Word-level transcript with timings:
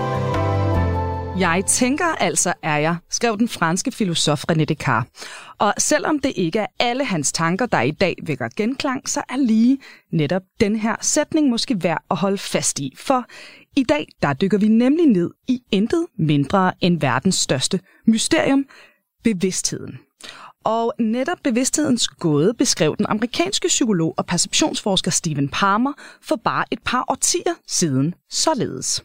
Jeg 1.39 1.63
tænker 1.67 2.05
altså 2.05 2.53
er 2.63 2.77
jeg, 2.77 2.95
skrev 3.09 3.37
den 3.37 3.47
franske 3.47 3.91
filosof 3.91 4.43
René 4.51 4.63
Descartes. 4.63 5.27
Og 5.59 5.73
selvom 5.77 6.19
det 6.19 6.33
ikke 6.35 6.59
er 6.59 6.67
alle 6.79 7.05
hans 7.05 7.31
tanker, 7.31 7.65
der 7.65 7.81
i 7.81 7.91
dag 7.91 8.15
vækker 8.23 8.49
genklang, 8.57 9.09
så 9.09 9.23
er 9.29 9.37
lige 9.37 9.77
netop 10.11 10.41
den 10.59 10.75
her 10.75 10.95
sætning 11.01 11.49
måske 11.49 11.83
værd 11.83 12.03
at 12.11 12.17
holde 12.17 12.37
fast 12.37 12.79
i. 12.79 12.93
For 12.97 13.25
i 13.75 13.83
dag, 13.83 14.07
der 14.21 14.33
dykker 14.33 14.57
vi 14.57 14.67
nemlig 14.67 15.05
ned 15.05 15.31
i 15.47 15.59
intet 15.71 16.05
mindre 16.19 16.71
end 16.81 16.99
verdens 16.99 17.35
største 17.35 17.79
mysterium, 18.07 18.65
bevidstheden. 19.23 19.99
Og 20.63 20.93
netop 20.99 21.37
bevidsthedens 21.43 22.07
gåde 22.07 22.53
beskrev 22.53 22.97
den 22.97 23.05
amerikanske 23.09 23.67
psykolog 23.67 24.13
og 24.17 24.25
perceptionsforsker 24.25 25.11
Stephen 25.11 25.49
Palmer 25.49 25.93
for 26.21 26.35
bare 26.35 26.65
et 26.71 26.79
par 26.85 27.05
årtier 27.07 27.53
siden 27.67 28.15
således. 28.29 29.03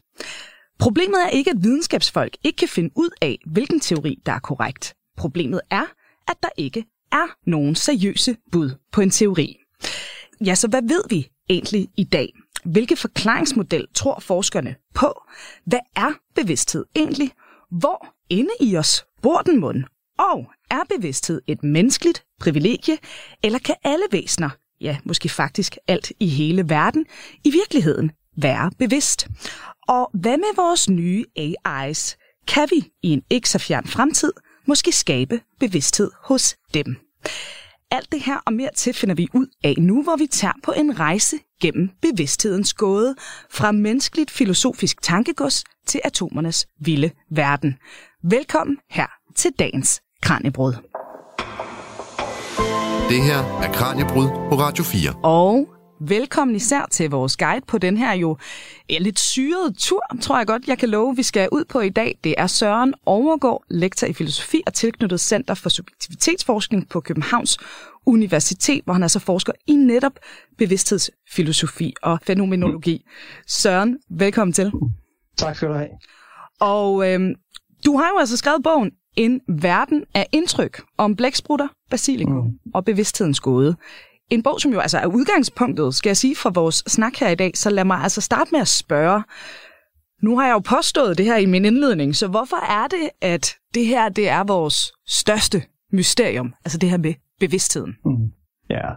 Problemet 0.78 1.24
er 1.24 1.28
ikke, 1.28 1.50
at 1.50 1.56
videnskabsfolk 1.62 2.37
ikke 2.45 2.56
kan 2.56 2.69
finde 2.69 2.91
ud 2.97 3.11
af, 3.23 3.38
hvilken 3.47 3.80
teori, 3.80 4.19
der 4.27 4.33
er 4.33 4.38
korrekt. 4.38 4.95
Problemet 5.16 5.61
er, 5.70 5.84
at 6.28 6.37
der 6.42 6.48
ikke 6.56 6.84
er 7.12 7.50
nogen 7.50 7.75
seriøse 7.75 8.36
bud 8.52 8.70
på 8.92 9.00
en 9.00 9.11
teori. 9.11 9.56
Ja, 10.45 10.55
så 10.55 10.69
hvad 10.69 10.83
ved 10.83 11.02
vi 11.11 11.28
egentlig 11.48 11.88
i 11.97 12.05
dag? 12.05 12.33
Hvilke 12.64 12.97
forklaringsmodel 12.97 13.86
tror 13.95 14.20
forskerne 14.20 14.75
på? 14.95 15.23
Hvad 15.64 15.78
er 15.97 16.12
bevidsthed 16.34 16.84
egentlig? 16.97 17.33
Hvor 17.70 18.06
inde 18.30 18.50
i 18.61 18.77
os 18.77 19.05
bor 19.23 19.38
den 19.38 19.61
mund? 19.61 19.84
Og 20.19 20.51
er 20.70 20.83
bevidsthed 20.97 21.43
et 21.47 21.62
menneskeligt 21.62 22.25
privilegie, 22.41 22.98
eller 23.43 23.59
kan 23.59 23.75
alle 23.84 24.05
væsener, 24.12 24.50
ja, 24.81 24.98
måske 25.05 25.28
faktisk 25.28 25.77
alt 25.89 26.12
i 26.20 26.28
hele 26.28 26.69
verden, 26.69 27.06
i 27.45 27.50
virkeligheden 27.50 28.11
være 28.36 28.70
bevidst? 28.78 29.28
Og 29.89 30.11
hvad 30.14 30.36
med 30.36 30.56
vores 30.56 30.89
nye 30.89 31.25
AI's? 31.39 32.17
Kan 32.48 32.69
vi 32.70 32.91
i 33.03 33.08
en 33.08 33.23
ikke 33.31 33.48
så 33.48 33.58
fjern 33.58 33.86
fremtid 33.86 34.33
måske 34.67 34.92
skabe 34.92 35.41
bevidsthed 35.61 36.11
hos 36.20 36.56
dem? 36.75 36.97
Alt 37.91 38.12
det 38.12 38.20
her 38.20 38.39
og 38.47 38.53
mere 38.53 38.70
til 38.77 38.95
finder 38.95 39.14
vi 39.14 39.28
ud 39.34 39.47
af 39.64 39.75
nu, 39.78 40.03
hvor 40.03 40.17
vi 40.17 40.27
tager 40.27 40.55
på 40.62 40.73
en 40.73 41.01
rejse 41.01 41.36
gennem 41.61 41.91
bevidsthedens 42.03 42.75
gåde 42.75 43.14
fra 43.51 43.73
menneskeligt 43.73 44.30
filosofisk 44.30 45.03
tankegods 45.03 45.64
til 45.86 46.01
atomernes 46.05 46.67
vilde 46.80 47.11
verden. 47.30 47.78
Velkommen 48.23 48.78
her 48.91 49.06
til 49.34 49.51
dagens 49.58 50.03
Kranjebrud. 50.22 50.72
Det 53.09 53.22
her 53.22 53.39
er 53.62 53.72
Kranjebrud 53.72 54.28
på 54.28 54.55
Radio 54.55 54.84
4. 54.84 55.14
Og 55.23 55.69
velkommen 56.00 56.56
især 56.56 56.86
til 56.91 57.11
vores 57.11 57.36
guide 57.36 57.67
på 57.67 57.78
den 57.78 57.97
her 57.97 58.12
jo 58.12 58.36
ja, 58.91 58.98
lidt 58.98 59.19
syrede 59.19 59.75
tur, 59.78 60.03
tror 60.23 60.36
jeg 60.39 60.47
godt, 60.47 60.69
jeg 60.69 60.78
kan 60.78 60.89
love, 60.89 61.17
vi 61.17 61.23
skal 61.23 61.48
ud 61.53 61.64
på 61.64 61.81
i 61.81 61.89
dag. 61.89 62.19
Det 62.25 62.34
er 62.39 62.47
Søren 62.47 62.95
Overgaard, 63.06 63.62
lektor 63.70 64.06
i 64.06 64.12
filosofi 64.12 64.62
og 64.67 64.75
tilknyttet 64.75 65.20
Center 65.20 65.55
for 65.55 65.69
Subjektivitetsforskning 65.69 66.89
på 66.89 67.01
Københavns 67.01 67.58
Universitet, 68.06 68.84
hvor 68.84 68.92
han 68.92 69.03
altså 69.03 69.19
forsker 69.19 69.53
i 69.67 69.73
netop 69.73 70.12
bevidsthedsfilosofi 70.58 71.95
og 72.03 72.19
fænomenologi. 72.23 73.05
Søren, 73.47 73.98
velkommen 74.11 74.53
til. 74.53 74.73
Tak 75.36 75.56
skal 75.56 75.69
du 75.69 75.75
have. 75.75 75.89
Og 76.61 77.12
øhm, 77.12 77.34
du 77.86 77.97
har 77.97 78.08
jo 78.08 78.19
altså 78.19 78.36
skrevet 78.36 78.62
bogen 78.62 78.91
En 79.17 79.41
verden 79.48 80.05
af 80.14 80.27
indtryk 80.33 80.83
om 80.98 81.17
blæksprutter, 81.17 81.69
basilikum 81.91 82.45
mm. 82.45 82.70
og 82.75 82.84
bevidsthedens 82.84 83.41
gåde. 83.41 83.77
En 84.31 84.42
bog, 84.42 84.61
som 84.61 84.73
jo 84.73 84.81
altså 84.81 84.98
er 84.98 85.06
udgangspunktet, 85.06 85.95
skal 85.95 86.11
jeg 86.11 86.17
sige, 86.17 86.36
for 86.36 86.50
vores 86.50 86.83
snak 86.86 87.17
her 87.17 87.28
i 87.28 87.34
dag. 87.34 87.53
Så 87.55 87.70
lad 87.70 87.84
mig 87.84 87.98
altså 87.98 88.20
starte 88.20 88.48
med 88.52 88.61
at 88.61 88.68
spørge. 88.68 89.23
Nu 90.23 90.39
har 90.39 90.46
jeg 90.46 90.52
jo 90.52 90.58
påstået 90.58 91.18
det 91.18 91.27
her 91.27 91.36
i 91.36 91.46
min 91.46 91.64
indledning, 91.64 92.17
så 92.17 92.29
hvorfor 92.29 92.57
er 92.57 92.86
det, 92.86 93.11
at 93.20 93.57
det 93.74 93.86
her 93.86 94.08
det 94.08 94.29
er 94.29 94.45
vores 94.45 94.92
største 95.07 95.63
mysterium? 95.92 96.55
Altså 96.64 96.79
det 96.79 96.90
her 96.90 96.96
med 96.96 97.14
bevidstheden. 97.40 97.96
Mm. 98.05 98.33
Ja. 98.70 98.89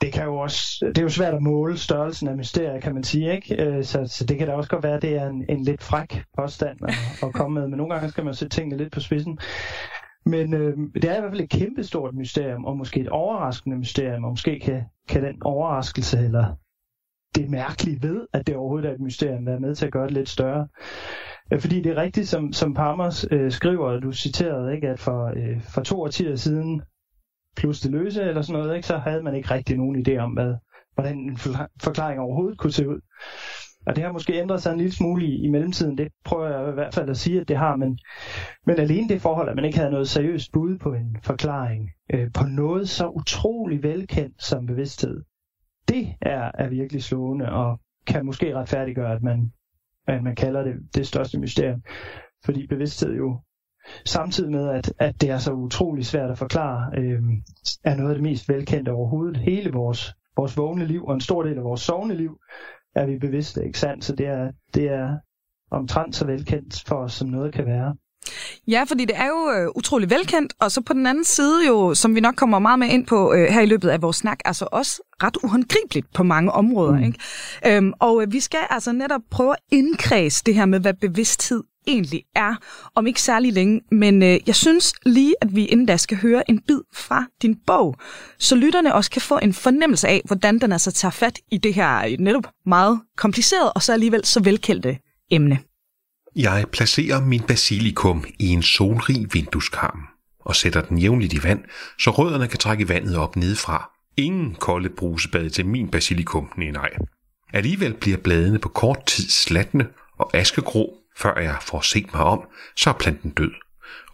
Det 0.00 0.12
kan 0.12 0.24
jo 0.24 0.36
også, 0.36 0.86
det 0.88 0.98
er 0.98 1.02
jo 1.02 1.08
svært 1.08 1.34
at 1.34 1.42
måle 1.42 1.78
størrelsen 1.78 2.28
af 2.28 2.36
mysteriet, 2.36 2.82
kan 2.82 2.94
man 2.94 3.04
sige, 3.04 3.34
ikke? 3.34 3.64
Øh, 3.64 3.84
så, 3.84 4.06
så 4.06 4.24
det 4.26 4.38
kan 4.38 4.46
da 4.46 4.54
også 4.54 4.70
godt 4.70 4.84
være, 4.84 4.96
at 4.96 5.02
det 5.02 5.16
er 5.16 5.28
en, 5.28 5.44
en 5.48 5.62
lidt 5.62 5.82
fræk 5.82 6.24
påstand 6.38 6.78
at, 6.82 6.94
at 7.22 7.34
komme 7.34 7.60
med, 7.60 7.68
men 7.68 7.76
nogle 7.76 7.94
gange 7.94 8.08
skal 8.08 8.24
man 8.24 8.34
sætte 8.34 8.56
tingene 8.56 8.76
lidt 8.76 8.92
på 8.92 9.00
spidsen. 9.00 9.38
Men 10.26 10.54
øh, 10.54 10.76
det 10.94 11.04
er 11.04 11.16
i 11.16 11.20
hvert 11.20 11.32
fald 11.32 11.40
et 11.40 11.50
kæmpestort 11.50 12.14
mysterium, 12.14 12.64
og 12.64 12.76
måske 12.76 13.00
et 13.00 13.08
overraskende 13.08 13.76
mysterium, 13.76 14.24
og 14.24 14.30
måske 14.30 14.60
kan, 14.60 14.82
kan 15.08 15.24
den 15.24 15.42
overraskelse 15.42 16.18
eller 16.18 16.54
det 17.34 17.50
mærkelige 17.50 18.02
ved, 18.02 18.26
at 18.32 18.46
det 18.46 18.56
overhovedet 18.56 18.88
er 18.88 18.94
et 18.94 19.00
mysterium, 19.00 19.46
være 19.46 19.60
med 19.60 19.74
til 19.74 19.86
at 19.86 19.92
gøre 19.92 20.04
det 20.04 20.12
lidt 20.12 20.28
større. 20.28 20.68
Øh, 21.52 21.60
fordi 21.60 21.82
det 21.82 21.92
er 21.92 22.02
rigtigt, 22.02 22.28
som, 22.28 22.52
som 22.52 22.74
Parmers 22.74 23.26
øh, 23.30 23.52
skriver, 23.52 24.00
du 24.00 24.12
citerede, 24.12 24.74
ikke, 24.74 24.88
at 24.88 25.00
for, 25.00 25.26
øh, 25.26 25.60
for 25.60 25.80
to 25.80 26.00
årtier 26.02 26.36
siden, 26.36 26.82
plus 27.56 27.80
det 27.80 27.90
løse 27.90 28.22
eller 28.22 28.42
sådan 28.42 28.60
noget, 28.60 28.76
ikke, 28.76 28.88
så 28.88 28.96
havde 28.96 29.22
man 29.22 29.34
ikke 29.34 29.50
rigtig 29.50 29.76
nogen 29.76 30.06
idé 30.06 30.16
om, 30.16 30.30
hvad, 30.30 30.54
hvordan 30.94 31.18
en 31.18 31.38
forklaring 31.82 32.20
overhovedet 32.20 32.58
kunne 32.58 32.72
se 32.72 32.88
ud. 32.88 33.00
Og 33.86 33.96
det 33.96 34.04
har 34.04 34.12
måske 34.12 34.40
ændret 34.40 34.62
sig 34.62 34.72
en 34.72 34.78
lille 34.78 34.92
smule 34.92 35.26
i, 35.26 35.44
i 35.44 35.48
mellemtiden. 35.48 35.98
Det 35.98 36.08
prøver 36.24 36.48
jeg 36.48 36.68
i 36.68 36.74
hvert 36.74 36.94
fald 36.94 37.10
at 37.10 37.16
sige, 37.16 37.40
at 37.40 37.48
det 37.48 37.56
har. 37.56 37.76
Men, 37.76 37.98
men 38.66 38.78
alene 38.78 39.08
det 39.08 39.22
forhold, 39.22 39.48
at 39.48 39.56
man 39.56 39.64
ikke 39.64 39.78
havde 39.78 39.90
noget 39.90 40.08
seriøst 40.08 40.52
bud 40.52 40.78
på 40.78 40.92
en 40.92 41.16
forklaring 41.22 41.90
øh, 42.14 42.32
på 42.32 42.44
noget 42.44 42.88
så 42.88 43.08
utrolig 43.08 43.82
velkendt 43.82 44.42
som 44.42 44.66
bevidsthed, 44.66 45.22
det 45.88 46.14
er, 46.22 46.50
er 46.54 46.68
virkelig 46.68 47.02
slående 47.02 47.52
og 47.52 47.80
kan 48.06 48.26
måske 48.26 48.54
retfærdiggøre, 48.54 49.12
at 49.12 49.22
man, 49.22 49.52
at 50.06 50.22
man 50.22 50.34
kalder 50.34 50.62
det 50.62 50.74
det 50.94 51.06
største 51.06 51.38
mysterium. 51.38 51.82
Fordi 52.44 52.66
bevidsthed 52.66 53.16
jo 53.16 53.40
samtidig 54.04 54.50
med, 54.50 54.68
at, 54.68 54.92
at 54.98 55.20
det 55.20 55.30
er 55.30 55.38
så 55.38 55.52
utrolig 55.52 56.06
svært 56.06 56.30
at 56.30 56.38
forklare, 56.38 56.90
øh, 56.98 57.22
er 57.84 57.96
noget 57.96 58.10
af 58.10 58.14
det 58.14 58.22
mest 58.22 58.48
velkendte 58.48 58.90
overhovedet. 58.90 59.36
Hele 59.36 59.72
vores, 59.72 60.14
vores 60.36 60.56
vågne 60.56 60.86
liv 60.86 61.04
og 61.04 61.14
en 61.14 61.20
stor 61.20 61.42
del 61.42 61.58
af 61.58 61.64
vores 61.64 61.80
sovende 61.80 62.14
liv 62.14 62.38
er 62.94 63.06
vi 63.06 63.18
bevidste, 63.18 63.64
ikke 63.66 63.78
sandt? 63.78 64.04
Så 64.04 64.16
det 64.16 64.26
er, 64.26 64.50
det 64.74 64.88
er 64.88 65.16
omtrent 65.70 66.16
så 66.16 66.26
velkendt 66.26 66.84
for 66.86 66.96
os, 66.96 67.12
som 67.12 67.28
noget 67.28 67.54
kan 67.54 67.66
være. 67.66 67.94
Ja, 68.68 68.84
fordi 68.88 69.04
det 69.04 69.16
er 69.16 69.26
jo 69.26 69.50
øh, 69.50 69.68
utrolig 69.76 70.10
velkendt, 70.10 70.54
og 70.60 70.70
så 70.70 70.80
på 70.80 70.92
den 70.92 71.06
anden 71.06 71.24
side 71.24 71.66
jo, 71.68 71.94
som 71.94 72.14
vi 72.14 72.20
nok 72.20 72.34
kommer 72.34 72.58
meget 72.58 72.78
med 72.78 72.88
ind 72.88 73.06
på 73.06 73.32
øh, 73.32 73.48
her 73.48 73.60
i 73.60 73.66
løbet 73.66 73.88
af 73.88 74.02
vores 74.02 74.16
snak, 74.16 74.38
altså 74.44 74.68
også 74.72 75.02
ret 75.22 75.36
uhåndgribeligt 75.44 76.06
på 76.14 76.22
mange 76.22 76.52
områder. 76.52 76.96
Mm. 76.96 77.02
Ikke? 77.02 77.18
Øhm, 77.66 77.92
og 78.00 78.22
øh, 78.22 78.32
vi 78.32 78.40
skal 78.40 78.60
altså 78.70 78.92
netop 78.92 79.20
prøve 79.30 79.52
at 79.52 79.58
indkredse 79.72 80.42
det 80.46 80.54
her 80.54 80.66
med, 80.66 80.80
hvad 80.80 80.94
bevidsthed 80.94 81.62
egentlig 81.86 82.22
er, 82.34 82.54
om 82.94 83.06
ikke 83.06 83.22
særlig 83.22 83.52
længe. 83.52 83.80
Men 83.90 84.22
øh, 84.22 84.38
jeg 84.46 84.54
synes 84.54 84.92
lige, 85.06 85.34
at 85.40 85.54
vi 85.54 85.64
inden 85.64 85.86
da 85.86 85.96
skal 85.96 86.16
høre 86.16 86.50
en 86.50 86.60
bid 86.60 86.80
fra 86.94 87.24
din 87.42 87.56
bog, 87.66 87.96
så 88.38 88.56
lytterne 88.56 88.94
også 88.94 89.10
kan 89.10 89.22
få 89.22 89.38
en 89.42 89.54
fornemmelse 89.54 90.08
af, 90.08 90.22
hvordan 90.24 90.58
den 90.58 90.72
altså 90.72 90.92
tager 90.92 91.12
fat 91.12 91.38
i 91.52 91.58
det 91.58 91.74
her 91.74 92.16
netop 92.18 92.48
meget 92.66 93.00
komplicerede 93.16 93.72
og 93.72 93.82
så 93.82 93.92
alligevel 93.92 94.24
så 94.24 94.42
velkendte 94.42 94.98
emne. 95.30 95.58
Jeg 96.36 96.64
placerer 96.72 97.20
min 97.20 97.42
basilikum 97.42 98.24
i 98.38 98.48
en 98.48 98.62
solrig 98.62 99.26
vindueskarm 99.32 100.00
og 100.40 100.56
sætter 100.56 100.80
den 100.80 100.98
jævnligt 100.98 101.32
i 101.32 101.42
vand, 101.42 101.64
så 101.98 102.10
rødderne 102.10 102.48
kan 102.48 102.58
trække 102.58 102.88
vandet 102.88 103.16
op 103.16 103.36
nedefra. 103.36 103.90
Ingen 104.16 104.54
kolde 104.54 104.88
brusebad 104.88 105.50
til 105.50 105.66
min 105.66 105.88
basilikum, 105.88 106.48
nej 106.56 106.70
nej. 106.70 106.90
Alligevel 107.52 107.94
bliver 107.94 108.16
bladene 108.16 108.58
på 108.58 108.68
kort 108.68 109.06
tid 109.06 109.28
slatne 109.28 109.86
og 110.18 110.30
askegrå, 110.34 110.94
før 111.16 111.40
jeg 111.40 111.56
får 111.60 111.80
set 111.80 112.14
mig 112.14 112.22
om, 112.22 112.40
så 112.76 112.90
er 112.90 112.94
planten 112.94 113.30
død. 113.30 113.50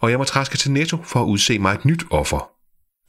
Og 0.01 0.11
jeg 0.11 0.19
må 0.19 0.25
træske 0.25 0.57
til 0.57 0.71
Netto 0.71 1.03
for 1.03 1.21
at 1.21 1.27
udse 1.27 1.59
mig 1.59 1.75
et 1.75 1.85
nyt 1.85 2.05
offer. 2.11 2.51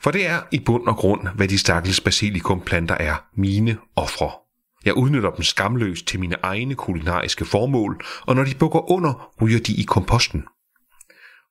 For 0.01 0.11
det 0.11 0.27
er 0.27 0.41
i 0.51 0.59
bund 0.59 0.87
og 0.87 0.95
grund, 0.95 1.27
hvad 1.35 1.47
de 1.47 1.57
stakkels 1.57 2.01
basilikumplanter 2.01 2.95
er, 2.95 3.15
mine 3.37 3.77
ofre. 3.95 4.31
Jeg 4.85 4.93
udnytter 4.93 5.31
dem 5.31 5.43
skamløst 5.43 6.07
til 6.07 6.19
mine 6.19 6.35
egne 6.43 6.75
kulinariske 6.75 7.45
formål, 7.45 8.05
og 8.21 8.35
når 8.35 8.43
de 8.43 8.55
bukker 8.55 8.91
under, 8.91 9.33
ryger 9.41 9.59
de 9.59 9.73
i 9.73 9.83
komposten. 9.83 10.43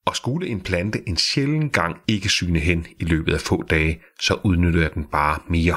Og 0.06 0.16
skulle 0.16 0.48
en 0.48 0.60
plante 0.60 1.08
en 1.08 1.16
sjælden 1.16 1.70
gang 1.70 1.96
ikke 2.08 2.28
syne 2.28 2.58
hen 2.58 2.86
i 3.00 3.04
løbet 3.04 3.34
af 3.34 3.40
få 3.40 3.62
dage, 3.62 4.00
så 4.20 4.38
udnytter 4.44 4.80
jeg 4.80 4.94
den 4.94 5.04
bare 5.04 5.38
mere. 5.48 5.76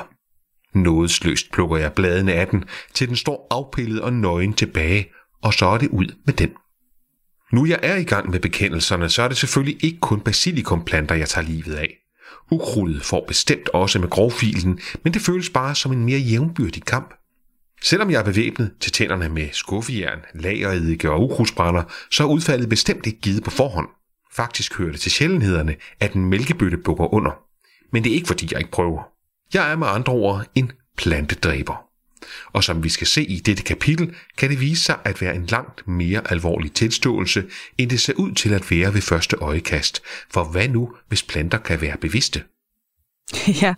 Nådesløst 0.73 1.51
plukker 1.51 1.77
jeg 1.77 1.93
bladene 1.93 2.33
af 2.33 2.47
den, 2.47 2.63
til 2.93 3.07
den 3.07 3.15
står 3.15 3.47
afpillet 3.51 4.01
og 4.01 4.13
nøgen 4.13 4.53
tilbage, 4.53 5.09
og 5.41 5.53
så 5.53 5.65
er 5.65 5.77
det 5.77 5.89
ud 5.89 6.15
med 6.25 6.33
den. 6.33 6.49
Nu 7.51 7.65
jeg 7.65 7.79
er 7.83 7.95
i 7.95 8.03
gang 8.03 8.29
med 8.29 8.39
bekendelserne, 8.39 9.09
så 9.09 9.21
er 9.21 9.27
det 9.27 9.37
selvfølgelig 9.37 9.85
ikke 9.85 9.99
kun 9.99 10.21
basilikumplanter, 10.21 11.15
jeg 11.15 11.29
tager 11.29 11.47
livet 11.47 11.75
af. 11.75 11.97
Ukrudtet 12.51 13.03
får 13.03 13.25
bestemt 13.27 13.69
også 13.69 13.99
med 13.99 14.09
grovfilen, 14.09 14.79
men 15.03 15.13
det 15.13 15.21
føles 15.21 15.49
bare 15.49 15.75
som 15.75 15.91
en 15.91 16.05
mere 16.05 16.19
jævnbyrdig 16.19 16.83
kamp. 16.83 17.13
Selvom 17.81 18.11
jeg 18.11 18.19
er 18.19 18.23
bevæbnet 18.23 18.71
til 18.79 18.91
tænderne 18.91 19.29
med 19.29 19.49
skuffejern, 19.51 20.19
lageredike 20.33 21.11
og 21.11 21.23
ukrudtsbrænder, 21.23 21.83
så 22.11 22.23
er 22.23 22.27
udfaldet 22.27 22.69
bestemt 22.69 23.05
ikke 23.05 23.19
givet 23.19 23.43
på 23.43 23.49
forhånd. 23.49 23.87
Faktisk 24.35 24.77
hører 24.77 24.91
det 24.91 24.99
til 24.99 25.11
sjældenhederne, 25.11 25.75
at 25.99 26.13
en 26.13 26.25
mælkebøtte 26.25 26.77
bukker 26.77 27.13
under. 27.13 27.31
Men 27.91 28.03
det 28.03 28.09
er 28.09 28.15
ikke 28.15 28.27
fordi, 28.27 28.47
jeg 28.51 28.59
ikke 28.59 28.71
prøver. 28.71 29.03
Jeg 29.53 29.71
er 29.71 29.75
med 29.75 29.87
andre 29.87 30.13
ord 30.13 30.45
en 30.55 30.71
plantedræber. 30.97 31.84
Og 32.53 32.63
som 32.63 32.83
vi 32.83 32.89
skal 32.89 33.07
se 33.07 33.23
i 33.23 33.39
dette 33.39 33.63
kapitel, 33.63 34.15
kan 34.37 34.49
det 34.49 34.61
vise 34.61 34.83
sig 34.83 34.95
at 35.03 35.21
være 35.21 35.35
en 35.35 35.45
langt 35.45 35.87
mere 35.87 36.21
alvorlig 36.31 36.71
tilståelse, 36.71 37.43
end 37.77 37.89
det 37.89 38.01
ser 38.01 38.13
ud 38.13 38.31
til 38.31 38.53
at 38.53 38.71
være 38.71 38.93
ved 38.93 39.01
første 39.01 39.35
øjekast. 39.35 40.01
For 40.33 40.43
hvad 40.43 40.67
nu, 40.69 40.91
hvis 41.07 41.23
planter 41.23 41.57
kan 41.57 41.81
være 41.81 41.97
bevidste? 41.97 42.43
Ja, 43.61 43.73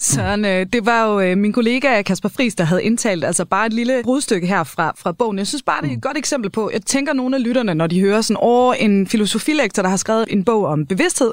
Søren, 0.00 0.44
øh, 0.44 0.66
det 0.72 0.86
var 0.86 1.06
jo 1.06 1.20
øh, 1.20 1.38
min 1.38 1.52
kollega 1.52 2.02
Kasper 2.02 2.28
Friis, 2.28 2.54
der 2.54 2.64
havde 2.64 2.84
indtalt 2.84 3.24
altså 3.24 3.44
bare 3.44 3.66
et 3.66 3.72
lille 3.72 4.00
brudstykke 4.04 4.46
her 4.46 4.64
fra, 4.64 4.92
fra 4.98 5.12
bogen. 5.12 5.38
Jeg 5.38 5.46
synes 5.46 5.62
bare, 5.62 5.82
det 5.82 5.90
er 5.90 5.96
et 5.96 6.02
godt 6.02 6.18
eksempel 6.18 6.50
på, 6.50 6.70
jeg 6.72 6.82
tænker 6.82 7.12
nogle 7.12 7.36
af 7.36 7.42
lytterne, 7.42 7.74
når 7.74 7.86
de 7.86 8.00
hører 8.00 8.20
sådan, 8.20 8.40
åh, 8.42 8.74
en 8.78 9.06
filosofilektor, 9.06 9.82
der 9.82 9.88
har 9.88 9.96
skrevet 9.96 10.26
en 10.28 10.44
bog 10.44 10.64
om 10.64 10.86
bevidsthed, 10.86 11.32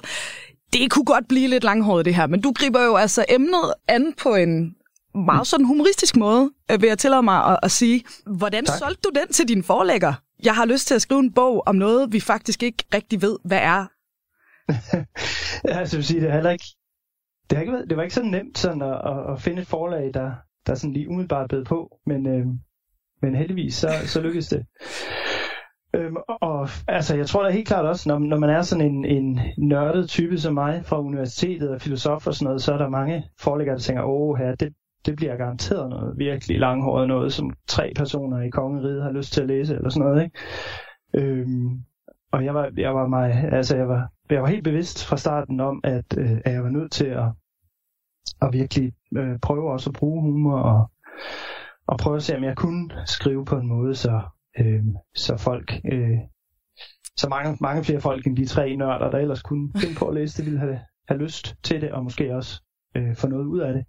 det 0.74 0.92
kunne 0.92 1.06
godt 1.06 1.28
blive 1.28 1.48
lidt 1.48 1.64
langhåret 1.64 2.06
det 2.06 2.16
her, 2.16 2.28
men 2.28 2.42
du 2.42 2.52
griber 2.52 2.84
jo 2.84 2.96
altså 2.96 3.26
emnet 3.30 3.74
an 3.88 4.14
på 4.18 4.36
en 4.36 4.72
meget 5.26 5.48
sådan 5.48 5.66
humoristisk 5.66 6.16
måde, 6.16 6.52
øh, 6.72 6.82
vil 6.82 6.88
jeg 6.88 6.98
tillade 6.98 7.24
mig 7.24 7.46
at, 7.46 7.60
at 7.64 7.72
sige. 7.72 8.04
Hvordan 8.26 8.66
tak. 8.66 8.78
solgte 8.78 9.02
du 9.02 9.20
den 9.20 9.28
til 9.28 9.48
din 9.48 9.64
forlægger? 9.64 10.14
Jeg 10.44 10.56
har 10.56 10.66
lyst 10.66 10.88
til 10.88 10.96
at 10.96 11.02
skrive 11.02 11.20
en 11.20 11.34
bog 11.34 11.64
om 11.66 11.76
noget, 11.76 12.14
vi 12.14 12.20
faktisk 12.20 12.64
ikke 12.64 12.84
rigtig 12.94 13.22
ved, 13.22 13.38
hvad 13.46 13.60
er. 13.62 13.86
ja, 15.70 15.86
så 15.86 15.98
vil 15.98 16.06
sige, 16.06 16.22
det 16.22 16.30
er 16.30 16.34
heller 16.34 16.52
ikke 16.52 16.66
det, 17.50 17.58
har 17.58 17.62
ikke 17.62 17.74
været, 17.74 17.90
det 17.90 17.98
var 17.98 18.04
ikke 18.04 18.16
så 18.16 18.24
nemt 18.24 18.58
sådan 18.58 18.82
at, 18.82 19.02
at, 19.06 19.34
at 19.34 19.42
finde 19.42 19.62
et 19.62 19.68
forlag, 19.68 20.14
der, 20.14 20.32
der 20.68 20.76
sådan 20.76 20.94
lige 20.94 21.10
umiddelbart 21.10 21.50
bed 21.50 21.66
på, 21.66 22.00
men, 22.06 22.28
øh, 22.28 22.46
men 23.22 23.36
heldigvis 23.36 23.76
så, 23.76 23.90
så 24.06 24.22
lykkedes 24.22 24.48
det. 24.48 24.66
Øhm, 25.94 26.16
og 26.42 26.70
altså, 26.88 27.16
jeg 27.16 27.28
tror 27.28 27.44
da 27.44 27.50
helt 27.50 27.68
klart 27.68 27.86
også, 27.86 28.10
når, 28.10 28.20
når 28.20 28.38
man 28.40 28.50
er 28.50 28.62
sådan 28.62 28.86
en, 28.86 29.06
en 29.06 29.40
nørdet 29.58 30.10
type 30.10 30.38
som 30.38 30.54
mig 30.54 30.86
fra 30.86 31.02
universitetet 31.02 31.70
og 31.70 31.82
filosof 31.82 32.28
og 32.28 32.34
sådan 32.34 32.46
noget, 32.46 32.62
så 32.62 32.74
er 32.74 32.78
der 32.78 32.90
mange 32.90 33.30
forlæggere, 33.40 33.76
der 33.76 33.82
tænker, 33.82 34.04
åh 34.04 34.38
her, 34.38 34.56
det, 34.56 34.74
det 35.08 35.16
bliver 35.16 35.38
garanteret 35.38 35.90
noget 35.90 36.18
virkelig 36.18 36.60
langhåret 36.60 37.08
noget, 37.08 37.34
som 37.34 37.54
tre 37.68 37.94
personer 37.96 38.42
i 38.42 38.50
kongeriget 38.50 39.04
har 39.04 39.12
lyst 39.12 39.34
til 39.34 39.42
at 39.42 39.48
læse, 39.48 39.76
eller 39.76 39.90
sådan 39.90 40.08
noget, 40.08 40.24
ikke? 40.24 40.38
Øhm, 41.14 41.84
og 42.32 42.46
jeg 42.46 42.54
var, 42.54 42.72
jeg 42.78 42.96
var 42.96 43.08
mig, 43.08 43.50
altså 43.52 43.78
jeg 43.78 43.88
var, 43.88 44.12
jeg 44.30 44.42
var 44.42 44.48
helt 44.48 44.64
bevidst 44.64 45.06
fra 45.06 45.18
starten 45.18 45.60
om, 45.60 45.82
at, 45.84 46.18
øh, 46.18 46.38
at 46.46 46.54
jeg 46.54 46.64
var 46.64 46.70
nødt 46.70 46.92
til 46.92 47.06
at, 47.06 47.26
at 48.42 48.54
virkelig 48.54 48.94
øh, 49.18 49.40
prøve 49.40 49.72
også 49.72 49.90
at 49.90 49.96
bruge 49.96 50.22
humor 50.22 50.60
og, 50.60 50.92
og 51.88 51.98
prøve 51.98 52.16
at 52.16 52.24
se, 52.24 52.38
om 52.38 52.44
jeg 52.44 52.58
kunne 52.58 52.90
skrive 53.06 53.46
på 53.46 53.58
en 53.58 53.68
måde, 53.68 53.96
så, 53.96 54.22
øh, 54.60 54.84
så 55.16 55.38
folk, 55.38 55.82
øh, 55.92 56.18
så 57.18 57.30
mange, 57.30 57.58
mange 57.62 57.84
flere 57.84 58.02
folk 58.02 58.28
end 58.28 58.38
de 58.38 58.46
tre 58.46 58.76
nørder, 58.76 59.12
der 59.12 59.18
ellers 59.18 59.42
kunne 59.42 59.70
finde 59.78 59.96
på 59.96 60.06
at 60.08 60.16
læse 60.16 60.38
det, 60.38 60.46
ville 60.46 60.60
have, 60.60 60.80
have 61.08 61.22
lyst 61.22 61.56
til 61.64 61.82
det, 61.82 61.92
og 61.92 62.04
måske 62.04 62.36
også 62.36 62.62
øh, 62.96 63.16
få 63.16 63.28
noget 63.28 63.46
ud 63.46 63.60
af 63.60 63.74
det. 63.74 63.86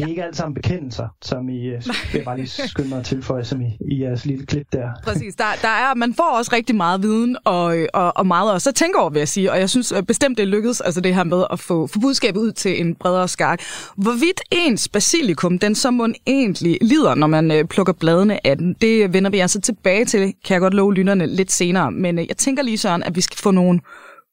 Det 0.00 0.06
er 0.06 0.10
ikke 0.10 0.24
alt 0.24 0.36
sammen 0.36 0.54
bekendelser, 0.54 1.08
som 1.22 1.48
I, 1.48 1.66
øh, 1.66 1.82
jeg 2.14 2.24
bare 2.24 2.36
lige 2.36 2.48
skynde 2.48 2.88
mig 2.88 2.98
at 2.98 3.04
tilføje, 3.04 3.44
som 3.44 3.60
I, 3.60 3.78
i 3.90 4.02
jeres 4.02 4.26
lille 4.26 4.46
klip 4.46 4.66
der. 4.72 4.88
Præcis. 5.04 5.34
Der, 5.34 5.44
der 5.62 5.68
er, 5.68 5.94
man 5.94 6.14
får 6.14 6.36
også 6.38 6.50
rigtig 6.52 6.76
meget 6.76 7.02
viden 7.02 7.36
og, 7.44 7.76
og, 7.92 8.16
og 8.16 8.26
meget 8.26 8.52
også 8.52 8.68
at 8.70 8.74
tænke 8.74 8.98
over, 8.98 9.10
vil 9.10 9.18
jeg 9.18 9.28
sige. 9.28 9.52
Og 9.52 9.58
jeg 9.58 9.70
synes 9.70 9.92
bestemt, 10.08 10.38
det 10.38 10.48
lykkedes, 10.48 10.80
altså 10.80 11.00
det 11.00 11.14
her 11.14 11.24
med 11.24 11.44
at 11.50 11.60
få, 11.60 11.86
få 11.86 12.00
budskabet 12.00 12.40
ud 12.40 12.52
til 12.52 12.80
en 12.80 12.94
bredere 12.94 13.28
skak. 13.28 13.62
Hvorvidt 13.96 14.40
ens 14.50 14.88
basilikum, 14.88 15.58
den 15.58 15.74
som 15.74 15.94
man 15.94 16.14
egentlig 16.26 16.78
lider, 16.80 17.14
når 17.14 17.26
man 17.26 17.50
øh, 17.50 17.64
plukker 17.64 17.92
bladene 17.92 18.46
af 18.46 18.56
den, 18.56 18.76
det 18.80 19.12
vender 19.12 19.30
vi 19.30 19.38
altså 19.38 19.60
tilbage 19.60 20.04
til, 20.04 20.20
kan 20.20 20.54
jeg 20.54 20.60
godt 20.60 20.74
love 20.74 20.94
lytterne 20.94 21.26
lidt 21.26 21.52
senere. 21.52 21.90
Men 21.90 22.18
øh, 22.18 22.28
jeg 22.28 22.36
tænker 22.36 22.62
lige 22.62 22.78
sådan, 22.78 23.02
at 23.02 23.16
vi 23.16 23.20
skal 23.20 23.38
få 23.38 23.50
nogle 23.50 23.80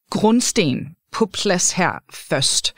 grundsten 0.09 0.87
på 1.11 1.25
plads 1.25 1.71
her 1.71 1.91
først. 2.13 2.75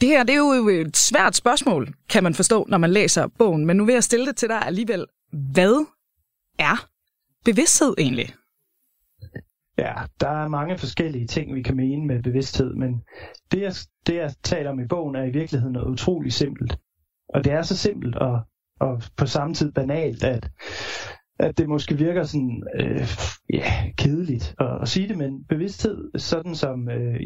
Det 0.00 0.08
her 0.08 0.22
det 0.22 0.32
er 0.32 0.38
jo 0.38 0.68
et 0.68 0.96
svært 0.96 1.36
spørgsmål, 1.36 1.94
kan 2.08 2.22
man 2.22 2.34
forstå, 2.34 2.66
når 2.68 2.78
man 2.78 2.90
læser 2.90 3.26
bogen. 3.38 3.66
Men 3.66 3.76
nu 3.76 3.84
vil 3.84 3.92
jeg 3.92 4.04
stille 4.04 4.26
det 4.26 4.36
til 4.36 4.48
dig 4.48 4.62
alligevel. 4.66 5.06
Hvad 5.52 5.86
er 6.58 6.88
bevidsthed 7.44 7.94
egentlig? 7.98 8.34
Ja, 9.78 9.94
der 10.20 10.28
er 10.28 10.48
mange 10.48 10.78
forskellige 10.78 11.26
ting, 11.26 11.54
vi 11.54 11.62
kan 11.62 11.76
mene 11.76 12.06
med 12.06 12.22
bevidsthed, 12.22 12.74
men 12.74 13.02
det 13.52 13.60
jeg, 13.60 13.72
det, 14.06 14.14
jeg 14.14 14.32
taler 14.42 14.70
om 14.70 14.80
i 14.80 14.86
bogen, 14.86 15.16
er 15.16 15.24
i 15.24 15.30
virkeligheden 15.30 15.72
noget 15.72 15.92
utroligt 15.92 16.34
simpelt. 16.34 16.78
Og 17.28 17.44
det 17.44 17.52
er 17.52 17.62
så 17.62 17.76
simpelt 17.76 18.16
og, 18.16 18.40
og 18.80 19.02
på 19.16 19.26
samme 19.26 19.54
tid 19.54 19.72
banalt, 19.72 20.24
at, 20.24 20.50
at 21.38 21.58
det 21.58 21.68
måske 21.68 21.98
virker 21.98 22.22
sådan 22.22 22.62
øh, 22.80 23.08
ja, 23.52 23.72
kedeligt 23.98 24.54
at, 24.60 24.82
at 24.82 24.88
sige 24.88 25.08
det, 25.08 25.18
men 25.18 25.44
bevidsthed, 25.44 26.18
sådan 26.18 26.54
som 26.54 26.88
øh, 26.90 27.20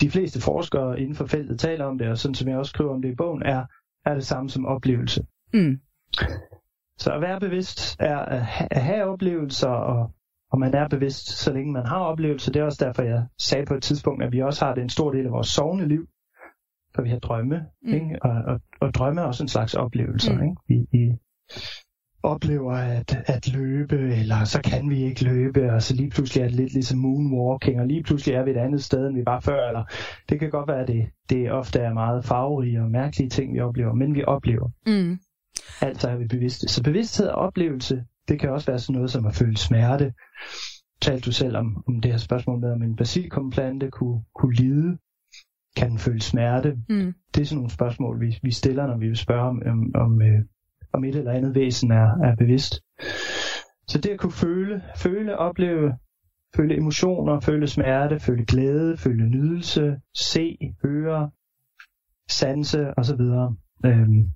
de 0.00 0.10
fleste 0.10 0.40
forskere 0.40 1.00
inden 1.00 1.14
for 1.14 1.26
feltet 1.26 1.60
taler 1.60 1.84
om 1.84 1.98
det, 1.98 2.08
og 2.08 2.18
sådan 2.18 2.34
som 2.34 2.48
jeg 2.48 2.58
også 2.58 2.70
skriver 2.70 2.94
om 2.94 3.02
det 3.02 3.12
i 3.12 3.14
bogen, 3.14 3.42
er, 3.42 3.64
er 4.06 4.14
det 4.14 4.26
samme 4.26 4.50
som 4.50 4.66
oplevelse. 4.66 5.26
Mm. 5.54 5.80
Så 6.98 7.12
at 7.12 7.20
være 7.20 7.40
bevidst 7.40 7.96
er 8.00 8.18
at, 8.18 8.42
ha- 8.46 8.68
at 8.70 8.82
have 8.82 9.04
oplevelser, 9.04 9.68
og, 9.68 10.10
og 10.52 10.58
man 10.58 10.74
er 10.74 10.88
bevidst, 10.88 11.28
så 11.28 11.52
længe 11.52 11.72
man 11.72 11.86
har 11.86 11.98
oplevelser. 11.98 12.52
Det 12.52 12.60
er 12.60 12.64
også 12.64 12.84
derfor, 12.84 13.02
jeg 13.02 13.26
sagde 13.38 13.66
på 13.66 13.74
et 13.74 13.82
tidspunkt, 13.82 14.24
at 14.24 14.32
vi 14.32 14.42
også 14.42 14.64
har 14.64 14.74
det 14.74 14.82
en 14.82 14.88
stor 14.88 15.12
del 15.12 15.26
af 15.26 15.32
vores 15.32 15.48
sovende 15.48 15.88
liv, 15.88 16.06
for 16.94 17.02
vi 17.02 17.08
har 17.08 17.18
drømme, 17.18 17.66
mm. 17.82 17.94
ikke? 17.94 18.18
Og, 18.22 18.30
og, 18.30 18.60
og 18.80 18.94
drømme 18.94 19.20
er 19.20 19.24
også 19.24 19.44
en 19.44 19.48
slags 19.48 19.74
oplevelser. 19.74 20.34
Mm. 20.34 20.42
Ikke? 20.42 20.56
Vi, 20.68 20.74
vi, 20.92 21.18
oplever 22.22 22.72
at, 22.72 23.22
at 23.26 23.52
løbe, 23.52 23.96
eller 23.96 24.44
så 24.44 24.62
kan 24.62 24.90
vi 24.90 25.04
ikke 25.04 25.24
løbe, 25.24 25.72
og 25.72 25.82
så 25.82 25.94
lige 25.94 26.10
pludselig 26.10 26.42
er 26.42 26.48
det 26.48 26.56
lidt 26.56 26.72
ligesom 26.72 26.98
moonwalking, 26.98 27.80
og 27.80 27.86
lige 27.86 28.02
pludselig 28.02 28.34
er 28.34 28.44
vi 28.44 28.50
et 28.50 28.56
andet 28.56 28.84
sted, 28.84 29.06
end 29.06 29.16
vi 29.16 29.22
var 29.26 29.40
før, 29.40 29.68
eller 29.68 29.84
det 30.28 30.40
kan 30.40 30.50
godt 30.50 30.68
være, 30.68 30.80
at 30.80 30.88
det, 30.88 31.06
det 31.30 31.52
ofte 31.52 31.78
er 31.78 31.92
meget 31.92 32.24
farverige 32.24 32.82
og 32.82 32.90
mærkelige 32.90 33.28
ting, 33.28 33.54
vi 33.54 33.60
oplever, 33.60 33.94
men 33.94 34.14
vi 34.14 34.24
oplever. 34.24 34.68
Mm. 34.86 35.18
Altså 35.80 36.08
er 36.08 36.16
vi 36.16 36.26
bevidste. 36.26 36.68
Så 36.68 36.82
bevidsthed 36.82 37.26
og 37.26 37.34
oplevelse, 37.34 38.04
det 38.28 38.40
kan 38.40 38.50
også 38.50 38.66
være 38.66 38.78
sådan 38.78 38.94
noget 38.94 39.10
som 39.10 39.26
at 39.26 39.34
føle 39.34 39.56
smerte. 39.56 40.12
Talte 41.00 41.26
du 41.26 41.32
selv 41.32 41.56
om, 41.56 41.84
om 41.88 42.00
det 42.00 42.10
her 42.10 42.18
spørgsmål 42.18 42.60
med, 42.60 42.72
om 42.72 42.82
en 42.82 42.96
basilikumplante 42.96 43.90
kunne, 43.90 44.22
kunne 44.34 44.54
lide? 44.54 44.98
Kan 45.76 45.90
den 45.90 45.98
føle 45.98 46.20
smerte? 46.20 46.76
Mm. 46.88 47.14
Det 47.34 47.40
er 47.40 47.44
sådan 47.44 47.56
nogle 47.56 47.70
spørgsmål, 47.70 48.20
vi, 48.20 48.38
vi 48.42 48.50
stiller, 48.50 48.86
når 48.86 48.98
vi 48.98 49.06
vil 49.06 49.16
spørge 49.16 49.48
om, 49.48 49.62
om, 49.66 49.90
om 49.94 50.22
øh, 50.22 50.40
om 50.92 51.04
et 51.04 51.16
eller 51.16 51.32
andet 51.32 51.54
væsen 51.54 51.90
er, 51.90 52.22
er 52.24 52.36
bevidst. 52.36 52.82
Så 53.88 53.98
det 53.98 54.10
at 54.10 54.18
kunne 54.18 54.32
føle, 54.32 54.82
føle, 54.96 55.38
opleve, 55.38 55.98
føle 56.56 56.76
emotioner, 56.76 57.40
føle 57.40 57.66
smerte, 57.66 58.20
føle 58.20 58.46
glæde, 58.46 58.96
føle 58.96 59.28
nydelse, 59.28 60.00
se, 60.14 60.58
høre, 60.82 61.30
sanse 62.28 62.98
osv. 62.98 63.20
Øhm, 63.86 64.28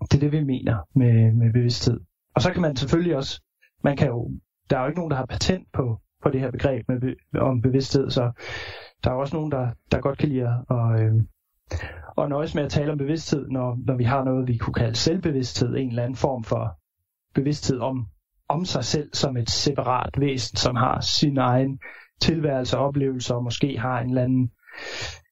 det 0.00 0.14
er 0.14 0.20
det, 0.20 0.32
vi 0.32 0.44
mener 0.44 0.76
med, 0.94 1.32
med 1.32 1.52
bevidsthed. 1.52 2.00
Og 2.34 2.42
så 2.42 2.52
kan 2.52 2.62
man 2.62 2.76
selvfølgelig 2.76 3.16
også, 3.16 3.42
man 3.84 3.96
kan 3.96 4.08
jo, 4.08 4.30
der 4.70 4.76
er 4.76 4.80
jo 4.80 4.86
ikke 4.86 4.98
nogen, 4.98 5.10
der 5.10 5.16
har 5.16 5.26
patent 5.26 5.68
på, 5.72 6.00
på 6.22 6.30
det 6.30 6.40
her 6.40 6.50
begreb 6.50 6.88
med, 6.88 7.14
om 7.40 7.62
bevidsthed, 7.62 8.10
så 8.10 8.32
der 9.04 9.10
er 9.10 9.14
også 9.14 9.36
nogen, 9.36 9.52
der, 9.52 9.70
der 9.92 10.00
godt 10.00 10.18
kan 10.18 10.28
lide 10.28 10.64
at, 10.70 11.02
øh, 11.02 11.22
og 12.16 12.28
nøjes 12.28 12.54
med 12.54 12.64
at 12.64 12.70
tale 12.70 12.92
om 12.92 12.98
bevidsthed, 12.98 13.48
når, 13.48 13.78
når 13.86 13.96
vi 13.96 14.04
har 14.04 14.24
noget, 14.24 14.48
vi 14.48 14.56
kunne 14.56 14.74
kalde 14.74 14.96
selvbevidsthed, 14.96 15.76
en 15.76 15.88
eller 15.88 16.02
anden 16.02 16.16
form 16.16 16.44
for 16.44 16.78
bevidsthed 17.34 17.78
om, 17.80 18.06
om 18.48 18.64
sig 18.64 18.84
selv 18.84 19.10
som 19.12 19.36
et 19.36 19.50
separat 19.50 20.20
væsen, 20.20 20.56
som 20.56 20.76
har 20.76 21.00
sin 21.00 21.38
egen 21.38 21.78
tilværelse 22.20 22.78
og 22.78 22.84
oplevelser, 22.84 23.34
og 23.34 23.44
måske 23.44 23.78
har 23.78 24.00
en 24.00 24.08
eller 24.08 24.22
anden 24.22 24.50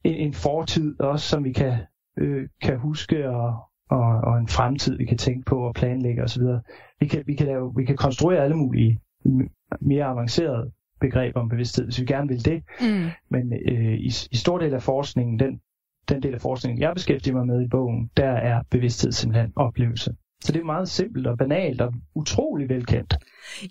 en, 0.04 0.14
en 0.14 0.34
fortid 0.34 1.00
også, 1.00 1.28
som 1.28 1.44
vi 1.44 1.52
kan, 1.52 1.78
øh, 2.18 2.48
kan 2.62 2.78
huske, 2.78 3.28
og, 3.28 3.56
og, 3.90 4.20
og 4.20 4.38
en 4.38 4.48
fremtid, 4.48 4.96
vi 4.96 5.04
kan 5.04 5.18
tænke 5.18 5.44
på 5.44 5.58
og 5.58 5.74
planlægge 5.74 6.22
osv. 6.22 6.42
Vi 7.00 7.06
kan, 7.06 7.22
vi 7.26 7.34
kan, 7.34 7.46
lave, 7.46 7.72
vi 7.76 7.84
kan 7.84 7.96
konstruere 7.96 8.44
alle 8.44 8.56
mulige 8.56 9.00
mere 9.80 10.04
avancerede 10.04 10.72
begreber 11.00 11.40
om 11.40 11.48
bevidsthed, 11.48 11.84
hvis 11.84 12.00
vi 12.00 12.04
gerne 12.04 12.28
vil 12.28 12.44
det. 12.44 12.62
Mm. 12.80 13.08
Men 13.30 13.52
øh, 13.52 13.94
i, 13.94 14.06
i 14.06 14.36
stor 14.36 14.58
del 14.58 14.74
af 14.74 14.82
forskningen, 14.82 15.38
den 15.38 15.60
den 16.08 16.22
del 16.22 16.34
af 16.34 16.40
forskningen, 16.40 16.80
jeg 16.80 16.94
beskæftiger 16.94 17.36
mig 17.36 17.46
med 17.46 17.62
i 17.62 17.68
bogen, 17.68 18.10
der 18.16 18.30
er 18.30 18.62
bevidsthed 18.70 19.12
simpelthen 19.12 19.52
oplevelse. 19.56 20.14
Så 20.40 20.52
det 20.52 20.60
er 20.60 20.64
meget 20.64 20.88
simpelt 20.88 21.26
og 21.26 21.38
banalt 21.38 21.80
og 21.80 21.92
utrolig 22.14 22.68
velkendt. 22.68 23.14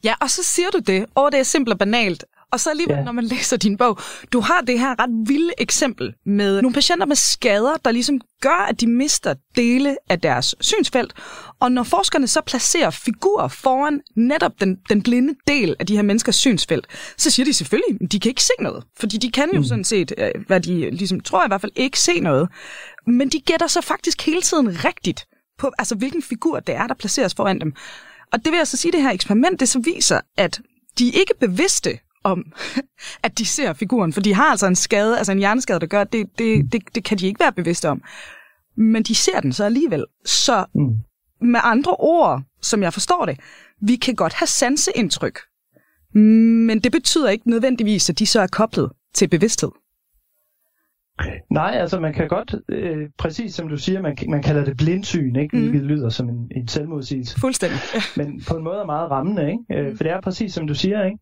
Ja, 0.04 0.14
og 0.22 0.30
så 0.30 0.44
siger 0.44 0.70
du 0.70 0.80
det. 0.80 1.06
Åh, 1.18 1.32
det 1.32 1.40
er 1.40 1.44
simpelt 1.44 1.74
og 1.74 1.80
banalt. 1.80 2.26
Og 2.52 2.60
så 2.60 2.70
alligevel, 2.70 2.96
ja. 2.96 3.04
når 3.04 3.12
man 3.12 3.24
læser 3.24 3.58
din 3.58 3.78
bog, 3.78 4.00
du 4.34 4.40
har 4.40 4.62
det 4.62 4.80
her 4.80 5.00
ret 5.00 5.30
vilde 5.30 5.54
eksempel 5.58 6.14
med 6.26 6.62
nogle 6.62 6.74
patienter 6.74 7.06
med 7.06 7.16
skader, 7.16 7.78
der 7.86 7.92
ligesom 7.92 8.22
gør, 8.42 8.66
at 8.70 8.82
de 8.82 8.88
mister 8.88 9.34
dele 9.56 9.98
af 10.10 10.20
deres 10.20 10.56
synsfelt. 10.60 11.14
Og 11.60 11.72
når 11.72 11.84
forskerne 11.84 12.28
så 12.28 12.42
placerer 12.42 12.90
figurer 12.90 13.48
foran 13.48 14.02
netop 14.16 14.52
den, 14.60 14.78
den 14.90 15.02
blinde 15.04 15.36
del 15.48 15.76
af 15.80 15.86
de 15.86 15.96
her 15.96 16.04
menneskers 16.04 16.36
synsfelt, 16.36 16.88
så 17.18 17.30
siger 17.30 17.46
de 17.46 17.54
selvfølgelig, 17.54 17.98
at 18.02 18.12
de 18.12 18.20
kan 18.20 18.30
ikke 18.30 18.44
se 18.44 18.54
noget. 18.60 18.84
Fordi 19.00 19.18
de 19.18 19.32
kan 19.32 19.50
jo 19.54 19.60
mm. 19.60 19.66
sådan 19.66 19.84
set, 19.84 20.14
øh, 20.18 20.32
hvad 20.48 20.62
de 20.62 20.90
ligesom 20.90 21.20
tror 21.20 21.46
i 21.46 21.48
hvert 21.48 21.62
fald, 21.62 21.72
ikke 21.76 22.00
se 22.00 22.20
noget. 22.20 22.50
Men 23.08 23.30
de 23.30 23.40
gætter 23.40 23.68
så 23.68 23.82
faktisk 23.82 24.26
hele 24.26 24.42
tiden 24.42 24.86
rigtigt 24.86 25.26
på, 25.58 25.72
altså 25.78 25.96
hvilken 25.96 26.24
figur 26.24 26.60
det 26.60 26.76
er, 26.76 26.88
der 26.88 26.94
placeres 26.94 27.36
foran 27.36 27.60
dem. 27.60 27.74
Og 28.34 28.46
det 28.46 28.52
vil 28.52 28.60
altså 28.60 28.78
sige, 28.78 28.92
det 28.92 29.02
her 29.02 29.12
eksperiment, 29.12 29.60
det 29.60 29.70
så 29.70 29.80
viser, 29.80 30.20
at 30.38 30.62
de 31.00 31.06
ikke 31.06 31.34
bevidste 31.40 32.00
om, 32.26 32.52
at 33.24 33.38
de 33.38 33.46
ser 33.46 33.74
figuren, 33.74 34.14
for 34.14 34.22
de 34.22 34.34
har 34.34 34.46
altså 34.46 34.68
en 34.68 34.76
skade, 34.76 35.18
altså 35.18 35.32
en 35.32 35.38
hjerneskade, 35.38 35.80
der 35.80 35.86
gør, 35.86 36.04
det, 36.04 36.26
det, 36.38 36.72
det, 36.72 36.96
det 36.96 37.04
kan 37.04 37.18
de 37.18 37.28
ikke 37.28 37.40
være 37.40 37.54
bevidste 37.54 37.90
om. 37.90 38.02
Men 38.78 39.04
de 39.04 39.16
ser 39.16 39.40
den 39.40 39.54
så 39.54 39.64
alligevel. 39.64 40.06
Så 40.26 40.66
mm. 40.76 40.98
med 41.48 41.60
andre 41.64 41.96
ord, 41.96 42.44
som 42.62 42.84
jeg 42.84 42.94
forstår 42.94 43.26
det, 43.26 43.40
vi 43.82 43.96
kan 43.96 44.16
godt 44.16 44.34
have 44.34 44.48
sanseindtryk, 44.48 45.40
men 46.14 46.80
det 46.80 46.92
betyder 46.92 47.30
ikke 47.30 47.50
nødvendigvis, 47.50 48.10
at 48.10 48.20
de 48.20 48.26
så 48.26 48.42
er 48.42 48.48
koblet 48.48 48.92
til 49.14 49.28
bevidsthed. 49.28 49.70
Nej, 51.52 51.72
altså 51.76 52.00
man 52.00 52.14
kan 52.14 52.28
godt, 52.28 52.56
øh, 52.70 53.10
præcis 53.18 53.56
som 53.56 53.68
du 53.68 53.78
siger, 53.78 54.02
man, 54.02 54.18
man 54.30 54.44
kalder 54.44 54.66
det 54.66 54.78
blindsyn, 54.78 55.36
ikke? 55.36 55.58
Mm. 55.58 55.62
hvilket 55.62 55.84
lyder 55.84 56.10
som 56.10 56.30
en, 56.30 56.52
en 56.56 56.68
selvmodsigelse. 56.68 57.40
Fuldstændig. 57.40 57.80
Men 58.18 58.42
på 58.48 58.58
en 58.58 58.64
måde 58.64 58.78
er 58.78 58.86
meget 58.86 59.12
rammende, 59.12 59.52
ikke? 59.52 59.82
Øh, 59.82 59.90
mm. 59.90 59.98
for 59.98 60.04
det 60.04 60.12
er 60.12 60.22
præcis 60.22 60.54
som 60.54 60.68
du 60.68 60.76
siger. 60.76 61.04
Ikke? 61.04 61.18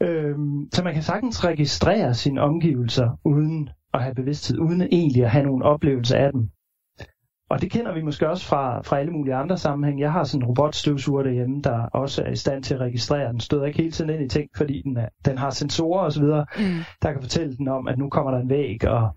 Øh, 0.00 0.36
så 0.72 0.84
man 0.84 0.94
kan 0.94 1.02
sagtens 1.02 1.44
registrere 1.44 2.14
sine 2.14 2.40
omgivelser 2.40 3.18
uden 3.24 3.70
at 3.94 4.02
have 4.02 4.14
bevidsthed, 4.14 4.58
uden 4.58 4.82
egentlig 4.82 5.24
at 5.24 5.30
have 5.30 5.46
nogle 5.46 5.64
oplevelser 5.64 6.16
af 6.16 6.32
dem. 6.32 6.50
Og 7.50 7.60
det 7.60 7.70
kender 7.70 7.94
vi 7.94 8.02
måske 8.02 8.28
også 8.28 8.46
fra, 8.46 8.82
fra 8.82 8.98
alle 8.98 9.12
mulige 9.12 9.34
andre 9.34 9.58
sammenhæng. 9.58 10.00
Jeg 10.00 10.12
har 10.12 10.24
sådan 10.24 10.42
en 10.42 10.48
robotstøvsuger 10.48 11.22
derhjemme, 11.22 11.62
der 11.62 11.82
også 11.82 12.22
er 12.22 12.30
i 12.30 12.36
stand 12.36 12.62
til 12.62 12.74
at 12.74 12.80
registrere. 12.80 13.32
Den 13.32 13.40
støder 13.40 13.64
ikke 13.64 13.78
hele 13.78 13.90
tiden 13.90 14.10
ind 14.10 14.22
i 14.22 14.28
ting, 14.28 14.50
fordi 14.56 14.82
den, 14.82 14.96
er, 14.96 15.08
den 15.24 15.38
har 15.38 15.50
sensorer 15.50 16.06
osv., 16.06 16.22
mm. 16.22 16.80
der 17.02 17.12
kan 17.12 17.22
fortælle 17.22 17.56
den 17.56 17.68
om, 17.68 17.88
at 17.88 17.98
nu 17.98 18.08
kommer 18.08 18.30
der 18.30 18.38
en 18.38 18.48
væg, 18.48 18.88
og 18.88 19.16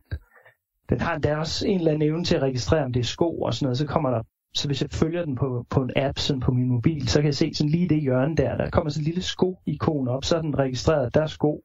den 0.90 1.02
har 1.02 1.16
endda 1.16 1.38
også 1.38 1.68
en 1.68 1.78
eller 1.78 1.92
anden 1.92 2.10
evne 2.10 2.24
til 2.24 2.36
at 2.36 2.42
registrere, 2.42 2.86
om 2.86 2.94
det 2.94 3.00
er 3.00 3.04
sko 3.04 3.42
og 3.42 3.54
sådan 3.54 3.66
noget. 3.66 3.78
Så 3.78 3.88
kommer 3.88 4.10
der, 4.10 4.22
så 4.56 4.68
hvis 4.68 4.82
jeg 4.82 4.90
følger 4.92 5.26
den 5.26 5.36
på, 5.36 5.66
på 5.70 5.82
en 5.82 5.92
app 5.96 6.20
sådan 6.20 6.40
på 6.40 6.52
min 6.52 6.68
mobil, 6.68 7.08
så 7.08 7.20
kan 7.20 7.26
jeg 7.26 7.36
se 7.36 7.54
sådan 7.54 7.72
lige 7.72 7.90
det 7.90 8.02
hjørne 8.02 8.36
der, 8.36 8.58
der 8.58 8.70
kommer 8.70 8.90
sådan 8.90 9.02
en 9.02 9.06
lille 9.06 9.22
sko-ikon 9.22 10.08
op, 10.08 10.26
så 10.26 10.38
er 10.38 10.42
den 10.42 10.60
registreret, 10.60 11.14
der 11.14 11.22
er 11.22 11.28
sko 11.28 11.64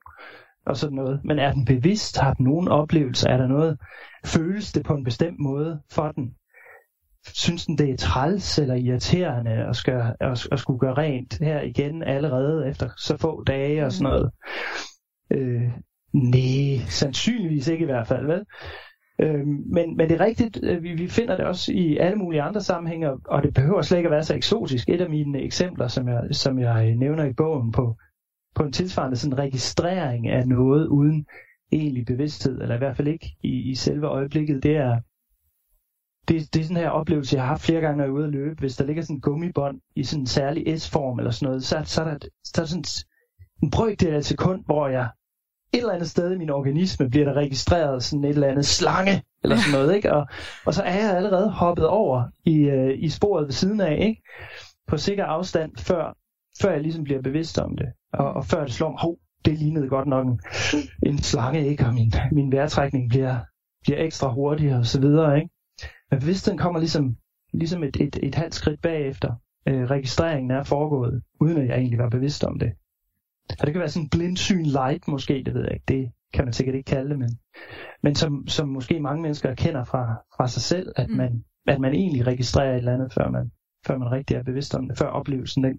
og 0.66 0.76
sådan 0.76 0.96
noget. 0.96 1.20
Men 1.24 1.38
er 1.38 1.52
den 1.52 1.64
bevidst? 1.64 2.18
Har 2.18 2.34
den 2.34 2.44
nogen 2.44 2.68
oplevelse? 2.68 3.28
Er 3.28 3.36
der 3.36 3.46
noget? 3.46 3.78
Føles 4.24 4.72
det 4.72 4.84
på 4.84 4.94
en 4.94 5.04
bestemt 5.04 5.38
måde 5.38 5.80
for 5.90 6.12
den? 6.12 6.34
synes 7.34 7.66
den, 7.66 7.78
det 7.78 7.90
er 7.90 7.96
træls 7.96 8.58
eller 8.58 8.74
irriterende 8.74 9.50
at, 9.50 9.76
skal, 9.76 10.14
at, 10.20 10.48
at 10.52 10.58
skulle 10.58 10.78
gøre 10.78 10.94
rent 10.94 11.38
her 11.40 11.60
igen 11.60 12.02
allerede 12.02 12.68
efter 12.68 12.88
så 12.96 13.16
få 13.16 13.44
dage 13.44 13.84
og 13.86 13.92
sådan 13.92 14.12
noget. 14.12 14.30
Øh, 15.30 15.70
nej, 16.12 16.86
sandsynligvis 16.88 17.68
ikke 17.68 17.82
i 17.82 17.86
hvert 17.86 18.06
fald, 18.06 18.26
vel? 18.26 18.44
Øh, 19.20 19.46
men, 19.46 19.96
men 19.96 20.08
det 20.08 20.20
er 20.20 20.24
rigtigt, 20.24 20.60
øh, 20.62 20.82
vi, 20.82 20.94
vi 20.94 21.08
finder 21.08 21.36
det 21.36 21.44
også 21.44 21.72
i 21.72 21.96
alle 21.96 22.16
mulige 22.16 22.42
andre 22.42 22.60
sammenhænge, 22.60 23.10
og 23.12 23.42
det 23.42 23.54
behøver 23.54 23.82
slet 23.82 23.98
ikke 23.98 24.06
at 24.06 24.12
være 24.12 24.22
så 24.22 24.34
eksotisk. 24.34 24.88
Et 24.88 25.00
af 25.00 25.10
mine 25.10 25.42
eksempler, 25.42 25.88
som 25.88 26.08
jeg, 26.08 26.22
som 26.30 26.58
jeg 26.58 26.94
nævner 26.94 27.24
i 27.24 27.32
bogen 27.32 27.72
på, 27.72 27.96
på 28.54 28.62
en 28.62 28.72
tilsvarende 28.72 29.16
sådan 29.16 29.38
registrering 29.38 30.28
af 30.28 30.48
noget 30.48 30.86
uden 30.86 31.26
egentlig 31.72 32.06
bevidsthed, 32.06 32.60
eller 32.60 32.74
i 32.74 32.78
hvert 32.78 32.96
fald 32.96 33.08
ikke 33.08 33.36
i, 33.42 33.70
i 33.70 33.74
selve 33.74 34.06
øjeblikket, 34.06 34.62
det 34.62 34.76
er, 34.76 35.00
det, 36.28 36.54
det 36.54 36.60
er 36.60 36.64
sådan 36.64 36.76
her 36.76 36.90
oplevelse, 36.90 37.36
jeg 37.36 37.42
har 37.42 37.48
haft 37.48 37.62
flere 37.62 37.80
gange, 37.80 37.96
når 37.96 38.04
jeg 38.04 38.10
er 38.10 38.14
ude 38.14 38.24
at 38.24 38.32
løbe. 38.32 38.60
Hvis 38.60 38.76
der 38.76 38.84
ligger 38.84 39.02
sådan 39.02 39.16
en 39.16 39.20
gummibånd 39.20 39.80
i 39.96 40.04
sådan 40.04 40.22
en 40.22 40.26
særlig 40.26 40.80
S-form 40.80 41.18
eller 41.18 41.30
sådan 41.30 41.46
noget, 41.46 41.64
så, 41.64 41.82
så, 41.84 42.02
er, 42.02 42.18
der, 42.18 42.28
så 42.44 42.52
er 42.56 42.62
der 42.62 42.68
sådan 42.68 42.84
en 43.62 43.70
brøkdel 43.70 44.14
af 44.14 44.18
et 44.18 44.24
sekund, 44.24 44.64
hvor 44.64 44.88
jeg 44.88 45.08
et 45.72 45.78
eller 45.78 45.92
andet 45.92 46.10
sted 46.10 46.32
i 46.32 46.38
min 46.38 46.50
organisme 46.50 47.10
bliver 47.10 47.24
der 47.24 47.32
registreret 47.32 48.02
sådan 48.02 48.24
et 48.24 48.30
eller 48.30 48.48
andet 48.48 48.66
slange 48.66 49.22
eller 49.44 49.56
sådan 49.56 49.80
noget, 49.80 49.96
ikke? 49.96 50.12
Og, 50.12 50.26
og 50.66 50.74
så 50.74 50.82
er 50.82 51.00
jeg 51.00 51.16
allerede 51.16 51.50
hoppet 51.50 51.86
over 51.86 52.24
i, 52.44 52.56
øh, 52.56 52.94
i 52.98 53.08
sporet 53.08 53.44
ved 53.46 53.52
siden 53.52 53.80
af, 53.80 53.98
ikke? 54.00 54.22
På 54.88 54.96
sikker 54.96 55.24
afstand, 55.24 55.76
før, 55.76 56.16
før 56.62 56.72
jeg 56.72 56.80
ligesom 56.80 57.04
bliver 57.04 57.22
bevidst 57.22 57.58
om 57.58 57.76
det. 57.76 57.86
Og, 58.12 58.32
og 58.32 58.44
før 58.44 58.64
det 58.64 58.72
slår 58.72 58.90
mig, 58.90 59.00
hov, 59.00 59.16
det 59.44 59.58
lignede 59.58 59.88
godt 59.88 60.08
nok 60.08 60.26
en, 60.26 60.40
en 61.06 61.18
slange, 61.18 61.66
ikke? 61.66 61.86
Og 61.86 61.94
min, 61.94 62.12
min 62.32 62.52
vejrtrækning 62.52 63.08
bliver, 63.08 63.36
bliver 63.82 64.04
ekstra 64.04 64.32
hurtig 64.32 64.76
og 64.76 64.86
så 64.86 65.00
videre, 65.00 65.36
ikke? 65.36 65.50
Men 66.10 66.20
bevidstheden 66.20 66.58
kommer 66.58 66.80
ligesom, 66.80 67.16
ligesom 67.52 67.82
et, 67.82 67.96
et, 68.00 68.18
et 68.22 68.34
halvt 68.34 68.54
skridt 68.54 68.82
bagefter. 68.82 69.34
Øh, 69.68 69.90
registreringen 69.90 70.50
er 70.50 70.62
foregået, 70.62 71.22
uden 71.40 71.58
at 71.58 71.68
jeg 71.68 71.76
egentlig 71.76 71.98
var 71.98 72.08
bevidst 72.08 72.44
om 72.44 72.58
det. 72.58 72.72
Og 73.60 73.66
det 73.66 73.72
kan 73.72 73.80
være 73.80 73.88
sådan 73.88 74.04
en 74.04 74.10
blindsyn 74.10 74.64
light 74.64 75.08
måske, 75.08 75.42
det 75.46 75.54
ved 75.54 75.62
jeg 75.62 75.72
ikke. 75.72 75.84
Det 75.88 76.12
kan 76.34 76.44
man 76.44 76.52
sikkert 76.52 76.76
ikke 76.76 76.90
kalde 76.90 77.10
det, 77.10 77.18
men, 77.18 77.38
men 78.02 78.14
som, 78.14 78.48
som 78.48 78.68
måske 78.68 79.00
mange 79.00 79.22
mennesker 79.22 79.54
kender 79.54 79.84
fra, 79.84 80.14
fra 80.36 80.48
sig 80.48 80.62
selv, 80.62 80.92
at, 80.96 81.08
mm. 81.08 81.16
man, 81.16 81.44
at 81.66 81.80
man 81.80 81.94
egentlig 81.94 82.26
registrerer 82.26 82.72
et 82.72 82.78
eller 82.78 82.94
andet, 82.94 83.12
før 83.12 83.30
man, 83.30 83.50
før 83.86 83.98
man 83.98 84.12
rigtig 84.12 84.36
er 84.36 84.42
bevidst 84.42 84.74
om 84.74 84.88
det, 84.88 84.98
før 84.98 85.06
oplevelsen 85.06 85.64
den, 85.64 85.78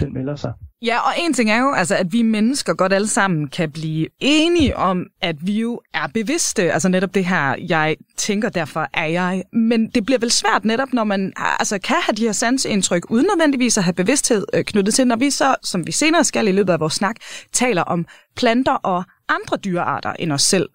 den 0.00 0.12
melder 0.12 0.36
sig. 0.36 0.52
Ja, 0.82 0.98
og 0.98 1.12
en 1.18 1.34
ting 1.34 1.50
er 1.50 1.58
jo, 1.58 1.72
altså, 1.72 1.96
at 1.96 2.12
vi 2.12 2.22
mennesker 2.22 2.74
godt 2.74 2.92
alle 2.92 3.08
sammen 3.08 3.48
kan 3.48 3.70
blive 3.70 4.06
enige 4.20 4.76
om, 4.76 5.06
at 5.22 5.36
vi 5.40 5.60
jo 5.60 5.80
er 5.94 6.06
bevidste. 6.14 6.72
Altså 6.72 6.88
netop 6.88 7.14
det 7.14 7.24
her, 7.24 7.54
jeg 7.68 7.96
tænker, 8.16 8.48
derfor 8.48 8.88
er 8.94 9.06
jeg. 9.06 9.42
Men 9.52 9.90
det 9.90 10.06
bliver 10.06 10.18
vel 10.18 10.30
svært 10.30 10.64
netop, 10.64 10.92
når 10.92 11.04
man 11.04 11.32
altså, 11.36 11.78
kan 11.78 11.96
have 12.02 12.14
de 12.14 12.22
her 12.22 12.32
sansindtryk, 12.32 13.10
uden 13.10 13.26
nødvendigvis 13.26 13.78
at 13.78 13.84
have 13.84 13.94
bevidsthed 13.94 14.46
øh, 14.54 14.64
knyttet 14.64 14.94
til, 14.94 15.06
når 15.06 15.16
vi 15.16 15.30
så, 15.30 15.54
som 15.62 15.86
vi 15.86 15.92
senere 15.92 16.24
skal 16.24 16.48
i 16.48 16.52
løbet 16.52 16.72
af 16.72 16.80
vores 16.80 16.94
snak, 16.94 17.16
taler 17.52 17.82
om 17.82 18.06
planter 18.36 18.72
og 18.72 19.04
andre 19.28 19.56
dyrearter 19.56 20.12
end 20.12 20.32
os 20.32 20.42
selv. 20.42 20.68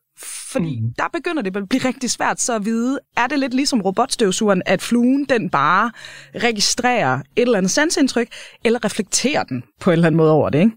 Fordi 0.51 0.79
mm. 0.81 0.93
der 0.97 1.03
begynder 1.13 1.41
det 1.41 1.57
at 1.57 1.69
blive 1.69 1.85
rigtig 1.85 2.09
svært 2.09 2.39
så 2.39 2.55
at 2.55 2.65
vide, 2.65 2.99
er 3.17 3.27
det 3.27 3.39
lidt 3.39 3.53
ligesom 3.53 3.81
robotstøvsugeren, 3.81 4.61
at 4.65 4.81
fluen 4.81 5.25
den 5.25 5.49
bare 5.49 5.91
registrerer 6.35 7.19
et 7.19 7.23
eller 7.35 7.57
andet 7.57 7.71
sansindtryk, 7.71 8.27
eller 8.65 8.85
reflekterer 8.85 9.43
den 9.43 9.63
på 9.81 9.89
en 9.89 9.93
eller 9.93 10.07
anden 10.07 10.17
måde 10.17 10.31
over 10.31 10.49
det, 10.49 10.59
ikke? 10.59 10.71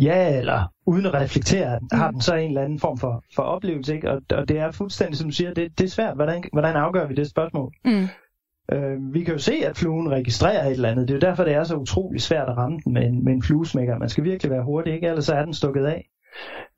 Ja, 0.00 0.38
eller 0.38 0.72
uden 0.86 1.06
at 1.06 1.14
reflektere, 1.14 1.78
mm. 1.78 1.88
har 1.92 2.10
den 2.10 2.20
så 2.20 2.34
en 2.34 2.48
eller 2.48 2.62
anden 2.62 2.80
form 2.80 2.98
for, 2.98 3.24
for 3.34 3.42
oplevelse, 3.42 3.94
ikke? 3.94 4.10
Og, 4.10 4.22
og 4.30 4.48
det 4.48 4.58
er 4.58 4.70
fuldstændig, 4.70 5.16
som 5.16 5.28
du 5.28 5.34
siger, 5.34 5.54
det, 5.54 5.78
det 5.78 5.84
er 5.84 5.88
svært. 5.88 6.14
Hvordan, 6.14 6.44
hvordan 6.52 6.76
afgør 6.76 7.06
vi 7.06 7.14
det 7.14 7.30
spørgsmål? 7.30 7.72
Mm. 7.84 8.08
Øh, 8.72 9.14
vi 9.14 9.24
kan 9.24 9.34
jo 9.34 9.38
se, 9.38 9.52
at 9.52 9.76
fluen 9.76 10.10
registrerer 10.10 10.66
et 10.66 10.72
eller 10.72 10.90
andet. 10.90 11.08
Det 11.08 11.14
er 11.14 11.18
jo 11.18 11.30
derfor, 11.30 11.44
det 11.44 11.54
er 11.54 11.64
så 11.64 11.76
utrolig 11.76 12.20
svært 12.20 12.48
at 12.48 12.56
ramme 12.56 12.80
den 12.84 12.92
med 12.92 13.02
en, 13.02 13.24
med 13.24 13.32
en 13.32 13.42
fluesmækker. 13.42 13.98
Man 13.98 14.08
skal 14.08 14.24
virkelig 14.24 14.52
være 14.52 14.64
hurtig, 14.64 14.94
ikke? 14.94 15.06
Ellers 15.06 15.24
så 15.24 15.34
er 15.34 15.44
den 15.44 15.54
stukket 15.54 15.84
af. 15.84 16.08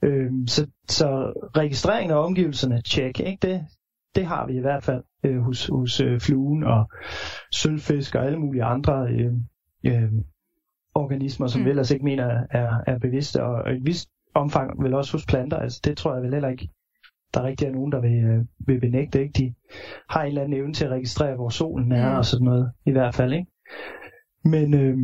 Øh, 0.02 0.30
så, 0.46 0.66
så 0.88 1.32
registreringen 1.56 2.16
af 2.16 2.24
omgivelserne, 2.24 2.82
tjek, 2.82 3.20
ikke? 3.20 3.38
Det, 3.46 3.66
det 4.14 4.26
har 4.26 4.46
vi 4.46 4.56
i 4.56 4.60
hvert 4.60 4.84
fald 4.84 5.02
øh, 5.24 5.40
hos, 5.40 5.66
hos 5.66 6.00
øh, 6.00 6.20
fluen 6.20 6.64
og 6.64 6.90
sølvfisk 7.52 8.14
og 8.14 8.26
alle 8.26 8.38
mulige 8.38 8.64
andre 8.64 9.08
øh, 9.10 9.32
øh, 9.84 10.12
organismer, 10.94 11.46
som 11.46 11.60
mm. 11.60 11.64
vi 11.64 11.70
ellers 11.70 11.90
ikke 11.90 12.04
mener 12.04 12.46
er, 12.50 12.82
er 12.86 12.98
bevidste, 12.98 13.42
og 13.42 13.72
et 13.72 13.86
vist 13.86 14.10
omfang 14.34 14.82
vel 14.82 14.94
også 14.94 15.12
hos 15.12 15.26
planter. 15.26 15.56
Altså, 15.56 15.80
det 15.84 15.96
tror 15.96 16.14
jeg 16.14 16.22
vel 16.22 16.32
heller 16.32 16.48
ikke, 16.48 16.68
der 17.34 17.42
rigtig 17.42 17.68
er 17.68 17.72
nogen, 17.72 17.92
der 17.92 18.00
vil, 18.00 18.24
øh, 18.24 18.44
vil 18.58 18.80
benægte. 18.80 19.22
Ikke? 19.22 19.32
De 19.32 19.54
har 20.08 20.22
en 20.22 20.28
eller 20.28 20.42
anden 20.42 20.60
evne 20.60 20.74
til 20.74 20.84
at 20.84 20.90
registrere, 20.90 21.34
hvor 21.34 21.48
solen 21.48 21.92
er 21.92 22.10
mm. 22.10 22.16
og 22.16 22.24
sådan 22.24 22.44
noget, 22.44 22.72
i 22.86 22.90
hvert 22.90 23.14
fald. 23.14 23.32
Ikke? 23.32 23.46
Men, 24.44 24.74
øh, 24.74 24.96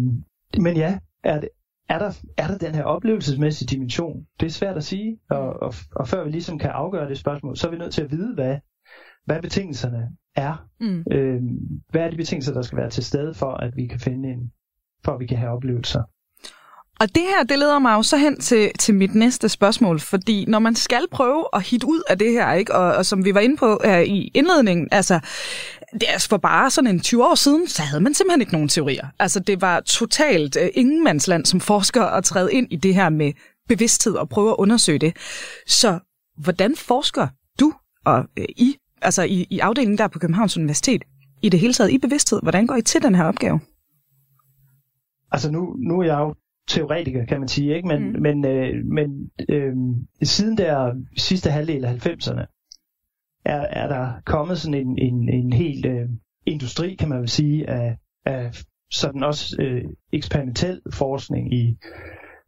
men 0.62 0.76
ja, 0.76 0.98
er 1.24 1.40
det, 1.40 1.48
er 1.88 1.98
der, 1.98 2.12
er 2.36 2.46
der 2.46 2.58
den 2.58 2.74
her 2.74 2.82
oplevelsesmæssige 2.82 3.66
dimension? 3.66 4.26
Det 4.40 4.46
er 4.46 4.50
svært 4.50 4.76
at 4.76 4.84
sige, 4.84 5.18
og, 5.30 5.62
og, 5.62 5.74
og 5.96 6.08
før 6.08 6.24
vi 6.24 6.30
ligesom 6.30 6.58
kan 6.58 6.70
afgøre 6.70 7.08
det 7.08 7.18
spørgsmål, 7.18 7.56
så 7.56 7.66
er 7.66 7.70
vi 7.70 7.78
nødt 7.78 7.94
til 7.94 8.02
at 8.02 8.10
vide, 8.10 8.34
hvad, 8.34 8.56
hvad 9.24 9.42
betingelserne 9.42 10.08
er. 10.36 10.66
Mm. 10.80 11.04
Øh, 11.10 11.42
hvad 11.90 12.02
er 12.02 12.10
de 12.10 12.16
betingelser, 12.16 12.52
der 12.52 12.62
skal 12.62 12.78
være 12.78 12.90
til 12.90 13.04
stede 13.04 13.34
for, 13.34 13.50
at 13.50 13.76
vi 13.76 13.86
kan 13.86 14.00
finde 14.00 14.28
en, 14.28 14.52
for 15.04 15.12
at 15.12 15.20
vi 15.20 15.26
kan 15.26 15.38
have 15.38 15.52
oplevelser? 15.52 16.02
Og 17.00 17.14
det 17.14 17.22
her, 17.22 17.44
det 17.44 17.58
leder 17.58 17.78
mig 17.78 17.94
jo 17.94 18.02
så 18.02 18.16
hen 18.16 18.40
til, 18.40 18.70
til 18.78 18.94
mit 18.94 19.14
næste 19.14 19.48
spørgsmål, 19.48 20.00
fordi 20.00 20.44
når 20.48 20.58
man 20.58 20.74
skal 20.74 21.06
prøve 21.10 21.44
at 21.52 21.62
hit 21.62 21.84
ud 21.84 22.02
af 22.08 22.18
det 22.18 22.32
her, 22.32 22.52
ikke, 22.52 22.74
og, 22.74 22.94
og 22.94 23.06
som 23.06 23.24
vi 23.24 23.34
var 23.34 23.40
inde 23.40 23.56
på 23.56 23.80
her 23.84 23.98
i 23.98 24.30
indledningen, 24.34 24.88
altså, 24.92 25.20
det 25.92 26.14
er 26.14 26.26
for 26.30 26.36
bare 26.36 26.70
sådan 26.70 26.90
en 26.90 27.00
20 27.00 27.24
år 27.24 27.34
siden, 27.34 27.68
så 27.68 27.82
havde 27.82 28.02
man 28.02 28.14
simpelthen 28.14 28.40
ikke 28.40 28.52
nogen 28.52 28.68
teorier. 28.68 29.06
Altså, 29.18 29.40
det 29.40 29.60
var 29.60 29.80
totalt 29.80 30.56
uh, 30.56 30.68
ingenmandsland 30.74 31.44
som 31.44 31.60
forsker 31.60 32.02
at 32.02 32.24
træde 32.24 32.52
ind 32.52 32.66
i 32.70 32.76
det 32.76 32.94
her 32.94 33.08
med 33.08 33.32
bevidsthed 33.68 34.14
og 34.14 34.28
prøve 34.28 34.50
at 34.50 34.56
undersøge 34.58 34.98
det. 34.98 35.16
Så 35.66 35.98
hvordan 36.38 36.76
forsker 36.76 37.28
du 37.60 37.72
og 38.04 38.18
uh, 38.18 38.44
I, 38.48 38.76
altså 39.02 39.22
i, 39.22 39.46
i 39.50 39.58
afdelingen 39.58 39.98
der 39.98 40.08
på 40.08 40.18
Københavns 40.18 40.56
Universitet, 40.56 41.04
i 41.42 41.48
det 41.48 41.60
hele 41.60 41.72
taget 41.72 41.90
i 41.90 41.98
bevidsthed? 41.98 42.40
Hvordan 42.42 42.66
går 42.66 42.76
I 42.76 42.82
til 42.82 43.02
den 43.02 43.14
her 43.14 43.24
opgave? 43.24 43.60
Altså 45.32 45.50
nu, 45.50 45.76
nu 45.78 46.00
er 46.00 46.04
jeg 46.04 46.18
jo 46.18 46.34
teoretiker, 46.68 47.24
kan 47.24 47.40
man 47.40 47.48
sige, 47.48 47.76
ikke? 47.76 47.88
Men, 47.88 48.12
mm. 48.12 48.22
men, 48.22 48.44
øh, 48.44 48.84
men 48.84 49.30
øh, 49.48 49.72
siden 50.22 50.58
der 50.58 50.94
sidste 51.16 51.50
halvdel 51.50 51.84
af 51.84 52.06
90'erne, 52.06 52.55
er, 53.46 53.60
er 53.60 53.88
der 53.88 54.12
kommet 54.24 54.58
sådan 54.58 54.86
en, 54.86 54.98
en, 54.98 55.28
en 55.28 55.52
helt 55.52 55.86
øh, 55.86 56.08
industri, 56.46 56.94
kan 56.94 57.08
man 57.08 57.18
vel 57.18 57.28
sige, 57.28 57.70
af, 57.70 57.96
af 58.24 58.50
sådan 58.92 59.22
også 59.24 59.56
øh, 59.60 59.84
eksperimentel 60.12 60.80
forskning 60.92 61.54
i 61.54 61.76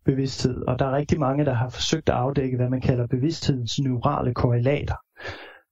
bevidsthed. 0.05 0.63
Og 0.69 0.79
der 0.79 0.87
er 0.87 0.97
rigtig 0.97 1.21
mange, 1.21 1.45
der 1.45 1.55
har 1.55 1.69
forsøgt 1.69 2.09
at 2.09 2.15
afdække, 2.15 2.57
hvad 2.57 2.69
man 2.69 2.81
kalder 2.81 3.07
bevidsthedens 3.07 3.79
neurale 3.79 4.35
korrelater. 4.35 4.95